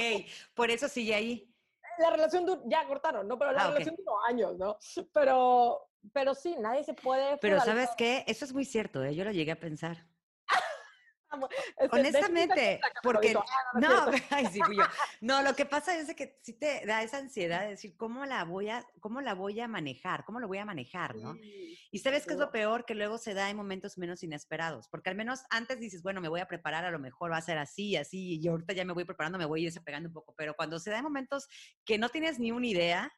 por 0.54 0.72
eso 0.72 0.88
sigue 0.90 1.14
ahí 1.14 1.54
la 1.98 2.10
relación 2.10 2.64
ya 2.66 2.88
cortaron, 2.88 3.28
¿no? 3.28 3.38
Pero 3.38 3.52
la 3.52 3.66
ah, 3.66 3.68
relación 3.68 3.96
duró 3.96 4.24
años, 4.24 4.58
¿no? 4.58 4.78
Pero, 5.14 5.90
pero 6.12 6.36
sí, 6.36 6.56
nadie 6.60 6.84
se 6.84 6.94
puede... 6.94 7.38
Pero 7.38 7.62
¿sabes 7.62 7.90
qué? 7.98 8.24
Eso 8.28 8.46
es 8.46 8.54
muy 8.54 8.66
cierto, 8.66 9.04
¿eh? 9.04 9.16
Yo 9.16 9.24
lo 9.24 9.32
llegué 9.32 9.52
a 9.52 9.60
pensar. 9.60 10.06
Este, 11.78 12.00
Honestamente, 12.00 12.80
porque 13.02 13.34
no, 13.34 13.42
ay, 14.30 14.46
sí, 14.52 14.60
yo. 14.60 14.84
no, 15.22 15.42
lo 15.42 15.56
que 15.56 15.66
pasa 15.66 15.98
es 15.98 16.14
que 16.14 16.38
sí 16.44 16.54
te 16.54 16.86
da 16.86 17.02
esa 17.02 17.18
ansiedad 17.18 17.62
de 17.62 17.70
decir 17.70 17.96
cómo 17.98 18.26
la 18.26 18.44
voy 18.44 18.70
a, 18.70 18.86
cómo 19.00 19.20
la 19.20 19.34
voy 19.34 19.60
a 19.60 19.68
manejar, 19.68 20.26
cómo 20.26 20.40
lo 20.40 20.48
voy 20.48 20.60
a 20.60 20.66
manejar, 20.66 21.16
¿no? 21.16 21.36
y 21.92 22.00
sabes 22.00 22.26
qué 22.26 22.34
es 22.34 22.40
lo 22.40 22.52
peor 22.52 22.86
que 22.86 22.96
luego 22.96 23.18
se 23.18 23.34
da 23.34 23.50
en 23.50 23.58
momentos 23.58 23.98
menos 23.98 24.24
inesperados, 24.24 24.88
porque 24.90 25.10
al 25.10 25.16
menos 25.16 25.44
antes 25.50 25.80
dices, 25.80 26.04
bueno, 26.04 26.22
me 26.22 26.30
voy 26.30 26.40
a 26.40 26.48
preparar, 26.48 26.86
a 26.86 26.92
lo 26.92 27.00
mejor 27.00 27.32
va 27.32 27.38
a 27.38 27.42
ser 27.42 27.58
así, 27.58 27.96
así, 27.96 28.40
y 28.40 28.48
ahorita 28.48 28.74
ya 28.74 28.86
me 28.86 28.94
voy 28.94 29.06
preparando, 29.06 29.38
me 29.38 29.46
voy 29.46 29.66
desapegando 29.66 30.10
un 30.10 30.14
poco, 30.14 30.34
pero 30.38 30.54
cuando 30.56 30.80
se 30.80 30.92
da 30.92 30.98
en 30.98 31.04
momentos 31.04 31.48
que 31.86 31.98
no 31.98 32.10
tienes 32.10 32.40
ni 32.40 32.52
una 32.52 32.68
idea, 32.68 33.12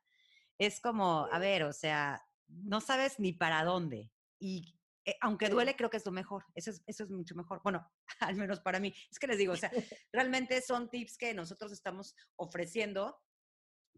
es 0.57 0.79
como, 0.79 1.27
a 1.31 1.39
ver, 1.39 1.63
o 1.63 1.73
sea, 1.73 2.24
no 2.47 2.81
sabes 2.81 3.19
ni 3.19 3.33
para 3.33 3.63
dónde. 3.63 4.11
Y 4.39 4.75
eh, 5.05 5.15
aunque 5.21 5.49
duele, 5.49 5.75
creo 5.75 5.89
que 5.89 5.97
es 5.97 6.05
lo 6.05 6.11
mejor. 6.11 6.45
Eso 6.55 6.71
es, 6.71 6.83
eso 6.87 7.03
es 7.03 7.09
mucho 7.11 7.35
mejor. 7.35 7.61
Bueno, 7.63 7.87
al 8.19 8.35
menos 8.35 8.59
para 8.59 8.79
mí. 8.79 8.93
Es 9.11 9.19
que 9.19 9.27
les 9.27 9.37
digo, 9.37 9.53
o 9.53 9.57
sea, 9.57 9.71
realmente 10.11 10.61
son 10.61 10.89
tips 10.89 11.17
que 11.17 11.33
nosotros 11.33 11.71
estamos 11.71 12.15
ofreciendo, 12.35 13.17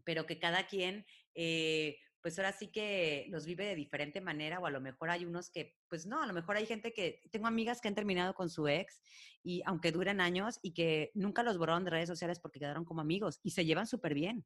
pero 0.04 0.26
que 0.26 0.38
cada 0.38 0.66
quien, 0.66 1.06
eh, 1.34 1.98
pues 2.20 2.38
ahora 2.38 2.52
sí 2.52 2.70
que 2.70 3.26
los 3.30 3.46
vive 3.46 3.64
de 3.64 3.74
diferente 3.74 4.20
manera, 4.20 4.58
o 4.58 4.66
a 4.66 4.70
lo 4.70 4.80
mejor 4.80 5.10
hay 5.10 5.24
unos 5.24 5.50
que, 5.50 5.76
pues 5.88 6.06
no, 6.06 6.22
a 6.22 6.26
lo 6.26 6.34
mejor 6.34 6.56
hay 6.56 6.66
gente 6.66 6.92
que, 6.92 7.22
tengo 7.30 7.46
amigas 7.46 7.80
que 7.80 7.88
han 7.88 7.94
terminado 7.94 8.34
con 8.34 8.50
su 8.50 8.68
ex, 8.68 9.00
y 9.42 9.62
aunque 9.64 9.92
duran 9.92 10.20
años, 10.20 10.58
y 10.62 10.74
que 10.74 11.10
nunca 11.14 11.42
los 11.42 11.56
borraron 11.58 11.84
de 11.84 11.90
redes 11.90 12.08
sociales 12.08 12.40
porque 12.40 12.58
quedaron 12.58 12.84
como 12.84 13.00
amigos, 13.00 13.40
y 13.42 13.52
se 13.52 13.64
llevan 13.64 13.86
súper 13.86 14.14
bien 14.14 14.44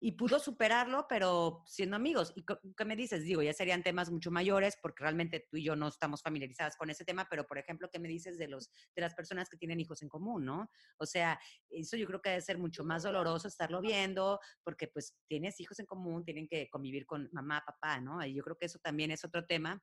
y 0.00 0.12
pudo 0.12 0.38
superarlo, 0.38 1.06
pero 1.08 1.62
siendo 1.66 1.96
amigos. 1.96 2.32
¿Y 2.34 2.44
qué 2.76 2.84
me 2.84 2.96
dices? 2.96 3.22
Digo, 3.22 3.42
ya 3.42 3.52
serían 3.52 3.82
temas 3.82 4.10
mucho 4.10 4.30
mayores 4.30 4.78
porque 4.80 5.02
realmente 5.02 5.46
tú 5.50 5.56
y 5.56 5.64
yo 5.64 5.76
no 5.76 5.88
estamos 5.88 6.22
familiarizadas 6.22 6.76
con 6.76 6.90
ese 6.90 7.04
tema, 7.04 7.26
pero 7.28 7.46
por 7.46 7.58
ejemplo, 7.58 7.88
¿qué 7.92 7.98
me 7.98 8.08
dices 8.08 8.38
de, 8.38 8.48
los, 8.48 8.70
de 8.94 9.02
las 9.02 9.14
personas 9.14 9.48
que 9.48 9.56
tienen 9.56 9.78
hijos 9.80 10.02
en 10.02 10.08
común, 10.08 10.44
no? 10.44 10.70
O 10.98 11.06
sea, 11.06 11.38
eso 11.68 11.96
yo 11.96 12.06
creo 12.06 12.22
que 12.22 12.30
debe 12.30 12.42
ser 12.42 12.58
mucho 12.58 12.84
más 12.84 13.02
doloroso 13.02 13.48
estarlo 13.48 13.80
viendo 13.80 14.40
porque 14.64 14.88
pues 14.88 15.16
tienes 15.28 15.60
hijos 15.60 15.78
en 15.80 15.86
común, 15.86 16.24
tienen 16.24 16.48
que 16.48 16.68
convivir 16.70 17.04
con 17.06 17.28
mamá, 17.32 17.62
papá, 17.66 18.00
¿no? 18.00 18.24
Y 18.24 18.34
yo 18.34 18.42
creo 18.42 18.56
que 18.56 18.66
eso 18.66 18.78
también 18.78 19.10
es 19.10 19.24
otro 19.24 19.46
tema 19.46 19.82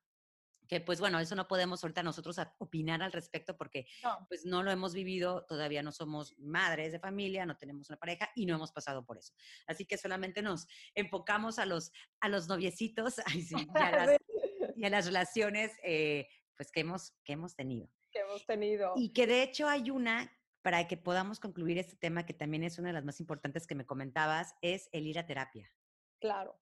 que 0.68 0.82
pues 0.82 1.00
bueno, 1.00 1.20
eso 1.20 1.36
no 1.36 1.48
podemos 1.48 1.84
ahorita 1.84 2.04
nosotros 2.04 2.38
opinar 2.58 3.02
al 3.02 3.12
respecto 3.12 3.58
porque 3.58 3.88
pues 4.28 4.46
no 4.46 4.64
lo 4.64 4.72
hemos 4.72 4.94
vivido, 4.94 5.46
todavía 5.46 5.82
no 5.82 5.92
somos 5.92 6.38
madres 6.40 6.92
de 6.92 7.00
familia, 7.00 7.46
no 7.46 7.58
tenemos 7.58 7.90
una 7.90 7.98
pareja 7.98 8.30
y 8.36 8.46
no 8.46 8.56
hemos 8.56 8.72
pasado 8.72 9.06
por 9.06 9.18
eso. 9.18 9.34
Así 9.68 9.86
que 9.86 9.98
solamente 9.98 10.42
nos 10.42 10.68
enfocamos 10.94 11.60
a 11.60 11.66
los, 11.66 11.92
a 12.20 12.30
los 12.30 12.48
noviecitos 12.48 13.16
y, 14.76 14.86
a 14.86 14.90
las, 14.90 15.06
relaciones 15.06 15.72
eh, 15.84 16.28
pues 16.56 16.72
que 16.72 16.82
hemos, 16.82 17.14
que 17.24 17.34
hemos 17.34 17.56
tenido. 17.56 17.90
que 18.12 18.20
hemos 18.20 18.46
tenido. 18.46 18.94
Y 18.96 19.14
que 19.14 19.28
de 19.28 19.44
hecho 19.44 19.68
hay 19.68 19.90
una, 19.90 20.32
para 20.62 20.88
que 20.88 20.98
podamos 20.98 21.40
concluir 21.40 21.78
este 21.78 21.96
tema, 21.96 22.26
que 22.26 22.34
también 22.34 22.64
es 22.64 22.78
una 22.78 22.90
de 22.90 22.94
las 22.94 23.06
más 23.06 23.20
importantes 23.20 23.68
que 23.68 23.76
me 23.76 23.86
comentabas, 23.86 24.56
es 24.62 24.90
el 24.92 25.08
ir 25.08 25.20
a 25.20 25.26
terapia. 25.26 25.72
Claro, 26.20 26.60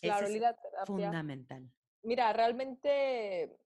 claro, 0.00 0.26
el 0.26 0.36
ir 0.36 0.46
a 0.46 0.54
terapia. 0.54 0.86
Fundamental. 0.86 1.70
Mira, 2.06 2.32
realmente 2.32 3.58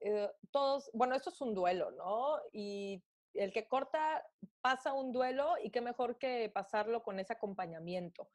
eh, 0.00 0.30
todos, 0.50 0.90
bueno, 0.94 1.14
esto 1.14 1.28
es 1.28 1.40
un 1.42 1.54
duelo, 1.54 1.90
¿no? 1.90 2.38
Y 2.50 3.04
el 3.34 3.52
que 3.52 3.68
corta 3.68 4.24
pasa 4.62 4.94
un 4.94 5.12
duelo 5.12 5.56
y 5.62 5.70
qué 5.70 5.82
mejor 5.82 6.16
que 6.16 6.48
pasarlo 6.48 7.02
con 7.02 7.20
ese 7.20 7.34
acompañamiento. 7.34 8.30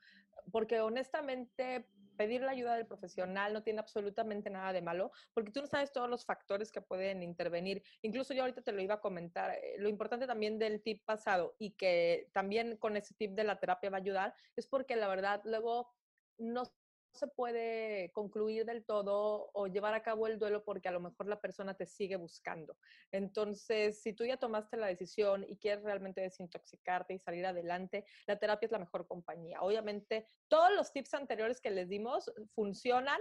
Porque 0.51 0.81
honestamente, 0.81 1.89
pedir 2.15 2.41
la 2.41 2.51
ayuda 2.51 2.75
del 2.75 2.85
profesional 2.85 3.51
no 3.51 3.63
tiene 3.63 3.79
absolutamente 3.79 4.51
nada 4.51 4.71
de 4.71 4.83
malo, 4.83 5.11
porque 5.33 5.51
tú 5.51 5.61
no 5.61 5.67
sabes 5.67 5.91
todos 5.91 6.07
los 6.07 6.27
factores 6.27 6.71
que 6.71 6.81
pueden 6.81 7.23
intervenir. 7.23 7.81
Incluso 8.03 8.35
yo 8.35 8.43
ahorita 8.43 8.61
te 8.61 8.71
lo 8.71 8.83
iba 8.83 8.95
a 8.95 9.01
comentar. 9.01 9.49
Eh, 9.55 9.77
lo 9.79 9.89
importante 9.89 10.27
también 10.27 10.59
del 10.59 10.83
tip 10.83 11.03
pasado 11.05 11.55
y 11.57 11.71
que 11.71 12.29
también 12.33 12.77
con 12.77 12.97
ese 12.97 13.15
tip 13.15 13.31
de 13.31 13.45
la 13.45 13.59
terapia 13.59 13.89
va 13.89 13.97
a 13.97 14.01
ayudar 14.01 14.35
es 14.55 14.67
porque 14.67 14.95
la 14.95 15.07
verdad 15.07 15.41
luego 15.43 15.89
no 16.37 16.65
se 17.11 17.27
puede 17.27 18.11
concluir 18.11 18.65
del 18.65 18.85
todo 18.85 19.49
o 19.53 19.67
llevar 19.67 19.93
a 19.93 20.03
cabo 20.03 20.27
el 20.27 20.39
duelo 20.39 20.63
porque 20.63 20.89
a 20.89 20.91
lo 20.91 20.99
mejor 20.99 21.27
la 21.27 21.39
persona 21.39 21.73
te 21.73 21.85
sigue 21.85 22.15
buscando. 22.15 22.77
Entonces, 23.11 24.01
si 24.01 24.13
tú 24.13 24.25
ya 24.25 24.37
tomaste 24.37 24.77
la 24.77 24.87
decisión 24.87 25.45
y 25.47 25.57
quieres 25.57 25.83
realmente 25.83 26.21
desintoxicarte 26.21 27.13
y 27.13 27.19
salir 27.19 27.45
adelante, 27.45 28.05
la 28.27 28.37
terapia 28.37 28.67
es 28.67 28.71
la 28.71 28.79
mejor 28.79 29.07
compañía. 29.07 29.61
Obviamente, 29.61 30.25
todos 30.47 30.71
los 30.73 30.91
tips 30.91 31.13
anteriores 31.13 31.61
que 31.61 31.71
les 31.71 31.89
dimos 31.89 32.31
funcionan, 32.53 33.19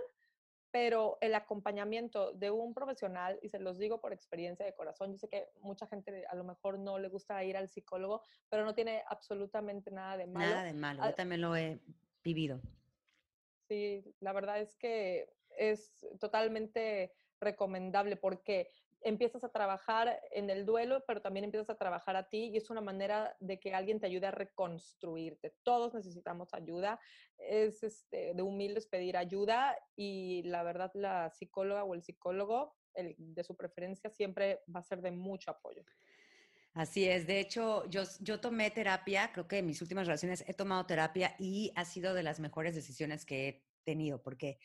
pero 0.71 1.17
el 1.23 1.35
acompañamiento 1.35 2.33
de 2.33 2.51
un 2.51 2.75
profesional, 2.75 3.39
y 3.43 3.49
se 3.49 3.59
los 3.59 3.79
digo 3.79 4.01
por 4.01 4.13
experiencia 4.13 4.67
de 4.67 4.75
corazón, 4.75 5.13
yo 5.13 5.19
sé 5.19 5.29
que 5.29 5.49
mucha 5.61 5.87
gente 5.87 6.27
a 6.27 6.35
lo 6.35 6.45
mejor 6.45 6.79
no 6.79 6.99
le 6.99 7.09
gusta 7.09 7.43
ir 7.43 7.57
al 7.57 7.69
psicólogo, 7.69 8.23
pero 8.51 8.65
no 8.65 8.75
tiene 8.75 9.03
absolutamente 9.09 9.91
nada 9.91 10.19
de 10.19 10.27
malo. 10.27 10.47
Nada 10.47 10.65
de 10.65 10.75
malo, 10.75 11.05
yo 11.05 11.15
también 11.15 11.41
lo 11.41 11.57
he 11.57 11.81
vivido. 12.23 12.61
Sí, 13.69 14.03
la 14.21 14.33
verdad 14.33 14.61
es 14.61 14.77
que 14.77 15.29
es 15.57 16.07
totalmente 16.21 17.13
recomendable 17.41 18.17
porque 18.17 18.71
empiezas 19.01 19.45
a 19.45 19.53
trabajar 19.53 20.21
en 20.33 20.51
el 20.51 20.65
duelo, 20.65 21.05
pero 21.07 21.21
también 21.23 21.45
empiezas 21.45 21.71
a 21.71 21.77
trabajar 21.77 22.17
a 22.17 22.29
ti 22.29 22.51
y 22.53 22.57
es 22.57 22.71
una 22.71 22.81
manera 22.81 23.37
de 23.41 23.61
que 23.61 23.75
alguien 23.75 24.01
te 24.01 24.07
ayude 24.07 24.27
a 24.27 24.31
reconstruirte. 24.31 25.55
Todos 25.63 25.95
necesitamos 25.95 26.55
ayuda, 26.55 26.99
es 27.37 27.83
este, 27.83 28.33
de 28.35 28.43
humildes 28.43 28.87
pedir 28.89 29.17
ayuda 29.17 29.77
y 29.95 30.43
la 30.45 30.63
verdad 30.63 30.91
la 30.95 31.31
psicóloga 31.31 31.85
o 31.85 31.95
el 31.95 32.03
psicólogo 32.03 32.77
el 32.95 33.15
de 33.19 33.45
su 33.45 33.55
preferencia 33.57 34.11
siempre 34.11 34.63
va 34.75 34.81
a 34.81 34.83
ser 34.83 35.03
de 35.03 35.13
mucho 35.13 35.51
apoyo. 35.53 35.85
Así 36.79 37.09
es, 37.09 37.27
de 37.27 37.41
hecho, 37.41 37.91
yo, 37.91 38.39
tomé 38.39 38.71
terapia, 38.71 39.33
creo 39.33 39.49
que 39.49 39.59
en 39.59 39.67
mis 39.67 39.83
últimas 39.83 40.07
relaciones 40.07 40.45
he 40.47 40.55
tomado 40.55 40.87
terapia 40.87 41.35
y 41.37 41.73
ha 41.75 41.85
sido 41.85 42.15
de 42.15 42.23
las 42.23 42.39
mejores 42.39 42.73
decisiones 42.73 43.25
que 43.25 43.49
he 43.49 43.65
tenido, 43.85 44.23
porque 44.23 44.61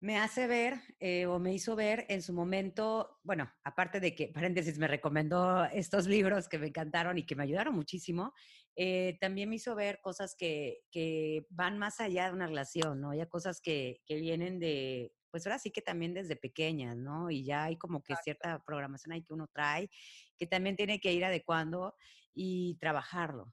me 0.00 0.16
hace 0.16 0.46
ver 0.46 0.80
eh, 0.98 1.26
o 1.26 1.38
me 1.38 1.52
hizo 1.52 1.76
ver 1.76 2.06
en 2.08 2.22
su 2.22 2.32
momento, 2.32 3.18
bueno, 3.22 3.52
aparte 3.64 4.00
de 4.00 4.14
que, 4.14 4.28
paréntesis, 4.28 4.78
me 4.78 4.88
recomendó 4.88 5.66
estos 5.66 6.06
libros 6.06 6.48
que 6.48 6.58
me 6.58 6.68
encantaron 6.68 7.18
y 7.18 7.26
que 7.26 7.36
me 7.36 7.42
ayudaron 7.42 7.74
muchísimo, 7.74 8.32
eh, 8.74 9.18
también 9.20 9.50
me 9.50 9.56
hizo 9.56 9.74
ver 9.74 10.00
cosas 10.00 10.34
que, 10.38 10.84
van 11.50 11.76
más 11.76 12.00
allá 12.00 12.28
de 12.28 12.32
una 12.32 12.46
relación, 12.46 13.02
¿no? 13.02 13.12
Ya 13.12 13.26
cosas 13.26 13.60
que 13.60 14.00
vienen 14.08 14.58
de, 14.58 15.12
pues 15.36 15.46
ahora 15.46 15.58
sí 15.58 15.70
que 15.70 15.82
también 15.82 16.14
desde 16.14 16.34
pequeñas, 16.34 16.96
¿no? 16.96 17.30
Y 17.30 17.44
ya 17.44 17.64
hay 17.64 17.76
como 17.76 18.02
que 18.02 18.16
cierta 18.24 18.64
programación 18.64 19.12
ahí 19.12 19.22
que 19.22 19.34
uno 19.34 19.48
trae, 19.52 19.90
que 20.38 20.46
también 20.46 20.76
tiene 20.76 20.98
que 20.98 21.12
ir 21.12 21.26
adecuando 21.26 21.94
y 22.32 22.78
trabajarlo. 22.80 23.52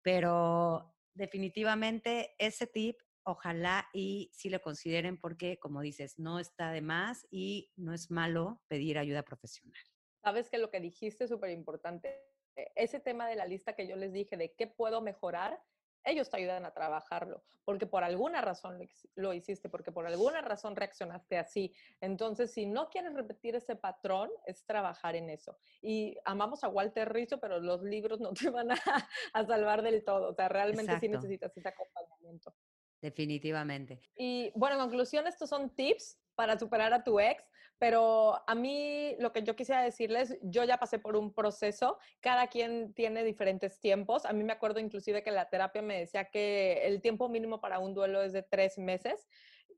Pero 0.00 0.96
definitivamente 1.12 2.34
ese 2.38 2.66
tip, 2.66 2.96
ojalá 3.24 3.90
y 3.92 4.30
sí 4.32 4.48
lo 4.48 4.62
consideren 4.62 5.20
porque, 5.20 5.58
como 5.58 5.82
dices, 5.82 6.18
no 6.18 6.38
está 6.38 6.72
de 6.72 6.80
más 6.80 7.26
y 7.30 7.74
no 7.76 7.92
es 7.92 8.10
malo 8.10 8.62
pedir 8.66 8.96
ayuda 8.96 9.22
profesional. 9.22 9.82
Sabes 10.24 10.48
que 10.48 10.56
lo 10.56 10.70
que 10.70 10.80
dijiste 10.80 11.24
es 11.24 11.30
súper 11.30 11.50
importante. 11.50 12.22
E, 12.56 12.72
ese 12.74 13.00
tema 13.00 13.28
de 13.28 13.36
la 13.36 13.44
lista 13.44 13.74
que 13.74 13.86
yo 13.86 13.96
les 13.96 14.14
dije 14.14 14.38
de 14.38 14.54
qué 14.54 14.66
puedo 14.66 15.02
mejorar, 15.02 15.62
ellos 16.10 16.30
te 16.30 16.36
ayudan 16.38 16.64
a 16.66 16.72
trabajarlo, 16.72 17.42
porque 17.64 17.86
por 17.86 18.04
alguna 18.04 18.40
razón 18.40 18.78
lo, 19.14 19.32
hiciste, 19.32 19.68
porque 19.68 19.92
por 19.92 20.06
alguna 20.06 20.40
razón 20.40 20.76
reaccionaste 20.76 21.38
así. 21.38 21.72
Entonces, 22.00 22.52
si 22.52 22.66
no 22.66 22.88
quieres 22.88 23.14
repetir 23.14 23.54
ese 23.54 23.76
patrón, 23.76 24.30
es 24.46 24.64
trabajar 24.64 25.16
en 25.16 25.30
eso. 25.30 25.58
Y 25.82 26.16
amamos 26.24 26.64
a 26.64 26.68
Walter 26.68 27.12
Rizzo, 27.12 27.38
pero 27.38 27.60
los 27.60 27.82
libros 27.82 28.20
no 28.20 28.32
te 28.34 28.50
van 28.50 28.70
a, 28.72 29.46
salvar 29.46 29.82
del 29.82 30.04
todo. 30.04 30.30
O 30.30 30.34
sea, 30.34 30.48
realmente 30.48 30.98
sí 30.98 31.08
necesitas 31.08 31.56
ese 31.56 31.68
acompañamiento. 31.68 32.54
Definitivamente. 33.00 34.00
Y 34.16 34.50
bueno, 34.54 34.76
en 34.76 34.82
conclusión, 34.82 35.26
estos 35.26 35.48
son 35.48 35.70
tips 35.70 36.18
para 36.38 36.56
superar 36.56 36.92
a 36.92 37.02
tu 37.02 37.18
ex, 37.18 37.42
pero 37.78 38.44
a 38.46 38.54
mí 38.54 39.16
lo 39.18 39.32
que 39.32 39.42
yo 39.42 39.56
quisiera 39.56 39.82
decirles, 39.82 40.38
yo 40.40 40.62
ya 40.62 40.78
pasé 40.78 41.00
por 41.00 41.16
un 41.16 41.34
proceso, 41.34 41.98
cada 42.20 42.46
quien 42.46 42.94
tiene 42.94 43.24
diferentes 43.24 43.80
tiempos. 43.80 44.24
A 44.24 44.32
mí 44.32 44.44
me 44.44 44.52
acuerdo 44.52 44.78
inclusive 44.78 45.24
que 45.24 45.32
la 45.32 45.48
terapia 45.48 45.82
me 45.82 45.98
decía 45.98 46.26
que 46.26 46.86
el 46.86 47.00
tiempo 47.00 47.28
mínimo 47.28 47.60
para 47.60 47.80
un 47.80 47.92
duelo 47.92 48.22
es 48.22 48.32
de 48.32 48.44
tres 48.44 48.78
meses 48.78 49.26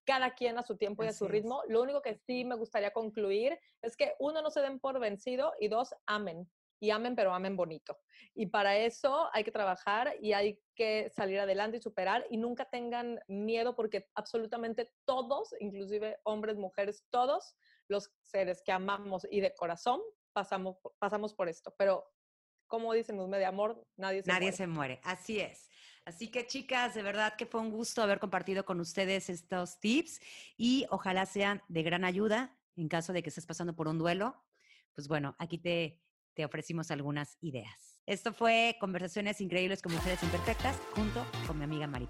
cada 0.05 0.35
quien 0.35 0.59
a 0.59 0.63
su 0.63 0.77
tiempo 0.77 1.03
y 1.03 1.07
a 1.07 1.15
su 1.15 1.29
ritmo. 1.29 1.63
Lo 1.69 1.81
único 1.81 2.03
que 2.03 2.15
sí 2.15 2.45
me 2.45 2.57
gustaría 2.57 2.91
concluir 2.91 3.59
es 3.81 3.97
que 3.97 4.15
uno, 4.19 4.43
no 4.43 4.51
se 4.51 4.61
den 4.61 4.81
por 4.81 5.01
vencido 5.01 5.55
y 5.59 5.69
dos, 5.69 5.95
amen 6.05 6.47
y 6.81 6.91
amen, 6.91 7.15
pero 7.15 7.33
amen 7.35 7.57
bonito. 7.57 7.99
Y 8.35 8.47
para 8.47 8.77
eso 8.77 9.29
hay 9.33 9.45
que 9.45 9.53
trabajar 9.53 10.15
y 10.21 10.33
hay 10.33 10.59
que 10.75 11.11
salir 11.11 11.39
adelante 11.39 11.77
y 11.77 11.81
superar 11.81 12.27
y 12.31 12.39
nunca 12.39 12.65
tengan 12.65 13.21
miedo 13.29 13.77
porque 13.77 14.09
absolutamente 14.15 14.91
todos, 15.05 15.55
inclusive 15.61 16.19
hombres, 16.25 16.57
mujeres, 16.57 17.05
todos 17.11 17.55
los 17.89 18.11
seres 18.23 18.63
que 18.65 18.73
amamos 18.73 19.27
y 19.31 19.41
de 19.41 19.55
corazón 19.55 20.01
pasamos, 20.33 20.79
pasamos 20.99 21.35
por 21.35 21.49
esto. 21.49 21.75
Pero 21.77 22.11
como 22.67 22.95
dicen 22.95 23.17
los 23.17 23.31
de 23.31 23.45
amor, 23.45 23.87
nadie 23.97 24.23
se 24.23 24.31
nadie 24.31 24.47
muere. 24.47 24.57
se 24.57 24.67
muere, 24.67 25.01
así 25.05 25.41
es. 25.41 25.69
Así 26.07 26.31
que 26.31 26.47
chicas, 26.47 26.95
de 26.95 27.03
verdad 27.03 27.35
que 27.37 27.45
fue 27.45 27.61
un 27.61 27.71
gusto 27.71 28.03
haber 28.03 28.21
compartido 28.21 28.65
con 28.65 28.81
ustedes 28.81 29.29
estos 29.29 29.79
tips 29.81 30.21
y 30.57 30.87
ojalá 30.89 31.27
sean 31.27 31.63
de 31.69 31.83
gran 31.83 32.05
ayuda 32.05 32.57
en 32.77 32.89
caso 32.89 33.13
de 33.13 33.23
que 33.23 33.29
estés 33.29 33.45
pasando 33.45 33.77
por 33.77 33.87
un 33.87 33.99
duelo. 33.99 34.43
Pues 34.95 35.09
bueno, 35.09 35.37
aquí 35.39 35.59
te 35.59 36.01
te 36.35 36.45
ofrecimos 36.45 36.91
algunas 36.91 37.37
ideas. 37.41 37.99
Esto 38.07 38.33
fue 38.33 38.77
Conversaciones 38.81 39.41
Increíbles 39.41 39.83
con 39.83 39.93
Mujeres 39.93 40.23
Imperfectas 40.23 40.77
junto 40.95 41.25
con 41.47 41.59
mi 41.59 41.65
amiga 41.65 41.87
Mari 41.87 42.09